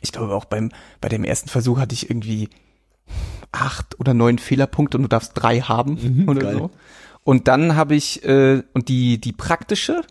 [0.00, 2.48] Ich glaube auch beim bei dem ersten Versuch hatte ich irgendwie
[3.52, 6.54] acht oder neun Fehlerpunkte und du darfst drei haben mhm, oder geil.
[6.54, 6.70] so.
[7.24, 10.02] Und dann habe ich, äh, und die, die praktische,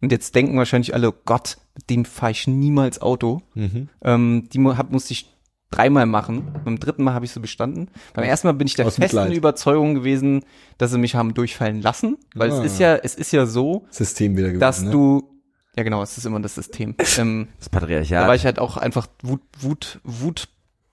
[0.00, 3.42] und jetzt denken wahrscheinlich alle, oh Gott, mit dem fahre ich niemals Auto.
[3.54, 3.88] Mhm.
[4.02, 5.30] Ähm, die hab, musste ich
[5.70, 6.54] dreimal machen.
[6.64, 7.88] Beim dritten Mal habe ich so bestanden.
[8.14, 10.44] Beim ersten Mal bin ich der Aus festen Überzeugung gewesen,
[10.78, 12.58] dass sie mich haben durchfallen lassen, weil ah.
[12.58, 14.90] es ist ja, es ist ja so, System wieder gewesen, dass ne?
[14.90, 15.30] du
[15.76, 16.94] ja genau, es ist immer das System.
[17.18, 18.22] Ähm, das Patriarchat.
[18.22, 20.48] Da war ich halt auch einfach Wut, Wut, Wut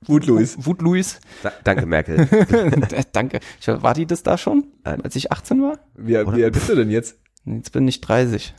[0.07, 0.57] Wut Louis.
[0.65, 1.19] Wut Louis.
[1.41, 2.27] Da, danke, Merkel.
[3.11, 3.39] danke.
[3.59, 5.79] Ich, war die das da schon, als ich 18 war?
[5.95, 7.17] Wie, wie alt bist du denn jetzt?
[7.45, 8.53] Jetzt bin ich 30.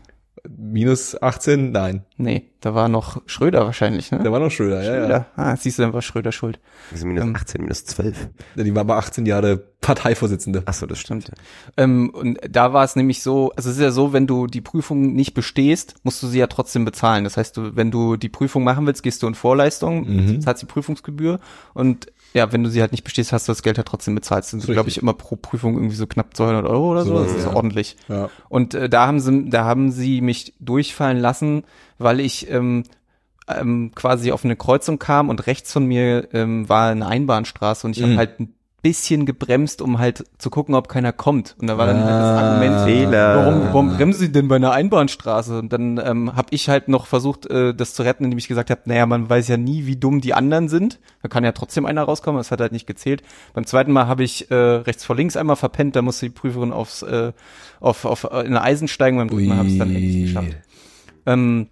[0.47, 1.71] Minus 18?
[1.73, 2.05] Nein.
[2.19, 4.21] Nee, da war noch Schröder wahrscheinlich, ne?
[4.23, 5.09] Da war noch Schröder, ja, Schröder.
[5.09, 5.27] ja.
[5.37, 6.59] Ah, siehst du, dann war Schröder schuld.
[6.91, 7.37] Wieso minus Ähm.
[7.37, 8.29] 18, minus 12?
[8.57, 10.63] Die war aber 18 Jahre Parteivorsitzende.
[10.67, 11.31] Ach so, das stimmt.
[11.77, 14.61] Ähm, und da war es nämlich so, also es ist ja so, wenn du die
[14.61, 17.25] Prüfung nicht bestehst, musst du sie ja trotzdem bezahlen.
[17.25, 20.41] Das heißt, du, wenn du die Prüfung machen willst, gehst du in Vorleistung, Mhm.
[20.41, 21.39] zahlst die Prüfungsgebühr
[21.75, 24.43] und ja, wenn du sie halt nicht bestehst, hast du das Geld halt trotzdem bezahlt.
[24.45, 27.17] Das sind, glaube ich, immer pro Prüfung irgendwie so knapp 200 Euro oder so.
[27.17, 27.55] So, Das ist ja.
[27.55, 27.97] ordentlich.
[28.09, 28.29] Ja.
[28.49, 31.63] Und äh, da haben sie, da haben sie mich durchfallen lassen,
[31.99, 32.83] weil ich ähm,
[33.47, 37.97] ähm, quasi auf eine Kreuzung kam und rechts von mir ähm, war eine Einbahnstraße und
[37.97, 38.07] ich Mhm.
[38.11, 38.41] habe halt
[38.85, 41.57] bisschen gebremst, um halt zu gucken, ob keiner kommt.
[41.59, 42.19] Und da war dann halt Ah.
[42.37, 43.37] das Argument, Fehler.
[43.37, 45.59] warum, warum bremsen Sie denn bei einer Einbahnstraße?
[45.59, 48.69] Und dann ähm, habe ich halt noch versucht, äh, das zu retten, indem ich gesagt
[48.71, 51.01] habe, naja, man weiß ja nie, wie dumm die anderen sind.
[51.23, 53.23] Da kann ja trotzdem einer rauskommen, das hat halt nicht gezählt.
[53.55, 56.71] Beim zweiten Mal habe ich äh, rechts vor links einmal verpennt, da musste die Prüferin
[56.73, 57.33] aufs, äh,
[57.81, 60.57] auf, auf in ein Eisen steigen, beim dritten Mal habe ich es dann endlich geschafft.
[61.27, 61.69] Ähm,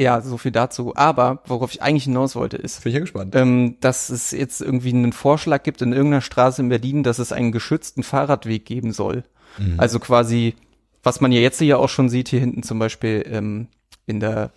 [0.00, 0.92] ja, so viel dazu.
[0.96, 3.34] Aber worauf ich eigentlich hinaus wollte, ist, Bin ich ja gespannt.
[3.36, 7.32] ähm, dass es jetzt irgendwie einen Vorschlag gibt in irgendeiner Straße in Berlin, dass es
[7.32, 9.24] einen geschützten Fahrradweg geben soll.
[9.78, 10.54] Also quasi,
[11.02, 13.66] was man ja jetzt hier auch schon sieht, hier hinten zum Beispiel ähm,
[14.06, 14.52] in der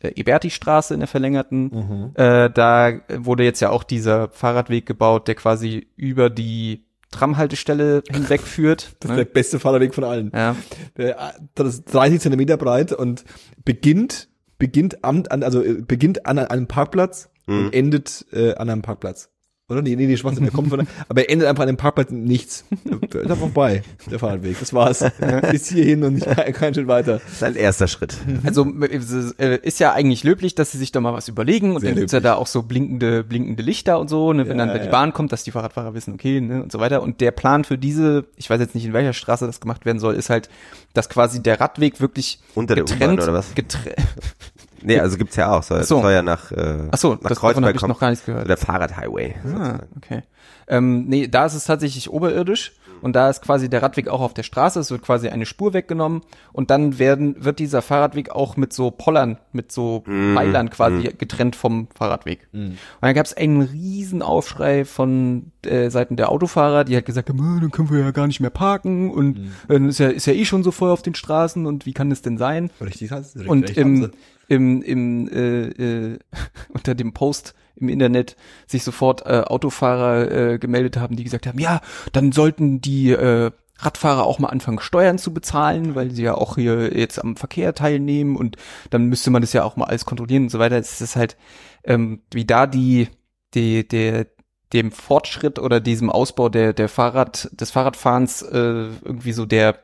[0.00, 5.34] äh, Eberti-Straße in der verlängerten, äh, da wurde jetzt ja auch dieser Fahrradweg gebaut, der
[5.36, 8.96] quasi über die Tramhaltestelle hinwegführt.
[9.00, 10.32] Das ist der beste Fahrradweg von allen.
[10.34, 10.56] ja.
[10.96, 13.24] Der, das ist 30 Zentimeter breit und
[13.64, 14.28] beginnt,
[14.62, 19.31] beginnt am, an, also äh, beginnt an einem Parkplatz und endet äh, an einem Parkplatz.
[19.72, 19.82] Oder?
[19.82, 22.64] Nee, nee, nee, Schwachsinn, der kommt von, aber er endet einfach an einem Parkplatz nichts.
[22.84, 24.58] Der ist einfach vorbei, der Fahrradweg.
[24.60, 25.04] Das war's.
[25.50, 27.20] Bis hierhin und nicht kein Schritt weiter.
[27.24, 28.16] Das ist ein erster Schritt.
[28.44, 31.80] Also es äh, ist ja eigentlich löblich, dass sie sich da mal was überlegen und
[31.80, 34.66] Sehr dann gibt's ja da auch so blinkende, blinkende Lichter und so, ne, wenn Ja,
[34.66, 34.90] dann die ja.
[34.90, 37.02] Bahn kommt, dass die Fahrradfahrer wissen, okay, ne, und so weiter.
[37.02, 39.98] Und der Plan für diese, ich weiß jetzt nicht, in welcher Straße das gemacht werden
[39.98, 40.48] soll, ist halt,
[40.94, 43.54] dass quasi der Radweg wirklich Unter der getrennt, U-Bahn oder was?
[43.54, 43.96] Getrennt,
[44.84, 45.62] Nee, also gibt's ja auch.
[45.62, 46.00] Soll, so.
[46.00, 47.90] soll ja nach, äh, Ach so, nach das- davon hab ich kommen.
[47.92, 48.48] noch gar nichts gehört.
[48.48, 49.34] Der Fahrradhighway.
[49.44, 49.88] Ah, sozusagen.
[49.96, 50.22] okay.
[50.68, 52.72] Ähm, nee, da ist es tatsächlich oberirdisch
[53.02, 55.74] und da ist quasi der Radweg auch auf der Straße, es wird quasi eine Spur
[55.74, 56.22] weggenommen
[56.52, 61.56] und dann werden, wird dieser Fahrradweg auch mit so Pollern, mit so Pfeilern quasi getrennt
[61.56, 62.48] vom Fahrradweg.
[62.52, 67.28] Und dann gab es einen riesen Aufschrei von äh, Seiten der Autofahrer, die halt gesagt
[67.28, 70.08] haben, "Äh, dann können wir ja gar nicht mehr parken und äh, dann ist ja,
[70.08, 72.70] ist ja eh schon so voll auf den Straßen und wie kann das denn sein?
[72.80, 74.10] Richtig, du und im,
[74.48, 75.68] im, im äh,
[76.12, 76.18] äh,
[76.68, 81.58] unter dem Post im Internet sich sofort äh, Autofahrer äh, gemeldet haben, die gesagt haben,
[81.58, 81.80] ja,
[82.12, 86.54] dann sollten die äh, Radfahrer auch mal anfangen, Steuern zu bezahlen, weil sie ja auch
[86.56, 88.56] hier jetzt am Verkehr teilnehmen und
[88.90, 90.76] dann müsste man das ja auch mal alles kontrollieren und so weiter.
[90.76, 91.36] Es ist halt,
[91.84, 93.08] ähm, wie da die,
[93.54, 94.26] die, der,
[94.72, 99.78] dem Fortschritt oder diesem Ausbau der, der Fahrrad, des Fahrradfahrens äh, irgendwie so der,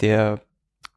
[0.00, 0.40] der,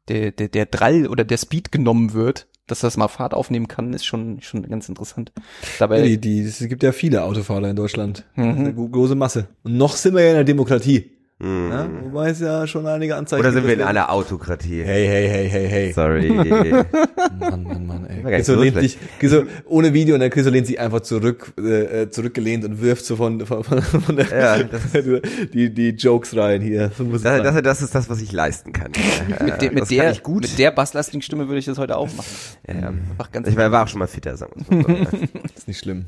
[0.08, 3.92] der, der, der Drall oder der Speed genommen wird, dass das mal Fahrt aufnehmen kann,
[3.92, 5.32] ist schon, schon ganz interessant.
[5.78, 8.24] Dabei, die, die, es gibt ja viele Autofahrer in Deutschland.
[8.34, 8.44] Mhm.
[8.44, 9.46] eine gro- große Masse.
[9.62, 11.10] Und noch sind wir ja in der Demokratie.
[11.38, 11.70] Mhm.
[11.70, 11.86] Ja?
[12.04, 14.82] Wobei es ja schon einige Anzeichen Oder sind gibt, wir in dass einer Autokratie?
[14.82, 15.92] Hey, hey, hey, hey, hey.
[15.92, 16.30] Sorry.
[17.38, 18.24] Mann, Mann, Mann, ey.
[18.24, 20.80] War gar nicht Chriso so lehnt sich, Chriso, ohne Video, und der Chriso lehnt sich
[20.80, 24.80] einfach zurück, äh, äh, zurückgelehnt und wirft so von, von, von, von der, Ja, das-
[25.52, 26.90] die, die Jokes rein hier.
[26.96, 28.92] So muss es Das, das, das ist das, was ich leisten kann.
[29.28, 30.42] mit, der, das mit, kann der, ich gut.
[30.42, 32.26] mit der basslastigen Stimme würde ich das heute auch machen.
[32.66, 32.88] ja, ja.
[32.88, 35.18] Einfach ganz, Ich war, war auch schon mal fitter, sagen wir mal so.
[35.54, 36.06] ist nicht schlimm.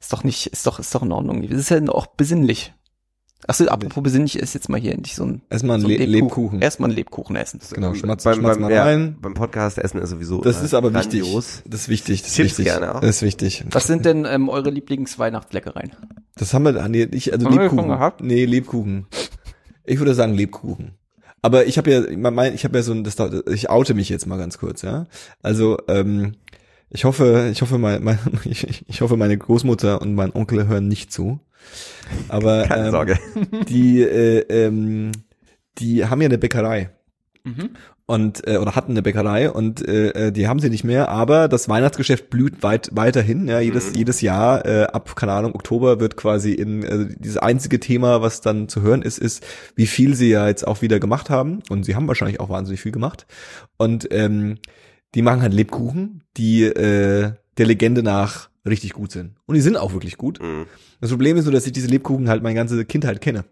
[0.00, 1.46] ist doch nicht, ist doch, ist doch in Ordnung.
[1.48, 2.72] Das ist ja auch besinnlich.
[3.46, 6.04] Achso, apropos besinnlich ist jetzt mal hier endlich so ein, Erstmal ein so ein Le
[6.06, 6.60] Lebkuchen.
[6.60, 7.60] Erstmal ein Lebkuchen essen.
[7.72, 9.16] Genau, schmatz, beim, schmatz beim, mal ja, rein.
[9.20, 11.20] beim Podcast essen ist sowieso Das ist aber wichtig.
[11.22, 11.62] grandios.
[11.64, 12.22] Das ist wichtig.
[12.22, 12.64] Das ist Chips wichtig.
[12.64, 13.00] gerne auch.
[13.00, 13.64] Das ist wichtig.
[13.70, 15.92] Was sind denn ähm, eure Lieblingsweihnachtsleckereien?
[16.34, 17.88] Das haben wir da nee, ich also Haben Lebkuchen.
[17.88, 18.22] gehabt?
[18.22, 19.06] Nee, Lebkuchen.
[19.84, 20.98] Ich würde sagen Lebkuchen.
[21.40, 23.16] Aber ich habe ja mein, ich habe ja so ein das
[23.46, 25.06] ich oute mich jetzt mal ganz kurz, ja?
[25.42, 26.34] Also ähm
[26.90, 30.88] ich hoffe, ich hoffe mein, mein ich, ich hoffe meine Großmutter und mein Onkel hören
[30.88, 31.40] nicht zu.
[32.28, 33.18] Aber Keine ähm, Sorge.
[33.68, 35.12] die äh, ähm,
[35.78, 36.90] die haben ja eine Bäckerei
[37.44, 37.70] Mhm.
[38.04, 41.48] und äh, oder hatten eine Bäckerei und äh, äh, die haben sie nicht mehr, aber
[41.48, 43.46] das Weihnachtsgeschäft blüht weit weiterhin.
[43.48, 47.78] Ja, jedes jedes Jahr äh, ab keine Ahnung Oktober wird quasi in äh, dieses einzige
[47.80, 49.46] Thema, was dann zu hören ist, ist,
[49.76, 52.80] wie viel sie ja jetzt auch wieder gemacht haben und sie haben wahrscheinlich auch wahnsinnig
[52.82, 53.26] viel gemacht
[53.78, 54.58] und ähm,
[55.14, 59.76] die machen halt Lebkuchen, die äh, der Legende nach richtig gut sind und die sind
[59.78, 60.42] auch wirklich gut.
[60.42, 60.66] Mhm.
[61.00, 63.44] Das Problem ist nur, dass ich diese Lebkuchen halt meine ganze Kindheit kenne.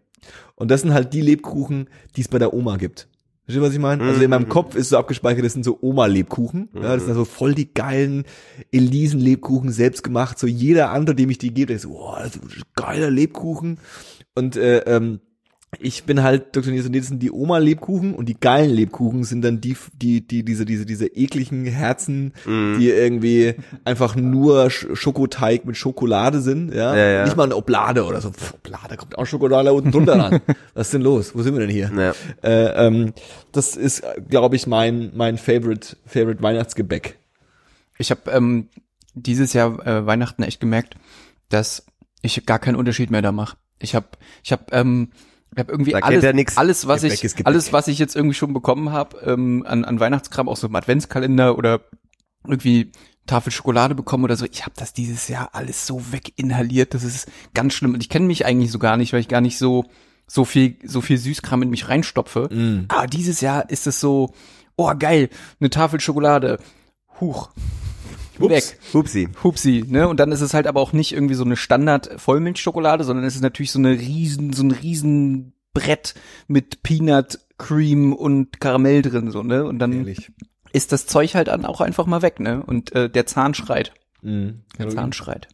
[0.54, 3.08] Und das sind halt die Lebkuchen, die es bei der Oma gibt.
[3.44, 4.02] Verstehst du, was ich meine?
[4.02, 6.68] Also in meinem Kopf ist so abgespeichert, das sind so Oma-Lebkuchen.
[6.74, 8.24] Ja, das sind so voll die geilen
[8.72, 10.36] Elisen-Lebkuchen, selbst gemacht.
[10.36, 13.08] So jeder andere, dem ich die gebe, der ist so, boah, das ist ein geiler
[13.08, 13.78] Lebkuchen.
[14.34, 15.20] Und äh, ähm,
[15.80, 19.76] ich bin halt doktriniert, das sind die Oma-Lebkuchen und die geilen Lebkuchen sind dann die,
[19.94, 23.54] die, die, diese, diese, diese ekligen Herzen, die irgendwie
[23.84, 26.96] einfach nur Sch Schokoteig mit Schokolade sind, ja.
[26.96, 27.24] Ja, ja.
[27.24, 28.30] Nicht mal eine Oblade oder so.
[28.30, 30.40] Pff, Oblade kommt auch Schokolade unten drunter ran.
[30.74, 31.34] Was ist denn los?
[31.34, 31.90] Wo sind wir denn hier?
[31.96, 32.14] Ja.
[32.42, 33.12] Äh, ähm,
[33.52, 37.18] das ist, glaube ich, mein, mein Favorite, Favorite Weihnachtsgebäck.
[37.98, 38.68] Ich habe ähm,
[39.14, 40.96] dieses Jahr äh, Weihnachten echt gemerkt,
[41.48, 41.86] dass
[42.22, 43.56] ich gar keinen Unterschied mehr da mache.
[43.78, 44.06] Ich habe
[44.42, 45.10] ich habe ähm,
[45.56, 48.92] ich habe irgendwie Da alles, alles was ich alles was ich jetzt irgendwie schon bekommen
[48.92, 51.80] habe ähm, an, an Weihnachtskram, auch so im Adventskalender oder
[52.46, 52.92] irgendwie
[53.26, 54.44] Tafel Schokolade bekommen oder so.
[54.44, 57.94] Ich habe das dieses Jahr alles so weginhaliert, das ist ganz schlimm.
[57.94, 59.86] Und ich kenne mich eigentlich so gar nicht, weil ich gar nicht so
[60.26, 62.48] so viel so viel Süßkram in mich reinstopfe.
[62.88, 64.34] Aber dieses Jahr ist es so,
[64.76, 66.58] oh geil, eine Tafel Schokolade,
[67.18, 67.48] huch,
[68.40, 68.78] weg.
[68.92, 69.28] Hupsi.
[69.42, 70.08] Hupsi, ne?
[70.08, 73.34] Und dann ist es halt aber auch nicht irgendwie so eine Standard Vollmilchschokolade, sondern es
[73.36, 76.14] ist natürlich so eine riesen, so ein riesen Brett
[76.48, 79.64] mit Peanut Cream und Karamell drin, so, ne?
[79.64, 80.30] Und dann Ehrlich.
[80.72, 82.62] ist das Zeug halt dann auch einfach mal weg, ne?
[82.64, 83.92] Und äh, der Zahn schreit.
[84.22, 84.62] Mhm.
[84.78, 85.48] Der Zahn schreit.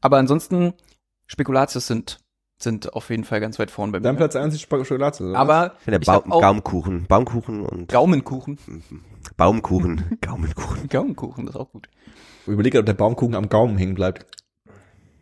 [0.00, 0.72] Aber ansonsten,
[1.26, 2.18] Spekulatius sind,
[2.58, 4.04] sind auf jeden Fall ganz weit vorn bei mir.
[4.04, 5.38] Dein Platz 1 ist Sp- Schokolade, oder?
[5.38, 7.06] aber der ba auch Gaumkuchen.
[7.06, 8.58] Baumkuchen und Gaumenkuchen.
[9.34, 10.18] Baumkuchen.
[10.20, 10.88] Gaumenkuchen.
[10.88, 11.88] Gaumenkuchen, das ist auch gut.
[12.42, 14.26] ich überlege, ob der Baumkuchen am Gaumen hängen bleibt.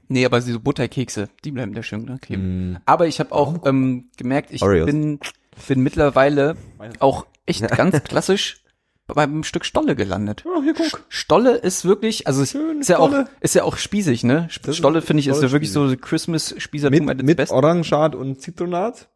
[0.09, 2.71] Nee, aber so Butterkekse, die bleiben da schön ne, kleben.
[2.71, 2.79] Mhm.
[2.85, 4.87] Aber ich habe auch ähm, gemerkt, ich Oreos.
[4.87, 5.19] bin,
[5.67, 6.57] bin mittlerweile
[6.99, 8.65] auch echt ganz klassisch
[9.07, 10.45] beim Stück Stolle gelandet.
[10.47, 11.05] Oh, hier guck.
[11.09, 14.49] Stolle ist wirklich, also Schön, ist ja auch, ist ja auch spießig, ne?
[14.51, 17.53] Stolle finde ich ist ja wirklich so Christmas-Spießertum Mit, mit best.
[17.53, 19.09] Und Zitronat.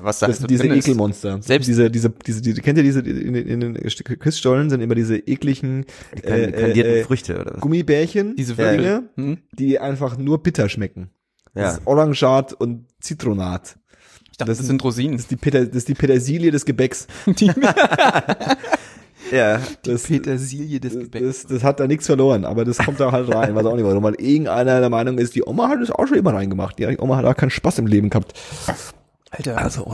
[0.00, 0.86] Was da Das sind diese ist.
[0.86, 1.40] Ekelmonster.
[1.42, 4.94] Selbst- diese, diese, diese, diese, kennt ihr diese, in, den- in den Quizstollen sind immer
[4.94, 5.84] diese ekligen
[6.16, 7.60] Die äh, kandierten äh, Früchte oder was?
[7.60, 8.54] Gummibärchen, Diese.
[8.54, 9.38] Dinge, Hm?
[9.52, 11.10] die einfach nur bitter schmecken.
[11.54, 11.70] Das Ja.
[11.72, 13.76] ist Orangat und Zitronat.
[14.30, 15.12] Ich dachte, das, Das sind Rosinen.
[15.12, 17.06] Das ist die, Peter, das ist die Petersilie des Gebäcks.
[17.26, 17.50] Die,
[19.30, 19.60] Ja.
[19.84, 21.42] Das, Petersilie des das, Gebäcks.
[21.42, 23.54] das, das hat da nichts verloren, aber das kommt da halt rein.
[23.54, 26.18] Weiß auch nicht warum, weil irgendeiner der Meinung ist, die Oma hat es auch schon
[26.18, 26.78] immer reingemacht.
[26.78, 28.34] Die Oma hat auch keinen Spaß im Leben gehabt.
[29.34, 29.84] Alter, Also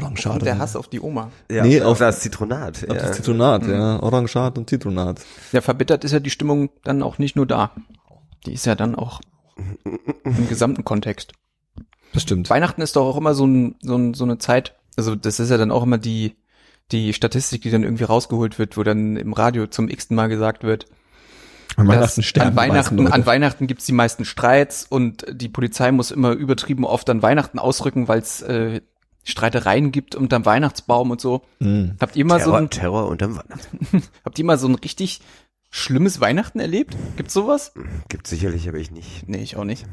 [0.42, 1.30] der und- Hass auf die Oma.
[1.50, 1.62] ja.
[1.64, 2.82] Nee, auf auf- das Zitronat.
[2.88, 3.02] auf Ja.
[3.02, 4.02] das Zitronat, ja.
[4.02, 5.20] Orangat und Zitronat.
[5.52, 7.70] Ja, verbittert ist ja die Stimmung dann auch nicht nur da.
[8.46, 9.20] Die ist ja dann auch
[10.24, 11.32] im gesamten Kontext.
[12.12, 12.50] Das stimmt.
[12.50, 15.50] Weihnachten ist doch auch immer so, ein, so, ein, so eine Zeit, also das ist
[15.50, 16.34] ja dann auch immer die,
[16.90, 20.64] die Statistik, die dann irgendwie rausgeholt wird, wo dann im Radio zum x-ten Mal gesagt
[20.64, 20.86] wird,
[21.76, 25.48] An dass sterben an die meisten Weihnachten, an Weihnachten gibt's die meisten Streits und die
[25.48, 28.80] Polizei muss immer übertrieben oft an Weihnachten ausrücken, weil es äh,
[29.28, 31.42] Streitereien gibt unterm Weihnachtsbaum und so.
[31.60, 31.96] Mhm.
[32.00, 34.02] Habt ihr mal so Terror, ein, Terror unterm Weihnachten.
[34.24, 35.20] habt ihr mal so ein richtig
[35.70, 36.96] schlimmes Weihnachten erlebt?
[37.16, 37.72] Gibt's sowas?
[38.08, 39.28] Gibt sicherlich, aber ich nicht.
[39.28, 39.84] Nee, ich auch nicht.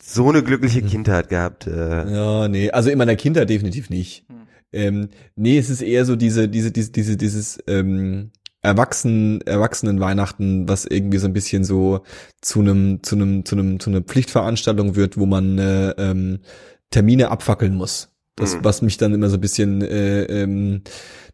[0.00, 1.66] So eine glückliche Kindheit gehabt.
[1.66, 4.26] Äh, Ja, nee, also in meiner Kindheit definitiv nicht.
[4.72, 8.30] Ähm, nee, es ist eher so diese, diese, diese, diese dieses ähm,
[8.62, 12.02] Erwachsenen, Erwachsenen Weihnachten, was irgendwie so ein bisschen so
[12.40, 16.40] zu einem, zu einem, zu einem, zu einer Pflichtveranstaltung wird, wo man äh, ähm,
[16.90, 18.13] Termine abfackeln muss.
[18.36, 18.60] Das, Mhm.
[18.64, 20.82] was mich dann immer so ein bisschen äh, ähm,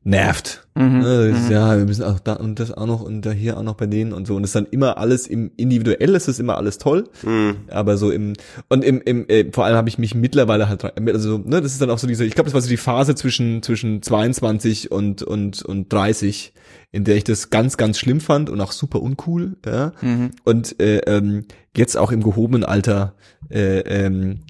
[0.03, 0.67] nervt.
[0.75, 1.01] Mhm.
[1.03, 3.75] Ist, Ja, wir müssen auch da und das auch noch und da hier auch noch
[3.75, 4.35] bei denen und so.
[4.37, 7.05] Und es ist dann immer alles im individuell ist es immer alles toll.
[7.23, 7.55] mh.
[7.71, 8.33] Aber so im
[8.69, 11.83] und im, im äh, vor allem habe ich mich mittlerweile halt also ne das ist
[11.83, 15.23] dann auch so diese ich glaube das war so die Phase zwischen zwischen 22 und
[15.23, 16.55] und und 30
[16.93, 20.31] in der ich das ganz ganz schlimm fand und auch super uncool ja Mhm.
[20.45, 21.45] und äh, ähm,
[21.77, 23.15] jetzt auch im gehobenen Alter
[23.51, 24.41] äh, ähm,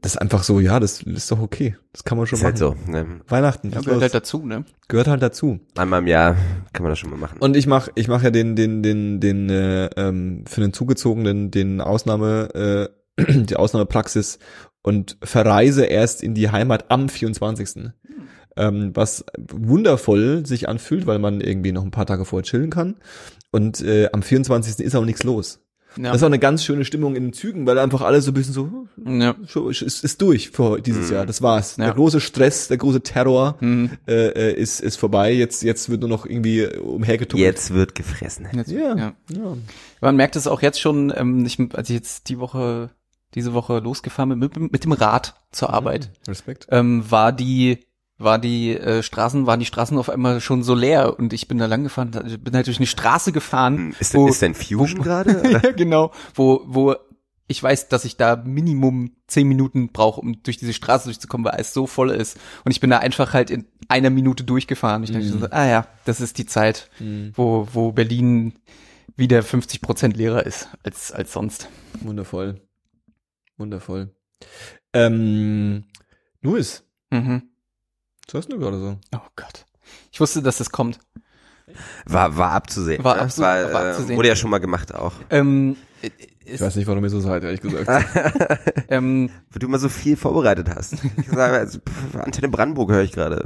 [0.00, 2.60] das ist einfach so ja das ist doch okay das kann man schon Ist halt
[2.60, 2.90] machen so.
[2.92, 3.20] Ne?
[3.28, 4.64] Weihnachten Ja, das gehört halt dazu, ne?
[4.88, 6.36] gehört halt dazu Einmal im Jahr
[6.72, 7.38] kann man das schon mal machen.
[7.40, 11.50] und ich mach ich mach ja den den den den äh, ähm, für den zugezogenen
[11.50, 14.38] den Ausnahme äh, die Ausnahmepraxis
[14.82, 17.90] und verreise erst in die Heimat am 24.
[18.56, 22.96] Ähm, was wundervoll sich anfühlt, weil man irgendwie noch ein paar Tage vorher chillen kann.
[23.50, 24.84] Und äh, am 24.
[24.84, 25.60] ist auch nichts los.
[25.96, 26.04] Ja.
[26.12, 28.34] Das ist auch eine ganz schöne Stimmung in den Zügen, weil einfach alles so ein
[28.34, 29.34] bisschen so, ja.
[29.48, 31.26] so ist, ist durch für dieses Jahr.
[31.26, 31.76] Das war's.
[31.76, 31.86] Ja.
[31.86, 33.90] Der große Stress, der große Terror Mhm.
[34.06, 35.32] äh, äh, ist, ist vorbei.
[35.32, 37.44] Jetzt, jetzt wird nur noch irgendwie umhergetuckelt.
[37.44, 38.46] Jetzt wird gefressen.
[38.52, 38.96] Jetzt, Ja.
[38.96, 39.12] ja.
[39.30, 39.56] Ja.
[40.00, 42.90] Man merkt es auch jetzt schon, ähm, ich, als ich jetzt die Woche,
[43.34, 46.66] diese Woche losgefahren bin mit, mit dem Rad zur Arbeit, Respekt.
[46.70, 47.78] ähm, war die,
[48.18, 51.58] war die äh, Straßen, waren die Straßen auf einmal schon so leer und ich bin
[51.58, 52.10] da lang gefahren,
[52.42, 55.42] bin halt durch eine Straße gefahren, Ist, wo, ist denn Fusion gerade?
[55.50, 56.96] ja, genau, wo, wo
[57.50, 61.58] ich weiß, dass ich da Minimum zehn Minuten brauche, um durch diese Straße durchzukommen, weil
[61.58, 62.36] es so voll ist.
[62.64, 65.02] Und ich bin da einfach halt in einer Minute durchgefahren.
[65.02, 65.40] Ich dachte Mhm.
[65.40, 66.90] so, ah ja, das ist die Zeit,
[67.34, 68.52] wo, wo Berlin
[69.16, 71.68] wieder 50 Prozent leerer ist als, als sonst.
[72.02, 72.60] Wundervoll.
[73.56, 74.14] Wundervoll.
[74.92, 75.84] Ähm,
[76.42, 77.42] Luis, Mhm.
[78.34, 78.96] Was hast du gerade so?
[79.14, 79.64] Oh Gott.
[80.12, 80.98] Ich wusste, dass das kommt.
[82.06, 83.04] War, war abzusehen.
[83.04, 84.16] War absu- war, war äh, abzusehen.
[84.16, 85.12] Wurde ja schon mal gemacht auch.
[85.28, 86.08] Ähm, äh,
[86.46, 87.86] Ich weiß nicht, warum ihr so seid, ehrlich gesagt.
[88.88, 90.94] ähm, Weil du immer so viel vorbereitet hast.
[90.94, 93.44] Ich sage, also, pff, Antenne Brandenburg höre ich gerade.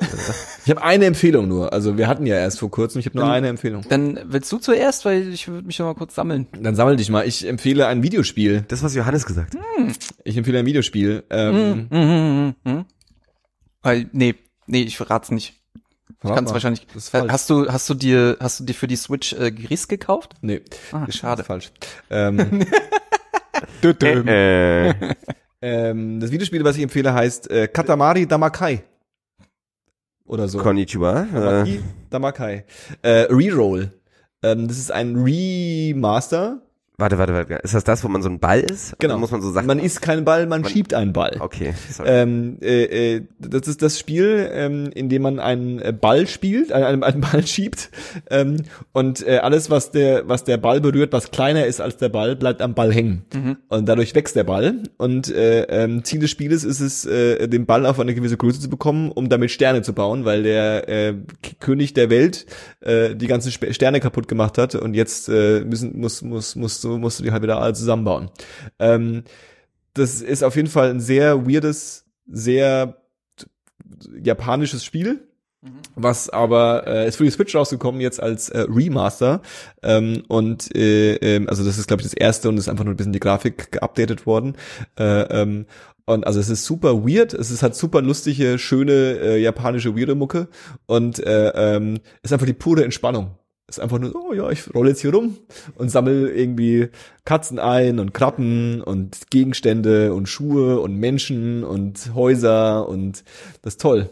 [0.64, 1.72] Ich habe eine Empfehlung nur.
[1.72, 3.84] Also wir hatten ja erst vor kurzem, ich habe nur Dann- eine Empfehlung.
[3.88, 6.46] dann willst du zuerst, weil ich würde mich noch mal kurz sammeln.
[6.56, 7.26] Dann sammel dich mal.
[7.26, 8.64] Ich empfehle ein Videospiel.
[8.68, 9.60] Das, was Johannes gesagt hat.
[10.22, 11.24] Ich empfehle ein Videospiel.
[11.28, 12.84] Ähm, Mhm, mhm, mhm.
[13.82, 14.36] Weil, nee,
[14.73, 15.55] nee, ich verrat's nicht.
[16.24, 16.55] Ich kann's mal.
[16.55, 16.86] wahrscheinlich.
[16.89, 17.31] Das ist falsch.
[17.32, 20.35] Hast du, hast du dir, hast du dir für die Switch äh, Gris gekauft?
[20.40, 20.62] Nee,
[20.93, 21.43] Ah, das schade.
[21.43, 21.70] ist falsch.
[22.11, 22.66] Ähm,
[23.82, 24.94] Äh,
[25.61, 28.82] ähm, das Videospiel, was ich empfehle, heißt äh, Katamari Damakai.
[30.24, 30.59] Oder so.
[30.59, 31.23] Konnichiwa.
[31.23, 32.65] Äh, Katamari Damakai.
[33.03, 33.93] Äh, Reroll.
[34.43, 36.62] Ähm, das ist ein Remaster.
[37.02, 37.54] Warte, warte, warte.
[37.62, 38.98] Ist das das, wo man so ein Ball ist?
[38.98, 39.18] Genau.
[39.18, 39.66] Muss man so Sachen.
[39.66, 41.36] Man ist kein Ball, man, Man- schiebt einen Ball.
[41.40, 41.74] okay.
[41.90, 42.08] Sorry.
[42.10, 46.70] Ähm, äh, äh, das ist das Spiel, ähm, in dem man einen äh, Ball spielt,
[46.70, 47.90] äh, einen, einen Ball schiebt
[48.30, 48.58] ähm,
[48.92, 52.36] und äh, alles, was der, was der Ball berührt, was kleiner ist als der Ball,
[52.36, 53.22] bleibt am Ball hängen
[53.68, 57.66] und dadurch wächst der Ball und äh, ähm, Ziel des Spieles ist es, äh, den
[57.66, 61.14] Ball auf eine gewisse Größe zu bekommen, um damit Sterne zu bauen, weil der äh,
[61.60, 62.46] König der Welt
[62.80, 66.98] äh, die ganzen Sterne kaputt gemacht hat und jetzt äh, müssen muss muss musst du
[66.98, 68.31] musst du die halt wieder alle zusammenbauen.
[68.78, 69.24] Ähm,
[69.94, 73.02] das ist auf jeden Fall ein sehr weirdes, sehr
[74.23, 75.28] japanisches Spiel.
[75.94, 79.43] Was aber äh, ist für die Switch rausgekommen jetzt als äh, Remaster
[79.85, 82.94] ähm, und äh, ähm, also das ist glaube ich das erste und ist einfach nur
[82.94, 84.56] ein bisschen die Grafik geupdatet worden
[84.98, 85.66] äh, ähm,
[86.05, 90.14] und also es ist super weird, es ist halt super lustige, schöne äh, japanische weirde
[90.14, 90.48] Mucke
[90.86, 93.36] und äh, ähm, ist einfach die pure Entspannung.
[93.73, 95.39] Ist einfach nur, oh ja, ich rolle jetzt hier rum
[95.77, 96.90] und sammel irgendwie
[97.24, 103.24] Katzen ein und Krabben und Gegenstände und Schuhe und Menschen und Häuser und
[103.62, 104.11] das ist toll.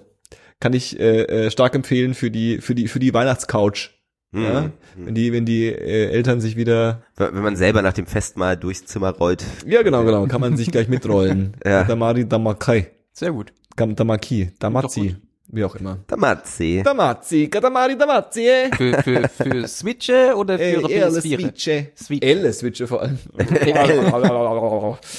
[0.60, 3.90] Kann ich äh, äh, stark empfehlen für die für die für die Weihnachtscouch.
[4.32, 4.42] Hm.
[4.42, 4.70] Ja?
[4.96, 8.86] Wenn die wenn die äh, Eltern sich wieder Wenn man selber nach dem Festmahl durchs
[8.86, 9.44] Zimmer rollt.
[9.66, 11.54] ja genau genau kann man sich gleich mitrollen.
[11.66, 11.84] Ja.
[11.84, 13.52] Damari Damakai, Sehr gut.
[13.76, 15.16] Damaki, Damazi, gut.
[15.52, 15.98] Wie auch immer.
[16.06, 16.82] Tamazzi.
[16.84, 18.46] Damazi, Katamari Damazi.
[18.46, 18.70] äh.
[18.76, 21.20] Für, für, für Switch oder für Äh, PS4?
[21.38, 21.86] Switche.
[21.96, 22.24] Switch.
[22.26, 23.18] Elle Switche vor allem.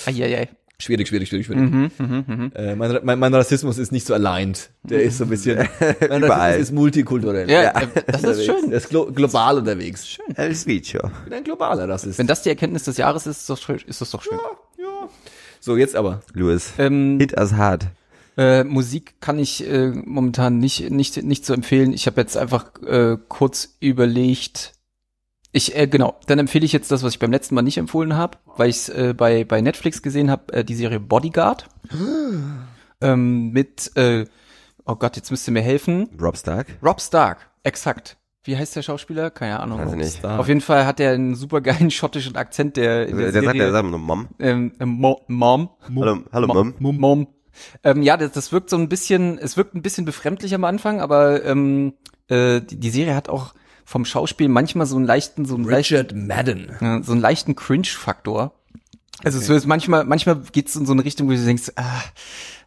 [0.05, 0.49] Eieiei.
[0.79, 1.61] Schwierig, schwierig, schwierig, schwierig.
[1.61, 2.51] Mhm, mhm, mhm.
[2.55, 4.71] Äh, mein, mein, mein Rassismus ist nicht so aligned.
[4.81, 5.57] Der ist so ein bisschen,
[6.09, 6.39] mein Überall.
[6.53, 7.47] Rassismus ist multikulturell.
[7.51, 8.69] Ja, äh, das ist schön.
[8.71, 10.07] Der ist glo global unterwegs.
[10.07, 10.35] Schön.
[10.35, 10.99] El Switcho.
[11.05, 12.17] Ich bin ein globaler Rassist.
[12.17, 14.39] Wenn das die Erkenntnis des Jahres ist, ist das, doch schön.
[14.79, 14.87] ja.
[15.59, 16.21] So, jetzt aber.
[16.33, 16.73] Louis.
[16.79, 17.85] Ähm, Hit as hard.
[18.37, 21.93] Äh, Musik kann ich äh, momentan nicht nicht nicht so empfehlen.
[21.93, 24.73] Ich habe jetzt einfach äh, kurz überlegt.
[25.51, 28.15] Ich äh, genau, dann empfehle ich jetzt das, was ich beim letzten Mal nicht empfohlen
[28.15, 31.67] habe, weil ich es äh, bei bei Netflix gesehen habe, äh, die Serie Bodyguard
[33.01, 34.25] ähm, mit äh,
[34.85, 36.09] oh Gott, jetzt müsst ihr mir helfen.
[36.19, 36.67] Rob Stark.
[36.81, 38.17] Rob Stark, exakt.
[38.43, 39.29] Wie heißt der Schauspieler?
[39.29, 39.79] Keine Ahnung.
[39.79, 40.17] Weiß ich nicht.
[40.17, 40.39] Stark.
[40.39, 43.55] Auf jeden Fall hat er einen super geilen schottischen Akzent, der in der, Der sagt,
[43.55, 44.29] der Serie, sagt nur Mom.
[44.39, 45.69] ähm, äh, Mo Mom.
[45.95, 46.73] Hallo, hallo Mom.
[46.79, 46.97] Mom.
[46.97, 47.27] Mom.
[47.83, 51.01] Ähm, ja, das, das wirkt so ein bisschen, es wirkt ein bisschen befremdlich am Anfang,
[51.01, 51.93] aber ähm,
[52.27, 53.53] äh, die, die Serie hat auch
[53.85, 56.69] vom Schauspiel manchmal so einen leichten, so einen leichten, Richard Madden.
[56.79, 58.53] äh, so einen leichten Cringe-Faktor.
[59.23, 62.01] Also es ist manchmal, manchmal geht's in so eine Richtung, wo du denkst, ah,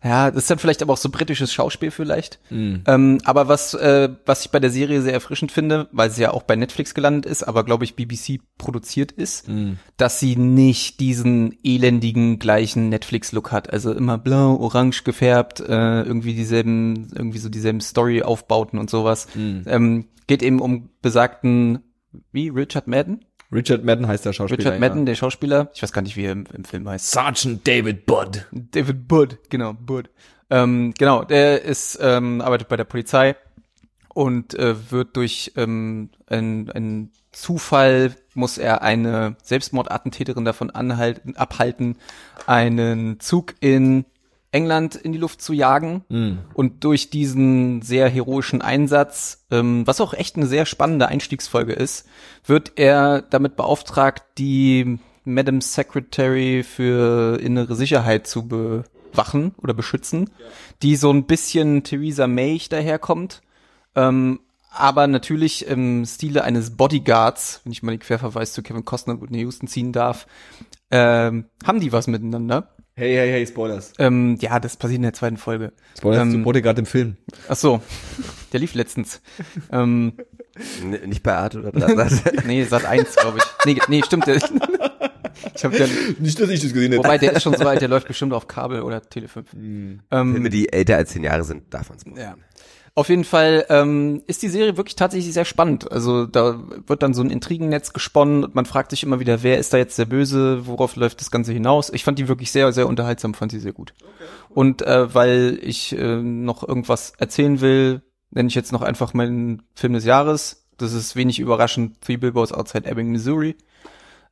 [0.04, 2.38] ja, das ist dann vielleicht aber auch so britisches Schauspiel vielleicht.
[2.86, 6.32] Ähm, aber was, äh, was ich bei der Serie sehr erfrischend finde, weil sie ja
[6.32, 9.48] auch bei Netflix gelandet ist, aber glaube ich BBC produziert ist,
[9.96, 13.72] dass sie nicht diesen elendigen gleichen Netflix-Look hat.
[13.72, 19.26] Also immer blau, orange gefärbt, äh, irgendwie dieselben, irgendwie so dieselben Story-Aufbauten und sowas.
[19.66, 21.80] Ähm, geht eben um besagten,
[22.30, 23.24] wie, Richard Madden?
[23.54, 24.58] Richard Madden heißt der Schauspieler.
[24.58, 27.12] Richard Madden, der Schauspieler, ich weiß gar nicht, wie er im, im Film heißt.
[27.12, 28.46] Sergeant David Budd.
[28.50, 30.10] David Budd, genau, Budd.
[30.50, 33.36] Ähm, genau, der ist, ähm, arbeitet bei der Polizei
[34.12, 41.96] und äh, wird durch ähm, einen Zufall muss er eine Selbstmordattentäterin davon anhalten, abhalten,
[42.46, 44.04] einen Zug in
[44.54, 46.04] England in die Luft zu jagen.
[46.54, 52.06] Und durch diesen sehr heroischen Einsatz, ähm, was auch echt eine sehr spannende Einstiegsfolge ist,
[52.46, 60.30] wird er damit beauftragt, die Madam Secretary für innere Sicherheit zu bewachen oder beschützen,
[60.82, 63.42] die so ein bisschen Theresa May daherkommt,
[63.96, 64.40] ähm,
[64.70, 69.22] aber natürlich im Stile eines Bodyguards, wenn ich mal den Querverweis zu Kevin Costner und
[69.22, 70.26] Whitney Houston ziehen darf,
[70.90, 72.74] ähm, haben die was miteinander.
[72.96, 73.92] Hey, hey, hey, Spoilers.
[73.98, 75.72] Ähm, ja, das passiert in der zweiten Folge.
[75.98, 77.16] Spoilers Ähm, zu Bodyguard im Film.
[77.48, 77.80] Ach so,
[78.52, 79.20] der lief letztens.
[79.72, 80.12] ähm,
[80.80, 82.22] N nicht bei Art oder Draht.
[82.46, 83.44] nee, Sat 1, glaube ich.
[83.66, 84.28] Nee, nee, stimmt.
[84.28, 85.88] Der, ich hab der,
[86.20, 86.98] Nicht, dass ich das gesehen hätte.
[87.02, 89.50] wobei, der ist schon so alt, der läuft bestimmt auf Kabel oder Tele 5.
[89.50, 92.36] Filme, Ähm, die älter als zehn Jahre sind, darf man es ja.
[92.96, 95.90] Auf jeden Fall ähm, ist die Serie wirklich tatsächlich sehr spannend.
[95.90, 99.58] Also da wird dann so ein Intrigennetz gesponnen und man fragt sich immer wieder, wer
[99.58, 101.90] ist da jetzt der Böse, worauf läuft das Ganze hinaus?
[101.92, 103.94] Ich fand die wirklich sehr, sehr unterhaltsam, fand sie sehr gut.
[104.48, 109.62] Und äh, weil ich äh, noch irgendwas erzählen will, nenne ich jetzt noch einfach meinen
[109.74, 110.68] Film des Jahres.
[110.76, 113.56] Das ist wenig überraschend, Three Billboards Outside Ebbing, Missouri.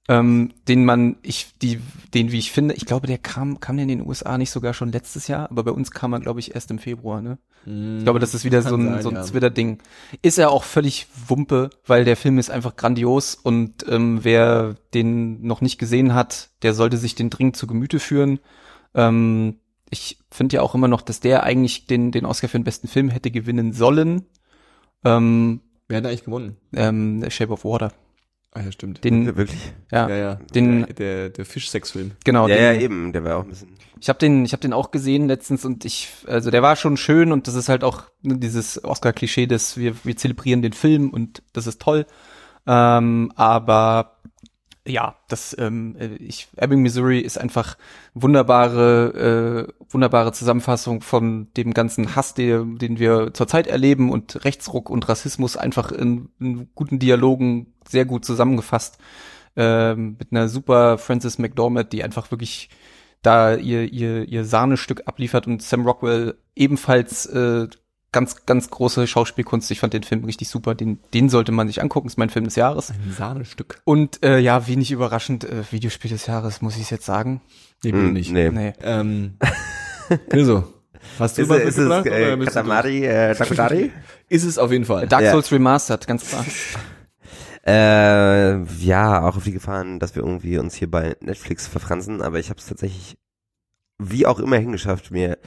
[0.09, 1.79] Ähm, den man, ich, die,
[2.13, 4.75] den, wie ich finde, ich glaube, der kam, kam der in den USA nicht sogar
[4.75, 7.39] schon letztes Jahr, aber bei uns kam er, glaube ich, erst im Februar, ne?
[7.65, 9.23] Ich glaube, das ist wieder so ein, sein, so ein ja.
[9.23, 9.79] Twitter-Ding.
[10.21, 15.47] Ist er auch völlig Wumpe, weil der Film ist einfach grandios und ähm, wer den
[15.47, 18.41] noch nicht gesehen hat, der sollte sich den dringend zu Gemüte führen.
[18.95, 19.61] Ähm,
[19.91, 22.89] ich finde ja auch immer noch, dass der eigentlich den, den Oscar für den besten
[22.89, 24.27] Film hätte gewinnen sollen.
[25.05, 26.57] Ähm, Wer hat eigentlich gewonnen?
[26.75, 27.93] ähm, Shape of Water.
[28.55, 29.03] Ah ja, stimmt.
[29.03, 29.73] Den, Wirklich?
[29.91, 30.35] ja, ja, ja.
[30.55, 32.13] den- der, der, der Fischsexfilm.
[32.25, 32.49] genau.
[32.49, 33.13] Ja, den, ja, eben.
[33.13, 33.69] Der war auch ein bisschen.
[33.99, 36.97] Ich habe den, ich habe den auch gesehen letztens und ich, also der war schon
[36.97, 41.11] schön und das ist halt auch ne, dieses Oscar-Klischee, dass wir, wir zelebrieren den Film
[41.11, 42.05] und das ist toll.
[42.67, 44.17] Ähm, aber
[44.87, 47.77] ja, das, ähm, äh, ich, Ebbing, Missouri ist einfach
[48.15, 54.91] wunderbare, äh, wunderbare Zusammenfassung von dem ganzen Hass, der, den wir zurzeit erleben und Rechtsruck
[54.91, 58.99] und Rassismus einfach in, in guten Dialogen sehr gut zusammengefasst.
[59.55, 62.71] Ähm, mit einer super Frances McDormand, die einfach wirklich
[63.21, 67.69] da ihr, ihr, ihr Sahnestück abliefert und Sam Rockwell ebenfalls äh,
[68.13, 69.71] ganz, ganz große Schauspielkunst.
[69.71, 70.75] Ich fand den Film richtig super.
[70.75, 72.07] Den, den sollte man sich angucken.
[72.09, 72.91] Ist mein Film des Jahres.
[72.91, 73.81] Ein Sahnestück.
[73.85, 77.41] Und äh, ja, wenig überraschend, äh, Videospiel des Jahres, muss ich jetzt sagen.
[77.83, 78.31] Nee, bitte Hm, nicht.
[78.31, 78.51] Nee.
[78.51, 78.73] Nee.
[78.83, 79.35] Ähm,
[80.31, 80.65] also,
[81.19, 83.79] hast du Ist, was es- ist es äh, Katamari, äh, Takudari?
[83.79, 83.91] durch?
[84.29, 85.07] Ist es auf jeden Fall.
[85.09, 85.33] Dark Ja.
[85.33, 86.45] Souls Remastered, ganz klar.
[87.65, 92.41] Äh, ja, auch auf die Gefahren, dass wir irgendwie uns hier bei Netflix verfransen, aber
[92.41, 93.17] ich habe es tatsächlich
[94.01, 95.39] wie auch immer hingeschafft, mir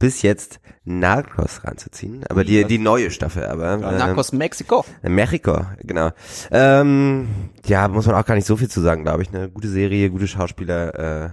[0.00, 4.84] bis jetzt Narcos reinzuziehen, aber die die neue Staffel, aber äh, Narcos Mexico.
[5.02, 6.10] Mexiko, genau.
[6.50, 7.28] Ähm,
[7.66, 9.28] ja, muss man auch gar nicht so viel zu sagen, glaube ich.
[9.28, 11.30] Eine gute Serie, gute Schauspieler, äh,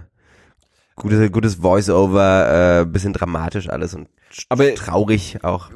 [0.96, 4.08] gute, gutes Voice-Over, äh, bisschen dramatisch alles und
[4.48, 5.70] Aber- traurig auch.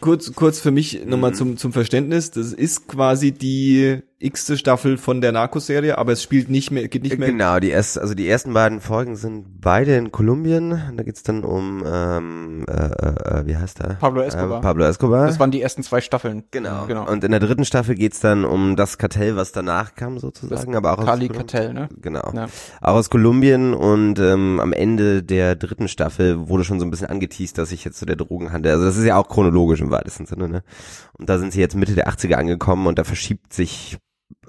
[0.00, 2.30] Kurz, kurz für mich nochmal zum, zum Verständnis.
[2.30, 7.02] Das ist quasi die x-te Staffel von der Narcos-Serie, aber es spielt nicht mehr, geht
[7.02, 7.28] nicht mehr.
[7.28, 10.80] Genau, die erst, also die ersten beiden Folgen sind beide in Kolumbien.
[10.96, 13.94] Da geht's dann um, ähm, äh, äh, äh, wie heißt er?
[13.94, 14.58] Pablo Escobar.
[14.58, 15.26] Äh, Pablo Escobar.
[15.26, 16.44] Das waren die ersten zwei Staffeln.
[16.52, 16.86] genau.
[16.86, 17.10] genau.
[17.10, 20.92] Und in der dritten Staffel geht's dann um das Kartell, was danach kam sozusagen, aber
[20.92, 21.88] auch aus Kali Kolum- Kartell, ne?
[22.00, 22.30] Genau.
[22.32, 22.46] Ja.
[22.80, 27.08] Auch aus Kolumbien und ähm, am Ende der dritten Staffel wurde schon so ein bisschen
[27.08, 30.26] angeteased, dass ich jetzt zu der Drogenhandel, also das ist ja auch chronologisch im weitesten
[30.26, 30.62] Sinne, ne?
[31.14, 33.98] Und da sind sie jetzt Mitte der 80er angekommen und da verschiebt sich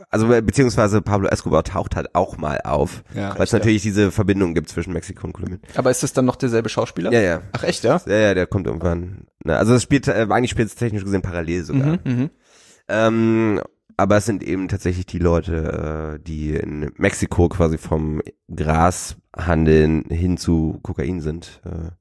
[0.10, 4.12] also be- beziehungsweise Pablo Escobar taucht halt auch mal auf, Ja, weil es natürlich diese
[4.12, 5.62] Verbindung gibt zwischen Mexiko und Kolumbien.
[5.76, 7.12] Aber ist es dann noch derselbe Schauspieler?
[7.12, 7.42] Ja, ja.
[7.52, 8.00] Ach echt, ja?
[8.06, 9.26] Ja, ja, der kommt irgendwann.
[9.44, 11.88] Ne, also es spielt, äh, eigentlich spielt es technisch gesehen parallel sogar.
[11.88, 12.30] Mhm, mhm.
[12.88, 13.62] Ähm,
[13.98, 18.22] aber es sind eben tatsächlich die Leute, äh, die in Mexiko quasi vom
[18.54, 21.62] Grashandeln hin zu Kokain sind.
[21.66, 21.92] Äh.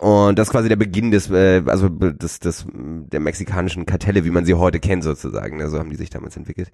[0.00, 4.30] Und das ist quasi der Beginn des, äh, also des, des, der mexikanischen Kartelle, wie
[4.30, 5.58] man sie heute kennt sozusagen.
[5.58, 5.68] Ne?
[5.68, 6.72] So haben die sich damals entwickelt.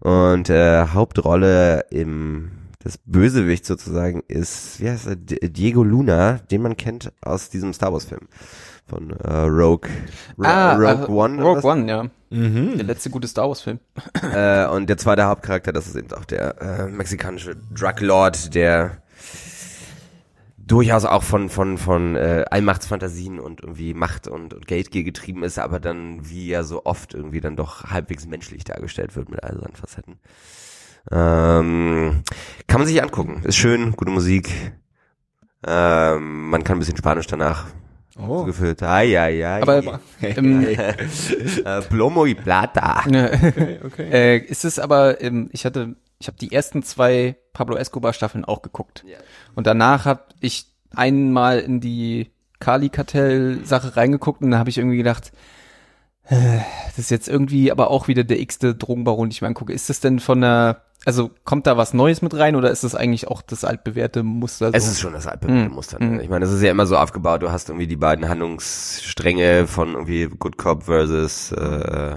[0.00, 6.76] Und äh, Hauptrolle im das Bösewicht sozusagen ist, wie heißt er, Diego Luna, den man
[6.76, 8.26] kennt aus diesem Star Wars Film
[8.86, 9.88] von äh, Rogue,
[10.38, 11.42] Ro Ah, Rogue äh, One.
[11.42, 11.62] Rogue?
[11.62, 12.04] One, ja.
[12.30, 12.78] Mhm.
[12.78, 13.78] Der letzte gute Star Wars Film.
[14.34, 19.01] Äh, und der zweite Hauptcharakter, das ist eben auch der äh, mexikanische Drug Lord, der
[20.72, 25.58] durchaus auch von von von äh, Allmachtsfantasien und irgendwie Macht und, und Geldgier getrieben ist,
[25.58, 29.60] aber dann wie ja so oft irgendwie dann doch halbwegs menschlich dargestellt wird mit all
[29.60, 30.18] seinen Facetten.
[31.10, 32.22] Ähm,
[32.68, 33.42] kann man sich angucken.
[33.44, 34.50] Ist schön, gute Musik.
[35.66, 37.66] Ähm, man kann ein bisschen Spanisch danach
[38.18, 38.44] Oh.
[38.44, 38.82] gefühlt.
[38.82, 39.62] Ai, ai, ai.
[39.62, 43.00] Aber ähm, äh, Plomo y Plata.
[43.06, 44.10] okay, okay.
[44.10, 48.44] Äh, ist es aber, ähm, ich hatte, ich habe die ersten zwei Pablo Escobar Staffeln
[48.44, 49.04] auch geguckt.
[49.06, 49.18] Ja.
[49.54, 52.30] Und danach habe ich einmal in die
[52.60, 55.32] Kali Kartell Sache reingeguckt und da habe ich irgendwie gedacht,
[56.28, 56.58] äh,
[56.88, 59.72] das ist jetzt irgendwie aber auch wieder der x-te Drogenbaron, den ich mir angucke.
[59.72, 62.94] Ist das denn von der also kommt da was Neues mit rein oder ist es
[62.94, 64.68] eigentlich auch das altbewährte Muster?
[64.70, 64.72] So?
[64.76, 65.74] Es ist schon das altbewährte Mhm.
[65.74, 65.98] Muster.
[65.98, 66.22] Ne?
[66.22, 69.94] Ich meine, es ist ja immer so aufgebaut, du hast irgendwie die beiden Handlungsstränge von
[69.94, 72.16] irgendwie Good Cop versus äh,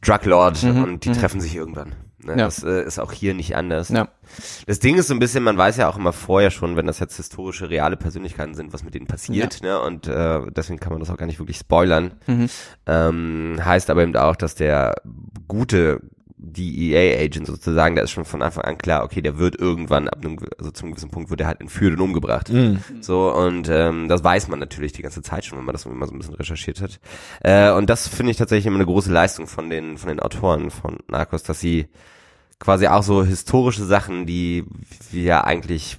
[0.00, 1.92] Drug Lord Mhm, und die treffen sich irgendwann.
[2.26, 2.32] Ne?
[2.32, 2.44] Ja.
[2.44, 3.88] Das äh, ist auch hier nicht anders.
[3.88, 4.08] Ja.
[4.66, 6.98] Das Ding ist so ein bisschen, man weiß ja auch immer vorher schon, wenn das
[6.98, 9.80] jetzt historische, reale Persönlichkeiten sind, was mit denen passiert, ne?
[9.80, 12.12] Und äh, deswegen kann man das auch gar nicht wirklich spoilern.
[12.26, 12.48] Mhm.
[12.86, 14.94] Ähm, heißt aber eben auch, dass der
[15.48, 16.00] gute
[16.38, 20.38] DEA-Agent sozusagen, da ist schon von Anfang an klar, okay, der wird irgendwann ab einem,
[20.58, 22.50] also zum gewissen Punkt wird er halt entführt und umgebracht.
[23.00, 26.06] So, und ähm, das weiß man natürlich die ganze Zeit schon, wenn man das immer
[26.06, 27.00] so ein bisschen recherchiert hat.
[27.40, 30.70] Äh, und das finde ich tatsächlich immer eine große Leistung von den, von den Autoren
[30.70, 31.86] von Narcos, dass sie
[32.58, 34.64] quasi auch so historische Sachen, die
[35.10, 35.98] wir ja eigentlich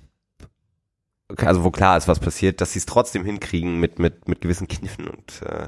[1.35, 4.69] also wo klar ist, was passiert, dass sie es trotzdem hinkriegen, mit, mit, mit gewissen
[4.69, 5.67] Kniffen und äh,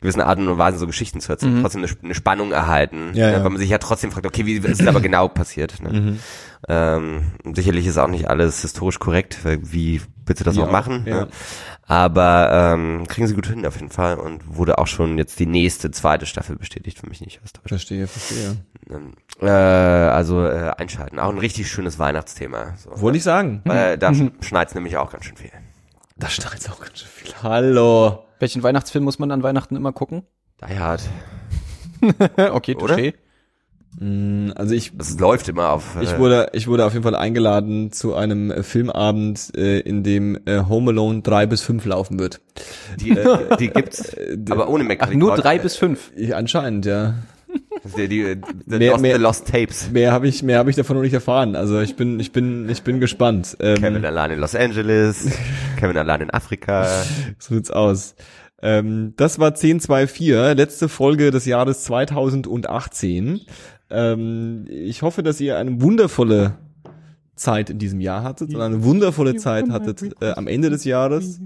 [0.00, 3.32] gewissen Arten und Weisen so Geschichten zu erzählen, trotzdem eine, eine Spannung erhalten, Ja, ne,
[3.34, 3.44] ja.
[3.44, 5.82] weil man sich ja trotzdem fragt, okay, wie ist es aber genau passiert?
[5.82, 6.16] Ne?
[6.68, 10.70] Ähm, und sicherlich ist auch nicht alles historisch korrekt, wie willst du das Ja, auch
[10.70, 11.04] machen?
[11.04, 11.28] Ne?
[11.86, 15.46] Aber ähm, kriegen sie gut hin auf jeden Fall und wurde auch schon jetzt die
[15.46, 17.52] nächste, zweite Staffel bestätigt, für mich nicht was.
[17.66, 18.56] Verstehe, verstehe.
[18.90, 22.74] Ähm, äh, also äh, einschalten, auch ein richtig schönes Weihnachtsthema.
[22.76, 23.00] So.
[23.00, 23.60] Wollte ich sagen.
[23.64, 25.52] Weil da schneit's nämlich auch ganz schön viel.
[26.16, 27.34] Da schneit auch ganz schön viel.
[27.42, 28.24] Hallo.
[28.38, 30.22] Welchen Weihnachtsfilm muss man an Weihnachten immer gucken?
[30.60, 31.02] Die Hard.
[32.36, 33.14] okay, touché.
[34.00, 35.96] Mm, Also ich Das läuft immer auf.
[36.00, 40.02] Ich äh, wurde, ich wurde auf jeden Fall eingeladen zu einem äh, Filmabend, äh, in
[40.02, 42.40] dem äh, Home Alone drei bis fünf laufen wird.
[43.00, 44.12] die, äh, die gibt's,
[44.50, 44.98] aber ohne Mac.
[45.02, 46.10] Ach, nur drei bis fünf.
[46.16, 47.14] Ich, anscheinend, ja.
[47.96, 49.90] Die, die, the, Mehr- lost, mehr- the Lost Tapes.
[49.92, 51.54] Mehr habe ich, mehr habe ich davon noch nicht erfahren.
[51.54, 53.56] Also ich bin, ich bin, ich bin gespannt.
[53.60, 55.28] Ähm, Kevin allein in Los Angeles,
[55.78, 56.84] Kevin allein in Afrika.
[57.38, 58.16] So sieht's aus.
[58.62, 63.42] Ähm, das war 1024, letzte Folge des Jahres 2018.
[63.90, 66.58] Ähm, ich hoffe, dass ihr eine wundervolle
[67.36, 71.40] Zeit in diesem Jahr hattet und eine wundervolle Zeit hattet äh, am Ende des Jahres.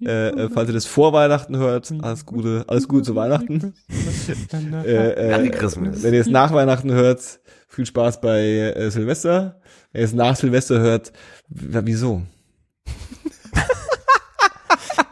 [0.00, 3.74] Äh, äh, falls ihr das vor Weihnachten hört, alles Gute, alles Gute zu Weihnachten.
[4.84, 6.02] äh, äh, Christmas.
[6.02, 9.60] Wenn ihr es nach Weihnachten hört, viel Spaß bei äh, Silvester.
[9.92, 11.12] Wenn ihr es nach Silvester hört,
[11.48, 12.22] wieso?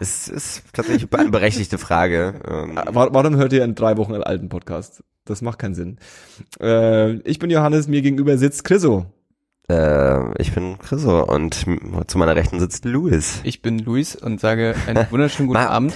[0.03, 2.35] Es ist tatsächlich eine berechtigte Frage.
[2.49, 5.05] Ähm, Wa- Warum hört ihr einen drei Wochen alten Podcast?
[5.25, 5.99] Das macht keinen Sinn.
[6.61, 9.07] Äh, ich bin Johannes, mir gegenüber sitzt Chriso.
[9.69, 11.67] Äh, ich bin Chriso und
[12.07, 13.41] zu meiner Rechten sitzt Louis.
[13.45, 15.95] Ich bin Luis und sage einen wunderschönen guten Abend.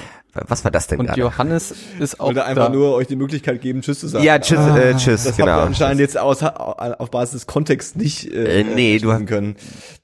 [0.48, 1.18] Was war das denn Und gerade?
[1.18, 2.72] Johannes ist Ich auch wollte einfach da.
[2.72, 4.22] nur euch die Möglichkeit geben, Tschüss zu sagen.
[4.22, 5.52] Ja, tschüss, äh, tschüss, Das genau.
[5.52, 9.56] habt ihr anscheinend jetzt aus, auf Basis des Kontexts nicht äh, Äh, nee, du können.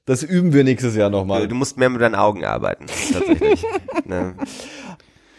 [0.05, 1.47] Das üben wir nächstes Jahr nochmal.
[1.47, 3.63] Du musst mehr mit deinen Augen arbeiten, tatsächlich.
[4.05, 4.33] ne?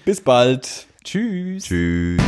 [0.05, 0.87] Bis bald.
[1.03, 1.65] Tschüss.
[1.65, 2.23] Tschüss.